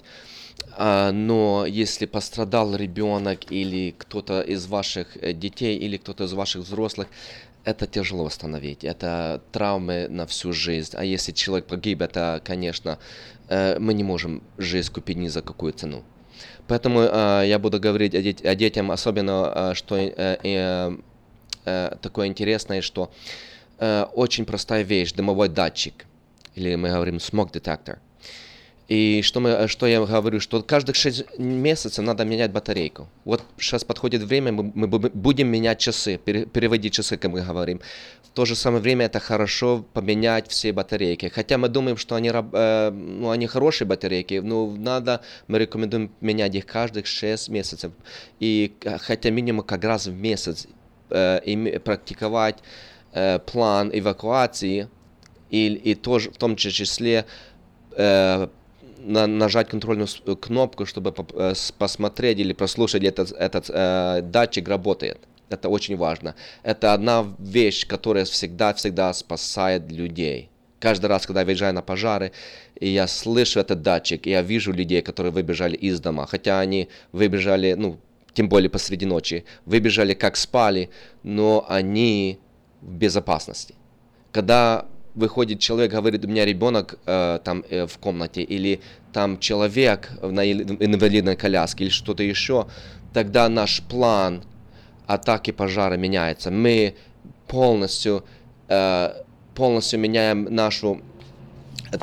[0.76, 6.64] А, но если пострадал ребенок или кто-то из ваших э, детей или кто-то из ваших
[6.64, 7.08] взрослых,
[7.64, 8.84] это тяжело восстановить.
[8.84, 10.96] Это травмы на всю жизнь.
[10.96, 12.98] А если человек погиб, это, конечно,
[13.50, 16.04] э, мы не можем жизнь купить ни за какую цену.
[16.68, 20.98] Поэтому э, я буду говорить о, дет- о детям, особенно э, что э, э,
[21.65, 23.11] э, такое интересное, что
[23.80, 26.06] э, очень простая вещь, дымовой датчик,
[26.56, 27.98] или мы говорим smoke detector.
[28.90, 33.08] И что, мы, э, что я говорю, что каждых 6 месяцев надо менять батарейку.
[33.24, 37.42] Вот сейчас подходит время, мы, мы бу- будем менять часы, пере- переводить часы, как мы
[37.42, 37.80] говорим.
[38.24, 41.28] В то же самое время это хорошо поменять все батарейки.
[41.30, 46.56] Хотя мы думаем, что они, э, ну, они хорошие батарейки, но надо, мы рекомендуем менять
[46.56, 47.94] их каждых 6 месяцев.
[48.42, 50.68] И э, хотя минимум как раз в месяц
[51.10, 52.58] э, име- практиковать
[53.14, 54.90] э, план эвакуации
[55.50, 57.26] и, и тоже в том числе
[57.96, 58.48] э,
[59.04, 60.08] на- нажать контрольную
[60.40, 65.20] кнопку, чтобы э, посмотреть или прослушать этот, этот э, датчик работает.
[65.50, 66.36] Это очень важно.
[66.64, 70.50] Это одна вещь, которая всегда-всегда спасает людей.
[70.80, 72.32] Каждый раз, когда я выезжаю на пожары,
[72.80, 76.90] и я слышу этот датчик, и я вижу людей, которые выбежали из дома, хотя они
[77.12, 77.98] выбежали, ну,
[78.34, 80.90] тем более посреди ночи, выбежали как спали,
[81.24, 82.40] но они
[82.82, 83.76] в безопасности
[84.34, 88.81] когда выходит человек, говорит, у меня ребенок э, там э, в комнате, или
[89.11, 92.68] там человек на инвалидной коляске, или что-то еще,
[93.14, 94.44] тогда наш план
[95.06, 96.52] атаки пожара меняется.
[96.52, 96.95] Мы
[97.48, 98.23] полностью,
[98.68, 99.11] э,
[99.56, 101.02] полностью меняем нашу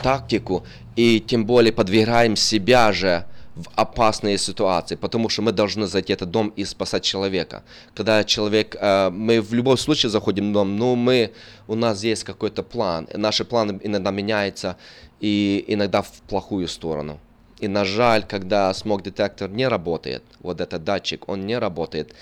[0.02, 0.64] тактику
[0.96, 3.24] и тем более подвергаем себя же
[3.56, 7.62] в опасные ситуации, потому что мы должны зайти в этот дом и спасать человека.
[7.94, 11.32] Когда человек, э, мы в любом случае заходим в дом, но мы,
[11.68, 13.09] у нас есть какой-то план.
[13.14, 14.77] Наши планы иногда меняются
[15.20, 17.18] и иногда в плохую сторону.
[17.59, 22.14] И на жаль, когда смог-детектор не работает, вот этот датчик, он не работает,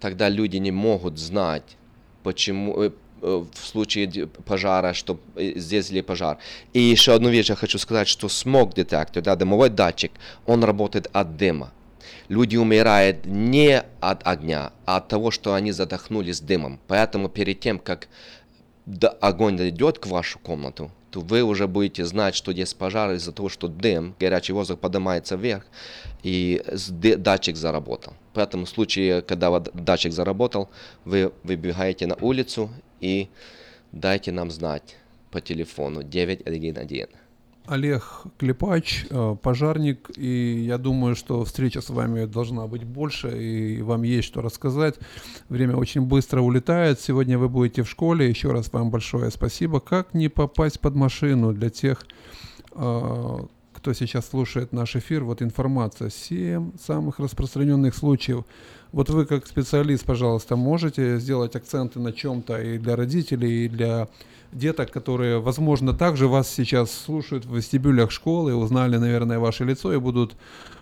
[0.00, 1.76] тогда люди не могут знать,
[2.22, 2.90] почему, э,
[3.20, 6.38] в случае пожара, что э, здесь ли пожар.
[6.72, 10.12] И еще одну вещь я хочу сказать, что смог детектор, да, дымовой датчик,
[10.46, 11.72] он работает от дыма.
[12.28, 16.78] Люди умирают не от огня, а от того, что они задохнулись дымом.
[16.86, 18.08] Поэтому перед тем, как
[19.20, 23.48] огонь дойдет к вашу комнату, то вы уже будете знать, что есть пожар из-за того,
[23.48, 25.64] что дым, горячий воздух поднимается вверх,
[26.22, 26.62] и
[26.98, 28.14] датчик заработал.
[28.34, 30.68] Поэтому в случае, когда датчик заработал,
[31.04, 32.70] вы выбегаете на улицу
[33.00, 33.28] и
[33.92, 34.96] дайте нам знать
[35.30, 37.08] по телефону 911.
[37.66, 43.80] Олег Клепач, э, пожарник, и я думаю, что встреча с вами должна быть больше, и
[43.80, 44.96] вам есть что рассказать.
[45.48, 47.00] Время очень быстро улетает.
[47.00, 48.28] Сегодня вы будете в школе.
[48.28, 49.80] Еще раз вам большое спасибо.
[49.80, 52.06] Как не попасть под машину для тех,
[52.72, 53.38] э,
[53.84, 55.24] кто сейчас слушает наш эфир?
[55.24, 56.08] Вот информация.
[56.08, 58.46] Семь самых распространенных случаев.
[58.94, 64.06] Вот вы как специалист, пожалуйста, можете сделать акценты на чем-то и для родителей, и для
[64.52, 69.98] деток, которые, возможно, также вас сейчас слушают в вестибюлях школы, узнали, наверное, ваше лицо и
[69.98, 70.36] будут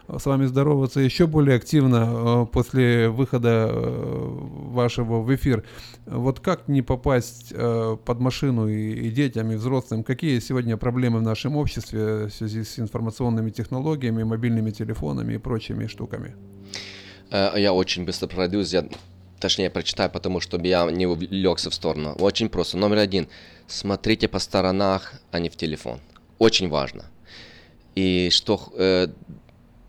[0.09, 4.29] э, с вами здороваться еще более активно э, после выхода э,
[4.75, 5.65] вашего в эфир.
[6.05, 10.05] Вот как не попасть под машину и детям, и взрослым?
[10.05, 15.87] Какие сегодня проблемы в нашем обществе в связи с информационными технологиями, мобильными телефонами и прочими
[15.87, 16.35] штуками?
[17.33, 18.85] Э, Я очень быстро пройдусь, я
[19.41, 22.15] точнее прочитаю, потому что я не увлекся в сторону.
[22.21, 22.77] Очень просто.
[22.79, 23.27] Номер один.
[23.67, 26.01] Смотрите по сторонах, а не в телефон.
[26.39, 27.05] очень важно.
[27.97, 29.09] И что э,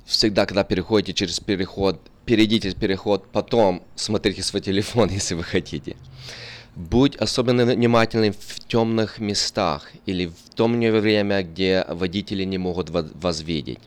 [0.05, 5.95] всегда, когда переходите через переход, перейдите переход, потом смотрите свой телефон, если вы хотите.
[6.75, 13.41] Будь особенно внимательным в темных местах или в том время, где водители не могут вас
[13.41, 13.79] видеть.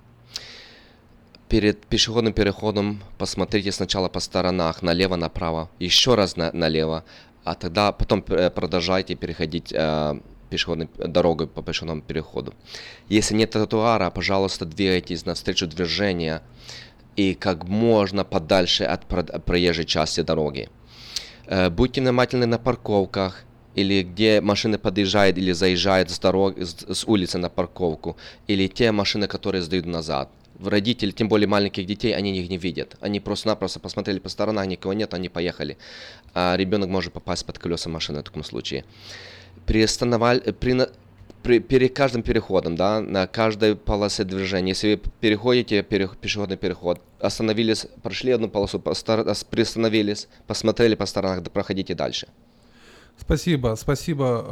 [1.48, 7.04] Перед пешеходным переходом посмотрите сначала по сторонах, налево, направо, еще раз на, налево,
[7.44, 10.20] а тогда потом э, продолжайте переходить э,
[10.50, 12.52] пешеходной дорогой по пешеходному переходу.
[13.08, 16.42] Если нет тротуара, пожалуйста, двигайтесь навстречу движения
[17.14, 20.68] и как можно подальше от проезжей части дороги.
[21.46, 23.44] Э, будьте внимательны на парковках
[23.76, 28.16] или где машины подъезжают или заезжают с, дороги, с, с улицы на парковку,
[28.48, 30.28] или те машины, которые сдают назад.
[30.62, 32.96] Родители, тем более маленьких детей, они их не видят.
[33.00, 35.76] Они просто-напросто посмотрели по сторонам, никого нет, они поехали.
[36.34, 38.84] А ребенок может попасть под колеса машины в таком случае.
[39.66, 40.88] Приостановали, при,
[41.42, 47.00] при, перед каждым переходом, да, на каждой полосе движения, если вы переходите пере, пешеходный переход,
[47.20, 52.28] остановились, прошли одну полосу, постар, приостановились, посмотрели по сторонам, проходите дальше.
[53.18, 54.44] Спасибо, спасибо,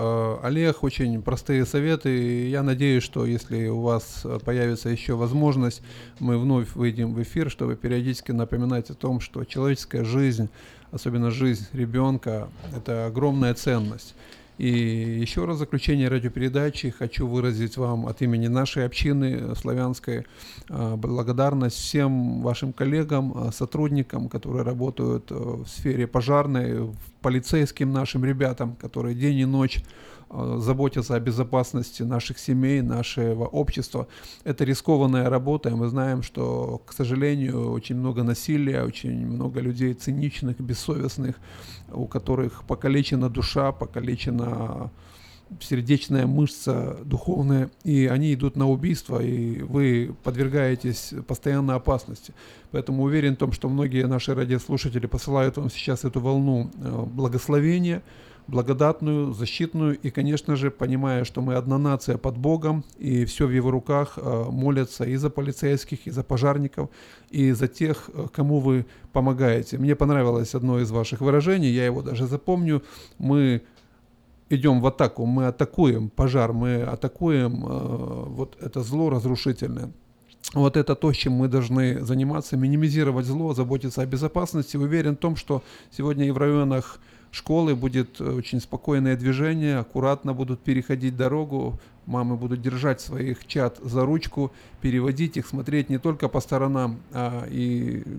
[0.43, 0.83] э, Олег.
[0.83, 2.49] Очень простые советы.
[2.49, 5.83] Я надеюсь, что если у вас э, появится еще возможность,
[6.19, 10.49] мы вновь выйдем в эфир, чтобы периодически напоминать о том, что человеческая жизнь,
[10.91, 14.15] особенно жизнь ребенка, это огромная ценность.
[14.59, 20.27] И еще раз в заключение радиопередачи хочу выразить вам от имени нашей общины славянской
[20.69, 28.25] а, благодарность всем вашим коллегам, а, сотрудникам, которые работают э, в сфере пожарной, полицейским нашим
[28.25, 30.14] ребятам, которые день и ночь Э,
[30.59, 34.07] заботиться о безопасности наших семей, нашего общества.
[34.45, 39.95] Это рискованная работа, и мы знаем, что, к сожалению, очень много насилия, очень много людей
[39.95, 41.37] циничных, бессовестных,
[41.93, 44.91] у которых покалечена душа, покалечена
[45.61, 52.33] сердечная мышца духовная, и они идут на убийство, и вы подвергаетесь постоянной опасности.
[52.71, 58.03] Поэтому уверен в том, что многие наши радиослушатели посылают вам сейчас эту волну э, благословения,
[58.47, 63.51] благодатную, защитную и, конечно же, понимая, что мы одна нация под Богом и все в
[63.51, 66.91] Его руках, э, молятся и за полицейских, и за пожарников,
[67.31, 69.79] и за тех, э, кому вы помогаете.
[69.79, 72.83] Мне понравилось одно из ваших выражений, я его даже запомню.
[73.19, 73.63] Мы
[74.51, 79.93] идем в атаку, мы атакуем пожар, мы атакуем э, вот это зло разрушительное.
[80.53, 84.77] Вот это то, чем мы должны заниматься, минимизировать зло, заботиться о безопасности.
[84.77, 87.01] Уверен в том, что сегодня и в районах
[87.35, 93.79] школы будет э, очень спокойное движение, аккуратно будут переходить дорогу, мамы будут держать своих чат
[93.83, 98.11] за ручку, переводить их, смотреть не только по сторонам, а и э,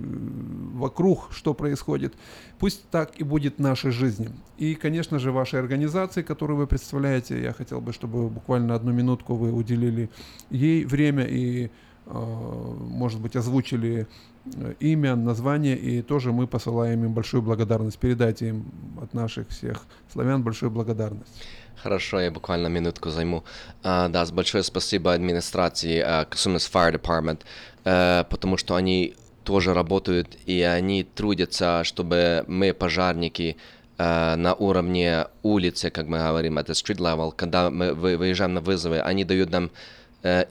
[0.73, 2.13] вокруг, что происходит.
[2.59, 4.29] Пусть так и будет в нашей жизни.
[4.57, 9.35] И, конечно же, вашей организации, которую вы представляете, я хотел бы, чтобы буквально одну минутку
[9.35, 10.09] вы уделили
[10.49, 11.71] ей время и
[12.07, 14.07] может быть, озвучили
[14.45, 17.97] э, имя, название, и тоже мы посылаем им большую благодарность.
[17.97, 18.65] Передайте им
[19.01, 21.43] от наших всех славян большую благодарность.
[21.75, 23.43] Хорошо, я буквально минутку займу.
[23.83, 27.41] Uh, да, большое спасибо администрации uh, Fire Department,
[27.83, 33.57] uh, потому что они тоже работают, и они трудятся, чтобы мы, пожарники,
[33.97, 38.99] uh, на уровне улицы, как мы говорим, это street level, когда мы выезжаем на вызовы,
[38.99, 39.94] они дают нам Э,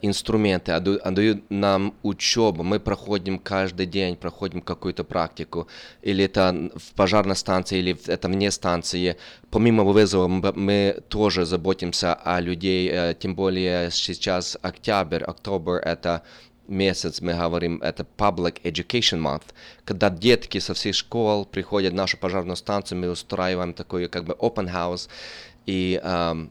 [0.01, 2.63] инструменты, отдают нам учебу.
[2.63, 5.67] Мы проходим каждый день, проходим какую-то практику.
[6.01, 9.17] Или это в пожарной станции, или это вне станции.
[9.49, 16.21] Помимо вызова мы тоже заботимся о людей, э, тем более сейчас октябрь, октябрь это
[16.67, 19.53] месяц, мы говорим, это Public Education Month,
[19.83, 24.33] когда детки со всех школ приходят в нашу пожарную станцию, мы устраиваем такой как бы
[24.33, 25.07] open house,
[25.65, 26.49] и um,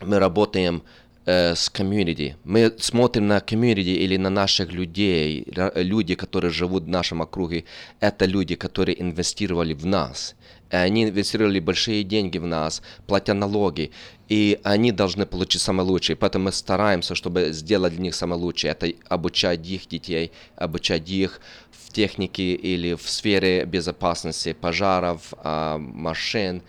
[0.00, 2.36] мы работаем э, с комьюнити.
[2.44, 7.64] Мы смотрим на комьюнити или на наших людей, люди, которые живут в нашем округе,
[8.00, 10.34] это люди, которые инвестировали в нас.
[10.70, 13.90] Они инвестировали большие деньги в нас, платя налоги,
[14.28, 16.16] и они должны получить самое лучшее.
[16.16, 18.72] Поэтому мы стараемся, чтобы сделать для них самое лучшее.
[18.72, 21.40] Это обучать их детей, обучать их
[21.70, 26.62] в технике или в сфере безопасности пожаров, а, машин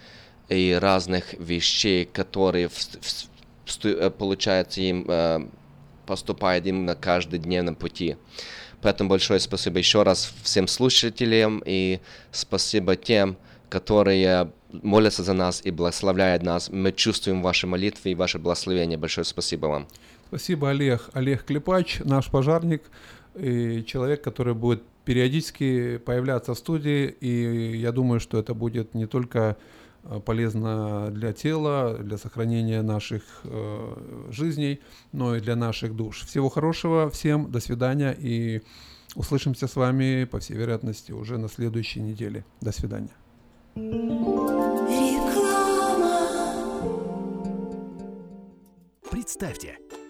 [0.50, 3.39] и разных вещей, которые в, Э,
[4.18, 5.48] получается им э,
[6.06, 8.18] поступает им на каждодневном пути.
[8.82, 12.00] Поэтому большое спасибо еще раз всем слушателям и
[12.32, 13.38] спасибо тем,
[13.70, 16.70] которые молятся за нас и благословляют нас.
[16.70, 18.98] Мы чувствуем ваши молитвы и ваше благословение.
[18.98, 19.88] Большое спасибо вам.
[20.28, 21.10] Спасибо, Олег.
[21.14, 22.84] Олег Клепач, наш пожарник
[23.36, 27.08] и человек, который будет периодически появляться в студии.
[27.20, 29.56] И я думаю, что это будет не только э,
[30.26, 34.80] полезно для тела, для сохранения наших э, жизней,
[35.12, 36.26] но и для наших душ.
[36.26, 38.62] Всего хорошего всем, до свидания и
[39.16, 42.46] услышимся с вами, по всей вероятности, уже на следующей неделе.
[42.62, 43.14] До свидания.
[49.12, 49.78] Представьте,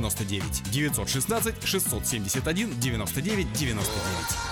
[0.00, 4.51] 99 916 671 99 99.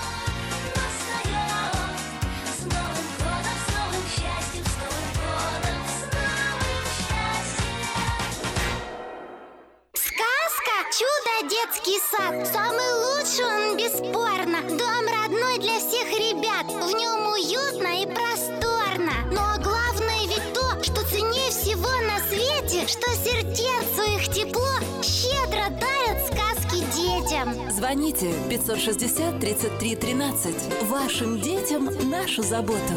[27.91, 30.55] Звоните 560 33 13.
[30.83, 32.95] Вашим детям нашу заботу.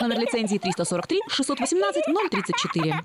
[0.00, 3.04] Номер лицензии 343 618 034.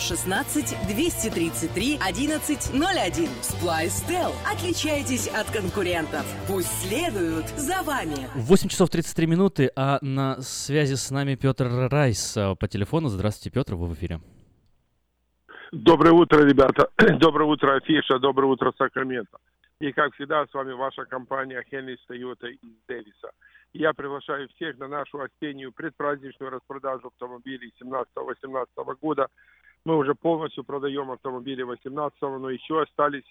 [0.01, 3.29] 916 233 1101.
[3.41, 4.31] Splystel.
[4.51, 6.25] Отличайтесь от конкурентов.
[6.47, 8.27] Пусть следуют за вами.
[8.35, 13.09] 8 часов 33 минуты, а на связи с нами Петр Райс по телефону.
[13.09, 14.19] Здравствуйте, Петр, вы в эфире.
[15.71, 16.89] Доброе утро, ребята.
[17.19, 18.19] Доброе утро, Афиша.
[18.19, 19.37] Доброе утро, Сакраменто.
[19.79, 23.31] И, как всегда, с вами ваша компания Хенли Тойота из Дэвиса.
[23.73, 28.65] Я приглашаю всех на нашу осеннюю предпраздничную распродажу автомобилей 17-18
[29.01, 29.27] года.
[29.85, 33.25] Мы уже полностью продаем автомобили 18 но еще остались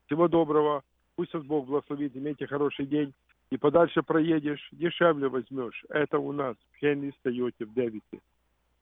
[0.05, 0.83] Всего доброго.
[1.15, 2.15] Пусть вас Бог благословит.
[2.15, 3.13] Имейте хороший день.
[3.49, 5.83] И подальше проедешь, дешевле возьмешь.
[5.89, 8.21] Это у нас в Хенли Тойоте в Дэвисе.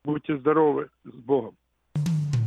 [0.03, 0.89] Будьте здоровы.
[1.05, 1.55] С Богом.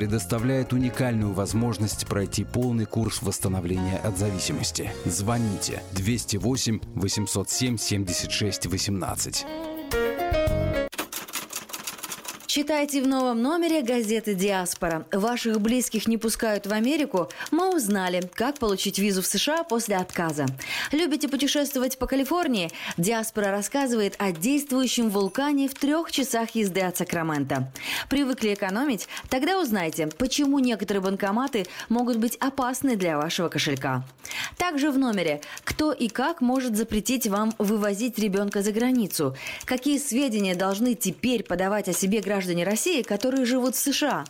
[0.00, 4.90] предоставляет уникальную возможность пройти полный курс восстановления от зависимости.
[5.04, 9.46] Звоните 208 807 76 18.
[12.52, 15.06] Читайте в новом номере газеты «Диаспора».
[15.12, 17.28] Ваших близких не пускают в Америку?
[17.52, 20.46] Мы узнали, как получить визу в США после отказа.
[20.90, 22.72] Любите путешествовать по Калифорнии?
[22.96, 27.72] «Диаспора» рассказывает о действующем вулкане в трех часах езды от Сакрамента.
[28.08, 29.06] Привыкли экономить?
[29.28, 34.02] Тогда узнайте, почему некоторые банкоматы могут быть опасны для вашего кошелька.
[34.58, 40.56] Также в номере «Кто и как может запретить вам вывозить ребенка за границу?» Какие сведения
[40.56, 44.24] должны теперь подавать о себе граждане России, которые живут в США?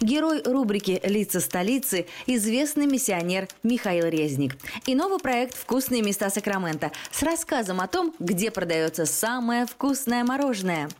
[0.00, 4.56] Герой рубрики «Лица столицы»– известный миссионер Михаил Резник.
[4.86, 10.88] И новый проект «Вкусные места Сакрамента» с рассказом о том, где продается самое вкусное мороженое–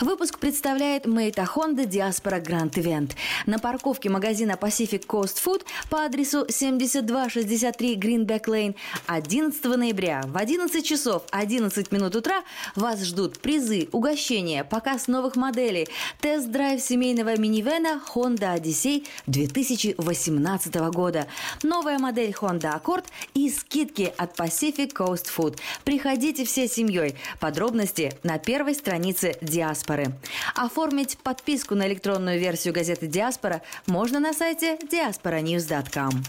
[0.00, 3.12] Выпуск представляет Мейта Honda Diaspora Grand Event.
[3.46, 8.74] На парковке магазина Pacific Coast Food по адресу 7263 Greenback Lane
[9.06, 12.42] 11 ноября в 11 часов 11 минут утра
[12.76, 15.88] вас ждут призы, угощения, показ новых моделей,
[16.20, 21.26] тест-драйв семейного минивена Honda Odyssey 2018 года,
[21.62, 23.04] новая модель Honda Accord
[23.34, 25.58] и скидки от Pacific Coast Food.
[25.84, 27.14] Приходите всей семьей.
[27.40, 30.12] Подробности на первой странице «Диаспоры».
[30.54, 36.22] Оформить подписку на электронную версию газеты «Диаспора» можно на сайте diasporanews.com.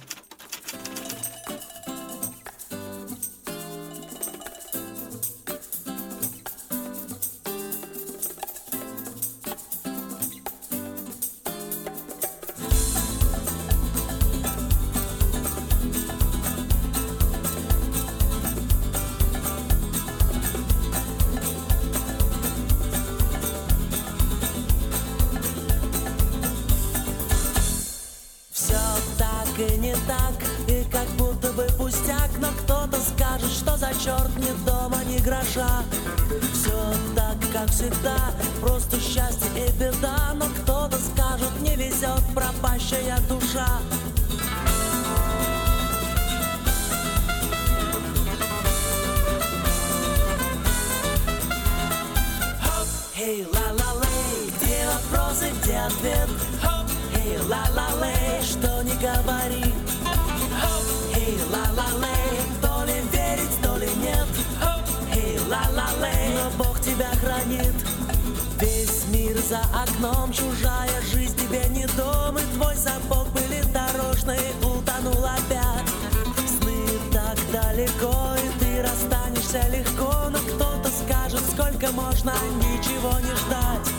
[77.51, 83.89] далеко, и ты расстанешься легко Но кто-то скажет, сколько можно ничего не ждать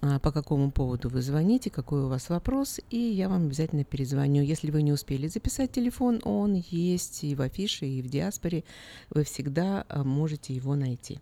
[0.00, 4.42] по какому поводу вы звоните, какой у вас вопрос, и я вам обязательно перезвоню.
[4.42, 8.64] Если вы не успели записать телефон, он есть и в афише, и в диаспоре,
[9.10, 11.20] вы всегда а, можете его найти.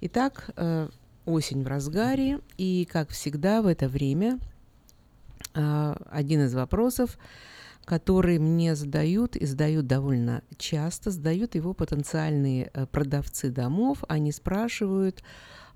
[0.00, 0.88] Итак, э,
[1.26, 4.38] осень в разгаре, и, как всегда, в это время
[5.54, 7.18] а, один из вопросов,
[7.84, 14.04] который мне задают и задают довольно часто, задают его потенциальные э, продавцы домов.
[14.08, 15.22] Они спрашивают,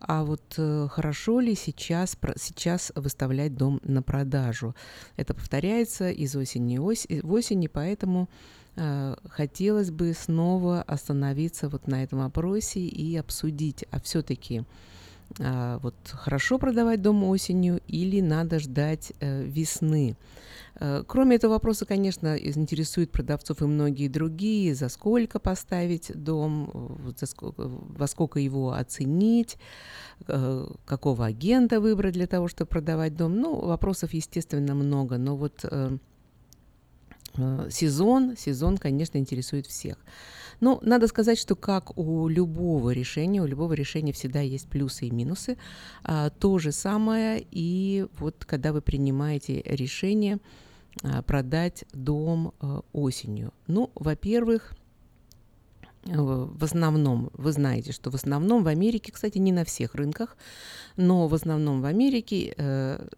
[0.06, 4.74] а вот э, хорошо ли сейчас, сейчас выставлять дом на продажу?
[5.16, 8.28] Это повторяется из осени в осень, поэтому
[8.76, 14.64] э, хотелось бы снова остановиться вот на этом вопросе и обсудить, а все-таки
[15.38, 20.16] э, вот хорошо продавать дом осенью или надо ждать э, весны?
[20.80, 24.74] Э, кроме этого вопроса, конечно, интересует продавцов и многие другие.
[24.74, 29.56] За сколько поставить дом, за сколько, во сколько его оценить,
[30.26, 33.36] э, какого агента выбрать для того, чтобы продавать дом.
[33.36, 35.98] Ну, вопросов, естественно, много, но вот э,
[37.70, 39.96] сезон, сезон, конечно, интересует всех.
[40.60, 45.10] Но надо сказать, что как у любого решения, у любого решения всегда есть плюсы и
[45.10, 45.56] минусы.
[46.02, 50.38] А, то же самое и вот когда вы принимаете решение,
[51.02, 53.52] а, продать дом а, осенью?
[53.66, 54.74] Ну, во-первых,
[56.06, 60.36] э, в основном, вы знаете, что в основном в Америке, кстати, не на всех рынках,
[60.96, 63.08] но в основном в Америке э,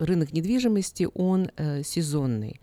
[0.00, 2.60] рынок недвижимости, он э, сезонный.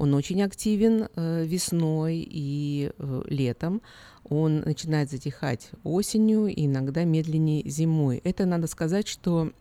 [0.00, 2.90] Он очень активен весной и
[3.26, 3.82] летом.
[4.24, 8.22] Он начинает затихать осенью и иногда медленнее зимой.
[8.24, 9.52] Это надо сказать, что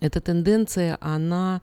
[0.00, 1.62] эта тенденция, она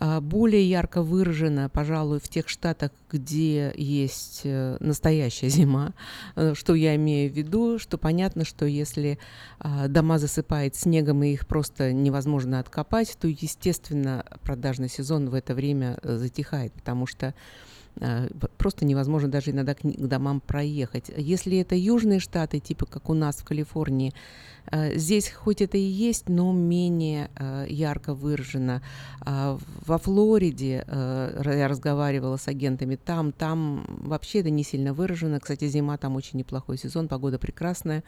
[0.00, 5.92] более ярко выражена, пожалуй, в тех штатах, где есть э, настоящая зима.
[6.36, 7.78] Э, что я имею в виду?
[7.78, 9.18] Что понятно, что если
[9.58, 15.54] а, дома засыпает снегом и их просто невозможно откопать, то, естественно, продажный сезон в это
[15.54, 17.34] время э, затихает, потому что
[18.56, 21.10] просто невозможно даже иногда к домам проехать.
[21.16, 24.12] Если это южные штаты, типа как у нас в Калифорнии,
[24.70, 28.82] Э, здесь хоть это и есть, но менее э, ярко выражено.
[29.20, 35.40] А во Флориде э, я разговаривала с агентами там, там вообще это не сильно выражено.
[35.40, 38.04] Кстати, зима там очень неплохой сезон, погода прекрасная.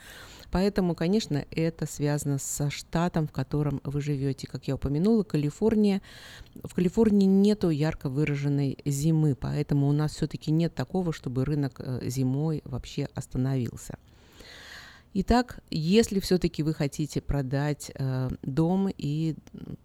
[0.52, 4.46] Поэтому, конечно, это связано со штатом, в котором вы живете.
[4.46, 6.02] Как я упомянула, Калифорния.
[6.62, 12.60] В Калифорнии нету ярко выраженной зимы, поэтому у нас все-таки нет такого, чтобы рынок зимой
[12.64, 13.96] вообще остановился.
[15.14, 19.36] Итак, если все-таки вы хотите продать э, дом и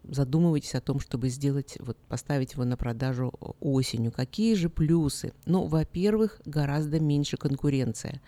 [0.04, 5.34] задумываетесь о том, чтобы сделать, вот, поставить его на продажу осенью, какие же плюсы?
[5.46, 8.22] Ну, во-первых, гораздо меньше конкуренция.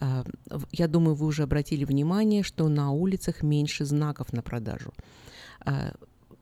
[0.00, 0.24] Э,
[0.72, 4.92] я думаю, вы уже обратили внимание, что на улицах меньше знаков на продажу.
[5.64, 5.92] Э,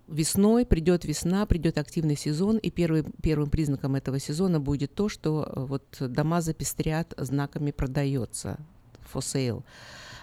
[0.08, 5.44] весной придет весна, придет активный сезон, и первый, первым признаком этого сезона будет то, что
[5.44, 8.58] э, вот дома запестрят знаками «продается»,
[9.12, 9.62] for sale.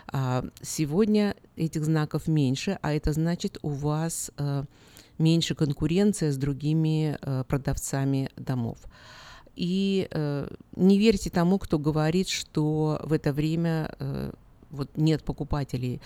[0.08, 4.66] А, сегодня этих знаков меньше, а это значит у вас а,
[5.18, 8.78] меньше конкуренция с другими а, продавцами домов.
[9.56, 14.32] И э, не верьте тому, кто говорит, что в это время э,
[14.70, 16.02] вот нет покупателей.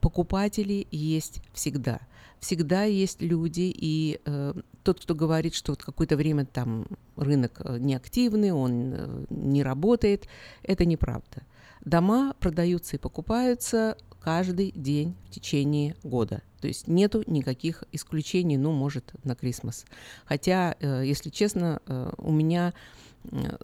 [0.00, 2.00] Покупатели есть всегда.
[2.40, 6.86] Всегда есть люди, и э, тот, кто говорит, что вот какое-то время там
[7.16, 10.26] рынок неактивный, он э, не работает,
[10.62, 11.42] это неправда.
[11.84, 16.42] Дома продаются и покупаются каждый день в течение года.
[16.60, 19.86] То есть нету никаких исключений, ну, может, на Крисмас.
[20.26, 22.74] Хотя, э, если честно, э, у меня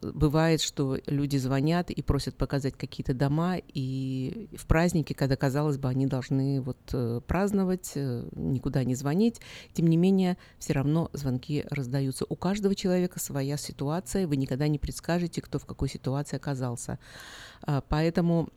[0.02, 5.88] бывает, что люди звонят и просят показать какие-то дома, и в праздники, когда, казалось бы,
[5.88, 9.40] они должны вот э, праздновать, э, никуда не звонить,
[9.72, 12.26] тем не менее, все равно звонки раздаются.
[12.28, 16.98] У каждого человека своя ситуация, вы никогда не предскажете, кто в какой ситуации оказался.
[17.62, 18.50] А, поэтому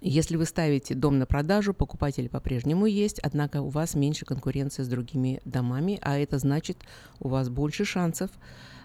[0.00, 4.88] если вы ставите дом на продажу, покупатели по-прежнему есть, однако у вас меньше конкуренции с
[4.88, 6.78] другими домами, а это значит,
[7.20, 8.30] у вас больше шансов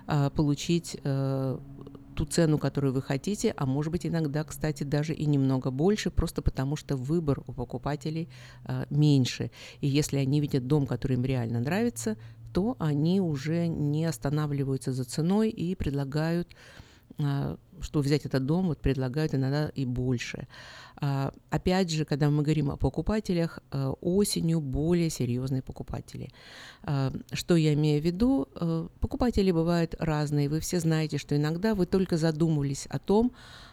[0.07, 1.59] а, получить э,
[2.15, 6.41] ту цену, которую вы хотите, а может быть иногда, кстати, даже и немного больше, просто
[6.41, 8.27] потому что выбор у покупателей
[8.65, 9.51] а, меньше.
[9.81, 12.17] И если они видят дом, который им реально нравится,
[12.53, 16.55] то они уже не останавливаются за ценой и предлагают
[17.81, 20.47] что взять этот дом, вот предлагают иногда и больше.
[21.01, 26.29] А, опять же, когда мы говорим о покупателях, а, осенью более серьезные покупатели.
[27.31, 28.47] Что я имею в виду?
[28.99, 30.49] Покупатели бывают разные.
[30.49, 33.31] Вы все знаете, что иногда вы только задумывались о том,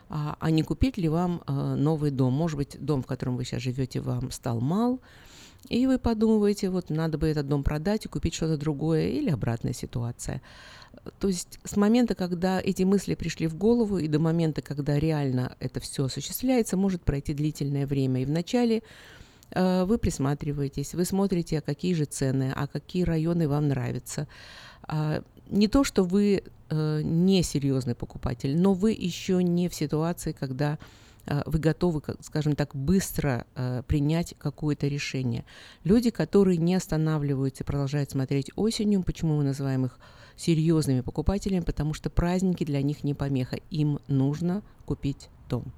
[0.09, 2.32] а не купить ли вам новый дом.
[2.32, 5.01] Может быть, дом, в котором вы сейчас живете, вам стал мал,
[5.68, 9.73] и вы подумываете, вот надо бы этот дом продать и купить что-то другое, или обратная
[9.73, 10.40] ситуация.
[11.18, 15.56] То есть с момента, когда эти мысли пришли в голову, и до момента, когда реально
[15.60, 18.22] это все осуществляется, может пройти длительное время.
[18.22, 18.82] И вначале
[19.50, 24.28] э, вы присматриваетесь, вы смотрите, а какие же цены, а какие районы вам нравятся.
[24.82, 30.78] А не то, что вы э, несерьезный покупатель, но вы еще не в ситуации, когда
[31.26, 33.46] э, вы готовы, скажем так, быстро
[33.86, 35.44] принять какое-то решение.
[35.84, 39.98] Люди, которые не останавливаются и продолжают смотреть осенью, почему мы называем их
[40.36, 43.56] серьезными покупателями, потому что праздники для них не помеха.
[43.70, 45.72] Им нужно купить дом.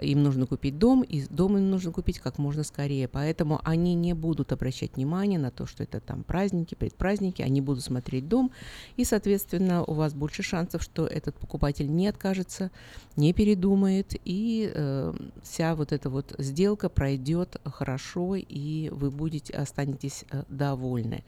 [0.00, 3.08] Им нужно купить дом, и дом им нужно купить как можно скорее.
[3.08, 7.42] Поэтому они не будут обращать внимание на то, что это там праздники, предпраздники.
[7.42, 8.52] Они будут смотреть дом,
[8.96, 12.70] и, соответственно, у вас больше шансов, что этот покупатель не откажется,
[13.16, 20.24] не передумает, и э, вся вот эта вот сделка пройдет хорошо, и вы будете останетесь
[20.30, 21.24] э, довольны.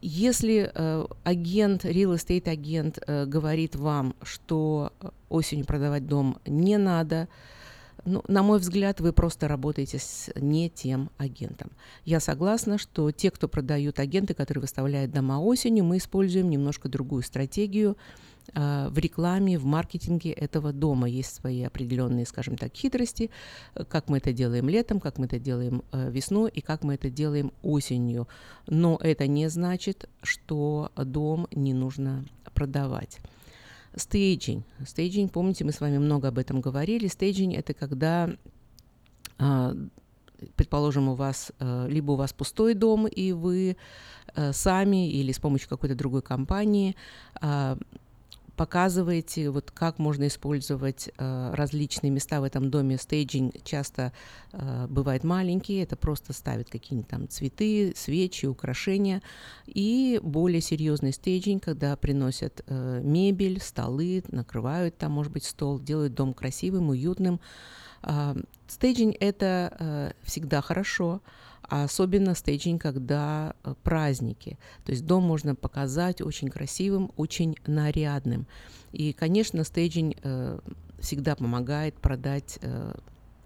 [0.00, 4.92] Э, если э, агент, real estate агент э, говорит вам, что
[5.28, 7.28] осенью продавать дом не надо,
[8.06, 11.70] ну, на мой взгляд, вы просто работаете с не тем агентом.
[12.06, 17.22] Я согласна, что те, кто продают агенты, которые выставляют дома осенью, мы используем немножко другую
[17.22, 17.98] стратегию.
[18.54, 23.30] В рекламе, в маркетинге этого дома есть свои определенные, скажем так, хитрости,
[23.88, 27.10] как мы это делаем летом, как мы это делаем э, весной и как мы это
[27.10, 28.28] делаем осенью.
[28.66, 32.24] Но это не значит, что дом не нужно
[32.54, 33.18] продавать.
[33.94, 34.64] Staging.
[34.86, 37.08] Staging, помните, мы с вами много об этом говорили.
[37.08, 38.30] Staging– это когда
[39.38, 39.74] а,
[40.56, 43.76] предположим, у вас э, либо у вас пустой дом, и вы
[44.34, 46.96] э, сами или с помощью какой-то другой компании
[47.40, 47.76] а,
[48.60, 52.98] показываете, вот как можно использовать э, различные места в этом доме.
[52.98, 54.12] Staging часто
[54.52, 59.22] э, бывает маленький, это просто ставят какие-нибудь там цветы, свечи, украшения.
[59.64, 66.12] И более серьезный staging, когда приносят э, мебель, столы, накрывают там, может быть, стол, делают
[66.12, 67.40] дом красивым, уютным.
[68.02, 68.34] Э,
[68.68, 71.22] staging это э, всегда хорошо
[71.70, 74.58] а особенно staging, когда э, праздники.
[74.84, 78.46] То есть дом можно показать очень красивым, очень нарядным.
[78.92, 80.58] И, конечно, staging э,
[80.98, 82.92] всегда помогает продать э,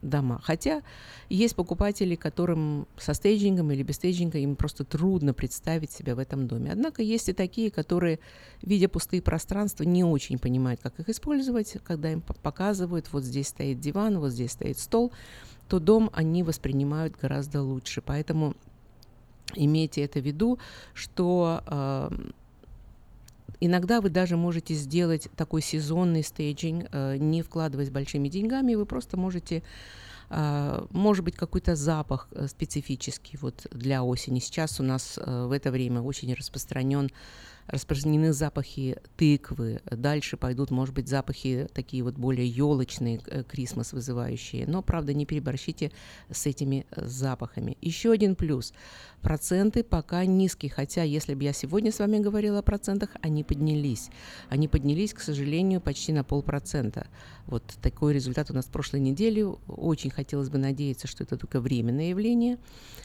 [0.05, 0.41] дома.
[0.43, 0.83] Хотя
[1.29, 6.15] есть покупатели, которым со staging ом или без staging а им просто трудно представить себя
[6.15, 6.71] в этом доме.
[6.73, 8.21] Однако есть и такие, которые,
[8.63, 13.81] видя пустые пространства, не очень понимают, как их использовать, когда им показывают, вот здесь стоит
[13.81, 15.13] диван, вот здесь стоит стол
[15.69, 18.03] то дом они воспринимают гораздо лучше.
[18.03, 18.55] Поэтому
[19.55, 20.59] имейте это в виду,
[20.95, 22.11] что э,
[23.61, 29.17] иногда вы даже можете сделать такой сезонный staging, э, не вкладываясь большими деньгами, вы просто
[29.17, 29.63] можете
[30.31, 34.39] Uh, может быть, какой-то запах uh, специфический вот для осени.
[34.39, 37.11] Сейчас у нас uh, в это время очень распространен
[37.67, 44.67] распространены запахи тыквы, дальше пойдут, может быть, запахи такие вот более елочные, э, крисмас вызывающие,
[44.67, 45.91] но, правда, не переборщите
[46.31, 47.77] с этими э, запахами.
[47.81, 48.73] Еще один плюс.
[49.25, 54.11] Проценты пока низкие, хотя, если бы я сегодня с вами говорила о процентах, они поднялись.
[54.51, 57.07] Они поднялись, к сожалению, почти на полпроцента.
[57.47, 59.47] Вот такой результат у нас в прошлой неделе.
[59.67, 62.59] Очень хотелось бы надеяться, что это только временное явление,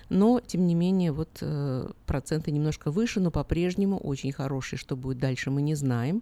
[0.10, 5.20] но, тем не менее, вот э, проценты немножко выше, но по-прежнему очень хорошие что будет
[5.20, 6.22] дальше, мы не знаем.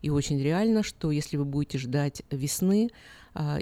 [0.00, 2.88] И очень реально, что если вы будете ждать весны,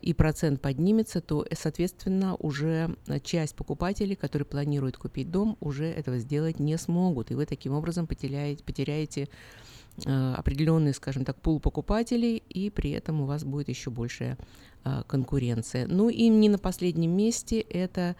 [0.03, 6.19] и процент поднимется, то, э, соответственно, уже часть покупателей, которые планируют купить дом, уже этого
[6.19, 7.31] сделать не смогут.
[7.31, 9.29] И вы таким образом потеряете, потеряете
[10.07, 14.39] а, определенный, скажем так, пул покупателей, и при этом у вас будет еще большая
[14.85, 15.87] а, конкуренция.
[15.87, 18.17] Ну и не на последнем месте это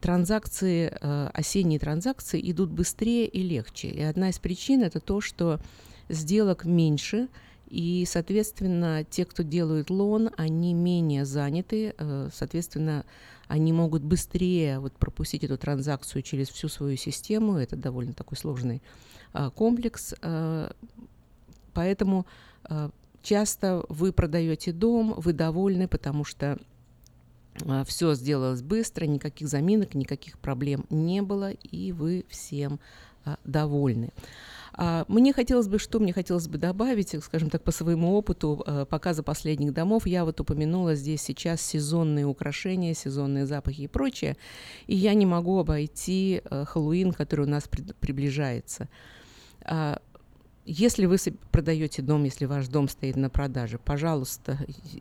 [0.00, 3.88] транзакции, э, осенние транзакции идут быстрее и легче.
[3.88, 5.60] И одна из причин это то, что
[6.08, 7.28] сделок меньше,
[7.72, 13.06] и, соответственно, те, кто делают лон, они менее заняты, э, соответственно,
[13.48, 17.56] они могут быстрее вот пропустить эту транзакцию через всю свою систему.
[17.56, 18.82] Это довольно такой сложный
[19.32, 20.14] э, комплекс.
[21.74, 22.26] Поэтому
[23.22, 26.58] часто вы продаете дом, вы довольны, потому что
[27.66, 32.80] а, все сделалось быстро, никаких заминок, никаких проблем не было, и вы всем
[33.24, 34.10] а, довольны.
[34.74, 39.22] А, мне хотелось бы, что мне хотелось бы добавить, скажем так, по своему опыту показа
[39.22, 44.36] последних домов, я вот упомянула здесь сейчас сезонные украшения, сезонные запахи и прочее,
[44.86, 47.68] и я не могу обойти Хэллоуин, который у нас
[48.00, 48.88] приближается.
[50.64, 51.16] Если вы
[51.50, 54.58] продаете дом, если ваш дом стоит на продаже, пожалуйста,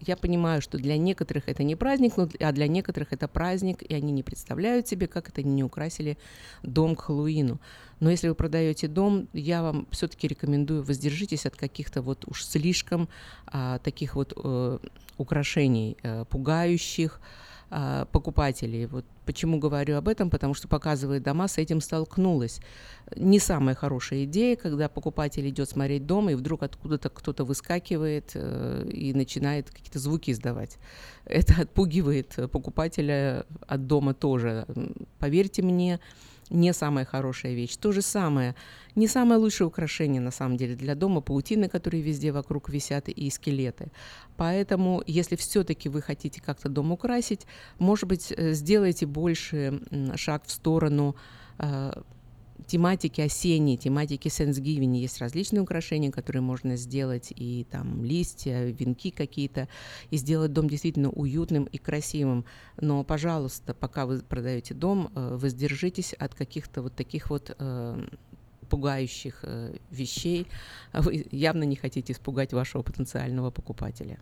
[0.07, 3.93] я понимаю, что для некоторых это не праздник, но, а для некоторых это праздник, и
[3.93, 6.17] они не представляют себе, как это они не украсили
[6.63, 7.59] дом к Хэллоуину.
[7.99, 13.07] Но если вы продаете дом, я вам все-таки рекомендую воздержитесь от каких-то вот уж слишком
[13.45, 14.79] а, таких вот э,
[15.17, 17.21] украшений, э, пугающих,
[17.73, 18.85] а, покупателей.
[18.85, 22.59] Вот почему говорю об этом, потому что показывает дома, с этим столкнулась.
[23.15, 28.89] Не самая хорошая идея, когда покупатель идет смотреть дом, и вдруг откуда-то кто-то выскакивает э,
[28.91, 30.79] и начинает какие-то звуки издавать.
[31.23, 34.65] Это отпугивает покупателя от дома тоже.
[35.17, 36.01] Поверьте мне,
[36.51, 37.75] не самая хорошая вещь.
[37.77, 38.55] То же самое,
[38.95, 43.29] не самое лучшее украшение на самом деле для дома, паутины, которые везде вокруг висят, и
[43.29, 43.91] скелеты.
[44.37, 47.47] Поэтому, если все-таки вы хотите как-то дом украсить,
[47.79, 49.81] может быть, э, сделайте больше
[50.15, 51.15] шаг в сторону
[51.57, 51.93] э,
[52.67, 54.95] тематики осенней, тематики Thanksgiving.
[54.97, 59.67] Есть различные украшения, которые можно сделать, и там листья, венки какие-то,
[60.09, 62.45] и сделать дом действительно уютным и красивым.
[62.79, 68.07] Но, пожалуйста, пока вы продаете дом, э, воздержитесь от каких-то вот таких вот э,
[68.69, 70.47] пугающих э, вещей.
[70.93, 74.17] Вы явно не хотите испугать вашего потенциального покупателя.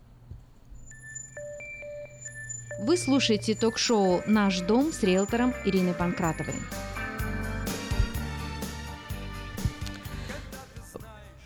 [2.82, 6.56] Вы слушаете ток-шоу «Наш дом» с риэлтором Ириной Панкратовой.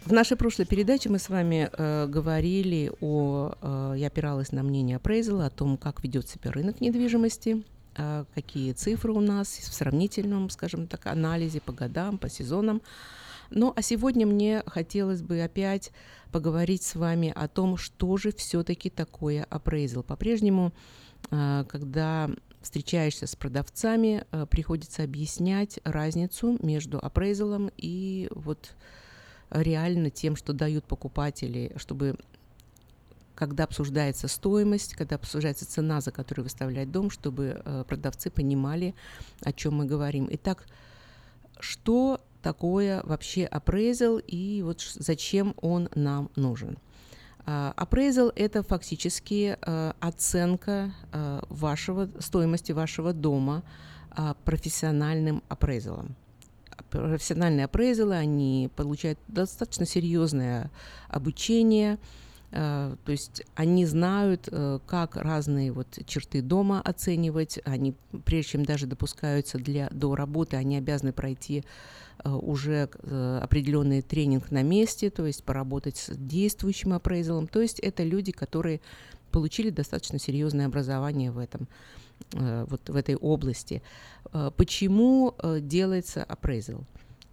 [0.06, 4.98] В нашей прошлой передаче мы с вами э, говорили о, э, я опиралась на мнение
[4.98, 7.64] Appraisal, о том, как ведет себя рынок недвижимости,
[7.96, 12.82] э, какие цифры у нас в сравнительном, скажем так, анализе по годам, по сезонам.
[13.50, 15.92] Ну, а сегодня мне хотелось бы опять
[16.34, 20.04] поговорить с вами о том, что же все-таки такое appraisal.
[20.04, 20.74] По-прежнему,
[21.32, 22.30] э, когда
[22.62, 28.76] встречаешься с продавцами, э, приходится объяснять разницу между appraisal и вот
[29.54, 32.18] реально тем, что дают покупатели, чтобы
[33.36, 38.94] когда обсуждается стоимость, когда обсуждается цена, за которую выставлять дом, чтобы э, продавцы понимали,
[39.42, 40.28] о чем мы говорим.
[40.32, 40.66] Итак,
[41.60, 46.78] что такое вообще appraisal и вот зачем он нам нужен?
[47.46, 53.64] Appraisal– это фактически uh, оценка uh, вашего, стоимости вашего дома
[54.46, 56.16] профессиональным апрейзалом
[56.94, 60.70] профессиональные апрейзелы, они получают достаточно серьезное
[61.10, 61.98] обучение,
[62.52, 67.60] э, то есть они знают, э, как разные вот черты дома оценивать.
[67.66, 67.96] Они,
[68.26, 71.64] прежде чем даже допускаются для, до работы, они обязаны пройти
[72.24, 77.48] э, уже определенный тренинг на месте, то есть поработать с действующим апрейзелом.
[77.48, 78.82] То есть это люди, которые
[79.32, 81.68] получили достаточно серьезное образование в этом.
[82.34, 83.82] Э, вот в этой области.
[84.32, 86.84] Э, почему э, делается appraisal?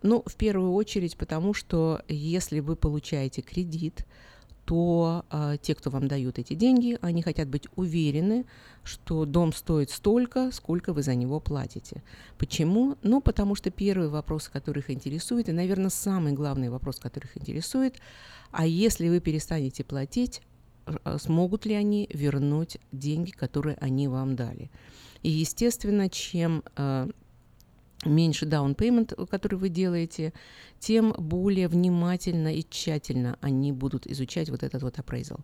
[0.03, 4.07] Ну, в первую очередь, потому что если вы получаете кредит,
[4.65, 5.25] то
[5.63, 8.47] те, кто вам дают эти деньги, они хотят быть уверены,
[8.85, 12.05] что дом стоит столько, сколько вы за него платите.
[12.39, 12.97] Почему?
[13.03, 17.37] Ну, потому что первый вопрос, который их интересует, и, наверное, самый главный вопрос, который их
[17.37, 17.97] интересует,
[18.53, 20.41] а если вы перестанете платить,
[21.19, 24.71] смогут ли они вернуть деньги, которые они вам дали.
[25.23, 27.09] И, естественно, чем э,
[28.05, 30.33] меньше down payment, который вы делаете,
[30.79, 35.41] тем более внимательно и тщательно они будут изучать вот этот вот appraisal.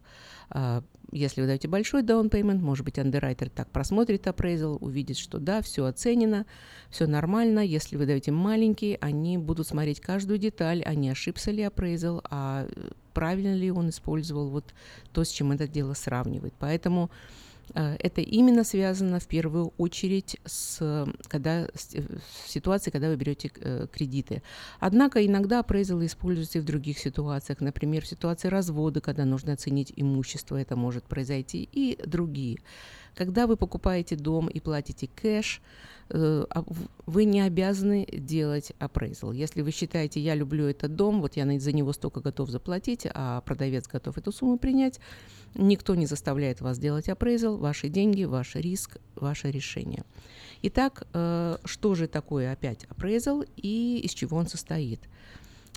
[0.51, 5.61] А, если вы даете большой payment, может быть, андеррайтер так просмотрит appraisal, увидит, что да,
[5.61, 6.47] все оценено,
[6.91, 7.61] все нормально.
[7.61, 12.67] Если вы даете маленький, они будут смотреть каждую деталь, а ошибся ли appraisal, а
[13.13, 14.75] правильно ли он использовал вот
[15.13, 16.55] то, с чем это дело сравнивает.
[16.59, 21.97] Поэтому Э, это именно связано в первую очередь с, когда, с
[22.47, 24.43] ситуацией, когда вы берете э, кредиты.
[24.81, 29.93] Однако иногда appraisal используется и в других ситуациях, например, в ситуации развода, когда нужно оценить
[29.97, 32.59] имущество, это может произойти, и другие.
[33.17, 35.63] Когда вы покупаете дом и платите кэш,
[36.11, 36.65] э, а
[37.07, 39.35] вы не обязаны делать appraisal.
[39.35, 43.41] Если вы считаете, я люблю этот дом, вот я за него столько готов заплатить, а
[43.41, 45.01] продавец готов эту сумму принять,
[45.55, 50.05] никто не заставляет вас делать appraisal, ваши деньги, ваш риск, ваше решение.
[50.61, 55.01] Итак, э, что же такое опять appraisal и из чего он состоит?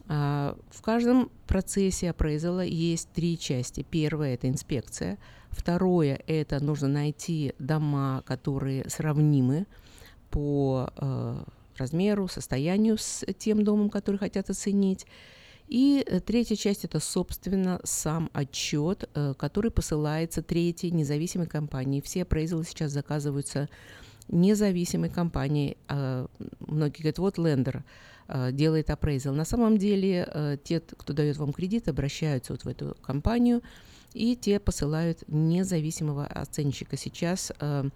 [0.09, 3.85] А, в каждом процессе appraisal есть три части.
[3.89, 5.17] Первая– это инспекция–
[5.51, 9.65] Второе– это нужно найти дома, которые сравнимы
[10.29, 11.43] по э,
[11.77, 15.05] размеру, состоянию с тем домом, который хотят оценить.
[15.67, 22.01] И э, третья часть– это, собственно, сам отчет, э, который посылается третьей независимой компании.
[22.01, 23.69] Все appraisal сейчас заказываются
[24.27, 25.77] независимой компанией.
[25.87, 26.27] Э,
[26.59, 27.83] многие говорят, вот лендер
[28.27, 29.31] э, делает appraisal.
[29.31, 33.61] На самом деле те, кто дает вам кредит, обращаются вот в эту компанию–
[34.13, 36.97] и те посылают независимого оценщика.
[36.97, 37.89] Сейчас э,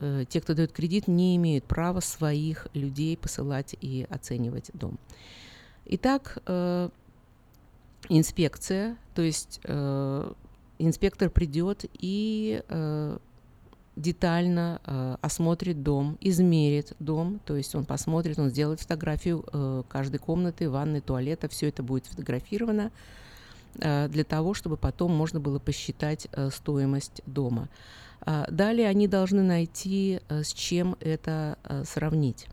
[0.00, 4.98] э, те, кто дает кредит, не имеют права своих людей посылать и оценивать дом.
[5.86, 6.88] Итак, э,
[8.08, 10.32] инспекция, то есть э,
[10.78, 13.18] инспектор придет и э,
[13.96, 20.18] детально э, осмотрит дом, измерит дом, то есть он посмотрит, он сделает фотографию э, каждой
[20.18, 23.27] комнаты, ванны, туалета, все это будет сфотографировано э,
[23.78, 27.68] для того, чтобы потом можно было посчитать э, стоимость дома.
[28.26, 32.48] Э, далее они должны найти, э, с чем это э, сравнить.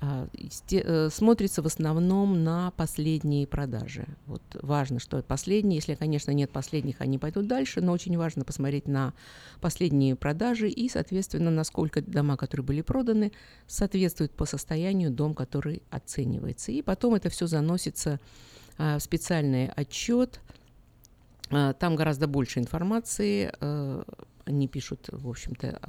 [0.00, 0.28] А,
[0.70, 4.06] э, смотрится в основном на последние продажи.
[4.26, 8.86] Вот важно, что последние, если, конечно, нет последних, они пойдут дальше, но очень важно посмотреть
[8.86, 9.14] на
[9.60, 13.32] последние продажи и, соответственно, насколько дома, которые были проданы,
[13.66, 16.72] соответствуют по состоянию дом, который оценивается.
[16.72, 18.18] И потом это все заносится а,
[18.98, 20.40] специальный отчет.
[21.50, 23.52] А, там гораздо больше информации.
[23.60, 24.02] Э,
[24.44, 25.80] они пишут, в общем-то,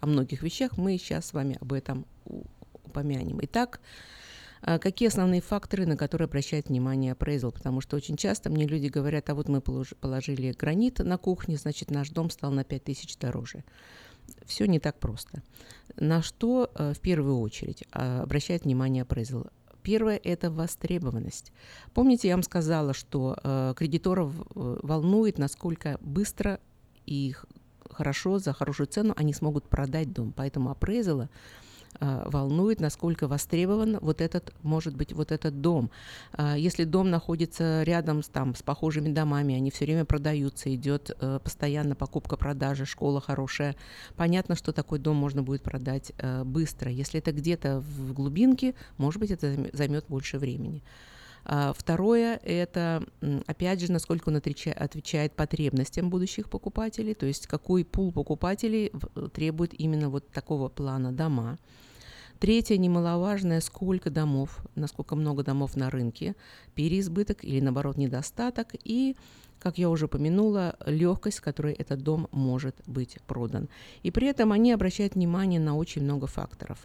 [0.00, 0.76] о многих вещах.
[0.76, 2.06] Мы сейчас с вами об этом
[2.84, 3.38] упомянем.
[3.42, 3.80] Итак,
[4.62, 7.50] Какие основные факторы, на которые обращает внимание appraisal?
[7.50, 11.90] Потому что очень часто мне люди говорят, а вот мы положили гранит на кухне, значит,
[11.90, 13.64] наш дом стал на 5000 дороже.
[14.44, 15.42] Все не так просто.
[15.96, 19.50] На что в первую очередь а, обращает внимание appraisal?
[19.82, 21.52] Первое– это востребованность.
[21.94, 26.60] Помните, я вам сказала, что э, кредиторов волнует, насколько быстро
[27.06, 27.34] и
[27.90, 30.32] хорошо, за хорошую цену они смогут продать дом.
[30.36, 31.28] Поэтому appraisal а,
[32.00, 35.90] волнует, насколько востребован вот этот, может быть, вот этот дом.
[36.32, 41.10] А, если дом находится рядом с, там, с похожими домами, они все время продаются, идет
[41.20, 43.76] э, постоянно покупка-продажа, школа хорошая,
[44.16, 46.90] понятно, что такой дом можно будет продать э, быстро.
[46.90, 50.82] Если это где-то в глубинке, может быть, это займет больше времени.
[51.44, 53.02] А, второе– это,
[53.46, 58.92] опять же, насколько он отвечает потребностям будущих покупателей, то есть какой пул покупателей
[59.32, 61.58] требует именно вот такого плана дома.
[62.40, 66.34] Третье, немаловажное, сколько домов, насколько много домов на рынке,
[66.74, 69.14] переизбыток или, наоборот, недостаток, и,
[69.58, 73.68] как я уже упомянула, легкость, с которой этот дом может быть продан.
[74.02, 76.78] И при этом они обращают внимание на очень много факторов.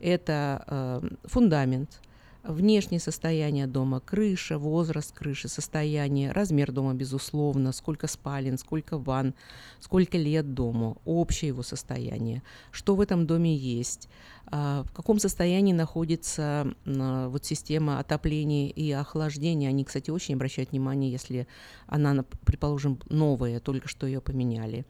[0.00, 2.00] Это э, фундамент,
[2.48, 9.34] внешнее состояние дома, крыша, возраст крыши, состояние, размер дома, безусловно, сколько спален, сколько ванн,
[9.80, 14.08] сколько лет дому, общее его состояние, что в этом доме есть,
[14.46, 19.68] а, в каком состоянии находится вот система отопления и охлаждения.
[19.68, 21.46] Они, кстати, очень обращают внимание, если
[21.86, 24.86] она, предположим, новая, только что ее поменяли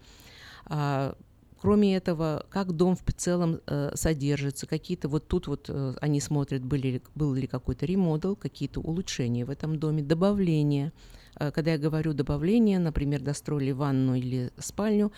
[0.66, 1.16] а,
[1.60, 6.62] Кроме этого, как дом в целом э, содержится, какие-то вот тут вот э, они смотрят,
[6.62, 10.92] были, был ли какой-то ремодел, какие-то улучшения в этом доме, добавления.
[11.38, 15.12] Э, когда я говорю добавление, например, достроили ванну или спальню,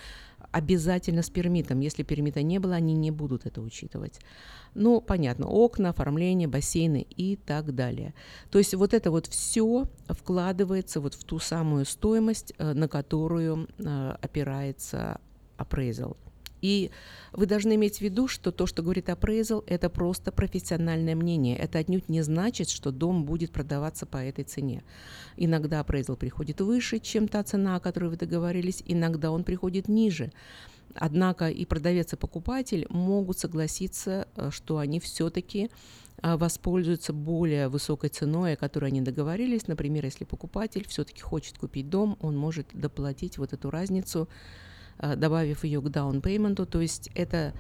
[0.52, 1.81] обязательно с пермитом.
[1.81, 4.20] Если пермита не было, они не будут это учитывать.
[4.74, 8.15] Ну, понятно, окна, оформление, бассейны и так далее.
[8.51, 13.69] То есть вот это вот все вкладывается вот в ту самую стоимость, э, на которую
[13.78, 15.20] э, опирается
[15.59, 16.16] appraisal.
[16.60, 16.90] И
[17.32, 21.56] вы должны иметь в виду, что то, что говорит appraisal, это просто профессиональное мнение.
[21.56, 24.82] Это отнюдь не значит, что дом будет продаваться по этой цене.
[25.36, 30.32] Иногда appraisal приходит выше, чем та цена, о которой вы договорились, иногда он приходит ниже.
[30.94, 35.70] Однако и продавец, и покупатель могут согласиться, э, что они все-таки
[36.22, 39.68] э, воспользуются более высокой ценой, о которой они договорились.
[39.68, 44.28] Например, если покупатель все-таки хочет купить дом, он может доплатить вот эту разницу
[44.99, 47.55] добавив ее к down payment, то есть это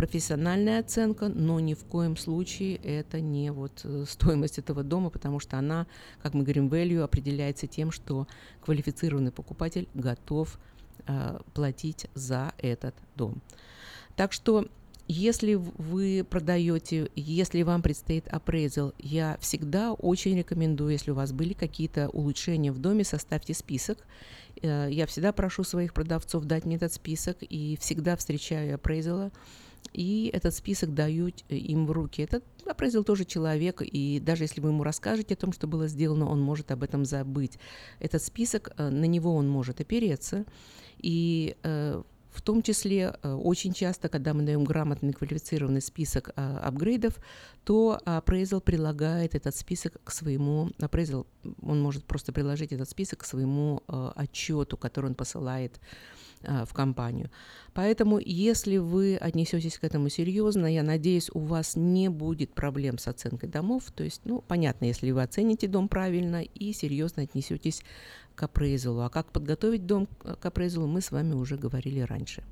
[0.00, 5.40] профессиональная оценка, но ни в коем случае это не вот э, стоимость этого дома, потому
[5.40, 5.86] что она,
[6.22, 8.26] как мы говорим, value определяется тем, что
[8.64, 10.58] квалифицированный покупатель готов
[11.06, 13.42] э, платить за этот дом.
[14.16, 14.68] Так что
[15.10, 21.52] если вы продаете, если вам предстоит appraisal, я всегда очень рекомендую, если у вас были
[21.52, 23.98] какие-то улучшения в доме, составьте список.
[24.62, 29.32] Э, я всегда прошу своих продавцов дать мне этот список и всегда встречаю appraisal,
[29.92, 32.22] и этот список даю э, им в руки.
[32.22, 36.30] Этот appraisal тоже человек, и даже если вы ему расскажете о том, что было сделано,
[36.30, 37.58] он может об этом забыть.
[37.98, 40.44] Этот список, э, на него он может опереться,
[40.98, 41.56] и
[42.32, 47.18] в том числе э, очень часто, когда мы даем грамотный квалифицированный список а, апгрейдов,
[47.64, 51.26] то appraisal прилагает этот список к своему, appraisal,
[51.62, 55.80] он может просто приложить этот список к своему а, отчету, который он посылает
[56.42, 57.30] в компанию.
[57.74, 63.08] Поэтому, если вы отнесетесь к этому серьезно, я надеюсь, у вас не будет проблем с
[63.08, 63.84] оценкой домов.
[63.94, 67.82] То есть, ну, понятно, если вы оцените дом правильно и серьезно отнесетесь
[68.34, 69.00] к апрейзалу.
[69.00, 72.42] А как подготовить дом к апрейзалу, мы с вами уже говорили раньше.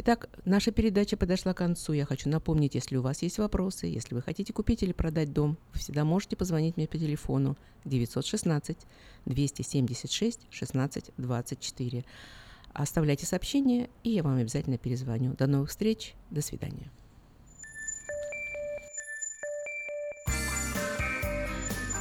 [0.00, 1.92] Итак, наша передача подошла к концу.
[1.92, 5.58] Я хочу напомнить, если у вас есть вопросы, если вы хотите купить или продать дом,
[5.72, 8.76] вы всегда можете позвонить мне по телефону 916
[9.24, 12.04] 276 16 24.
[12.72, 15.34] Оставляйте сообщения, и я вам обязательно перезвоню.
[15.34, 16.14] До новых встреч.
[16.30, 16.90] До свидания.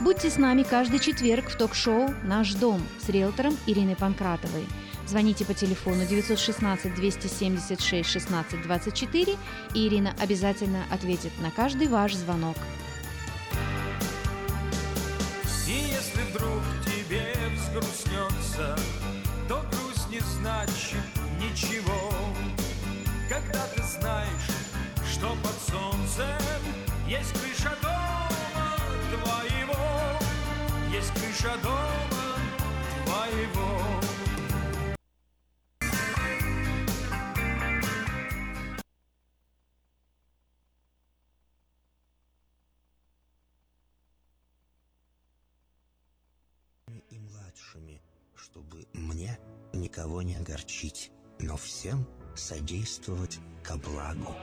[0.02, 4.66] Будьте с нами каждый четверг в ток-шоу «Наш дом» с риэлтором Ириной Панкратовой.
[5.08, 9.38] Звоните по телефону 916 276 16 24,
[9.74, 12.58] и Ирина обязательно ответит на каждый ваш звонок.
[15.68, 18.78] И если вдруг тебе взгрустнется,
[20.18, 21.04] не значит
[21.40, 22.12] ничего.
[23.30, 24.50] Когда ты знаешь,
[25.12, 26.26] что под солнцем
[27.08, 28.78] есть крыша дома
[29.12, 29.76] твоего,
[30.92, 32.40] есть крыша дома
[33.06, 33.82] твоего.
[48.52, 49.38] Чтобы мне
[49.74, 54.34] никого не огорчить, но всем содействовать ко благу.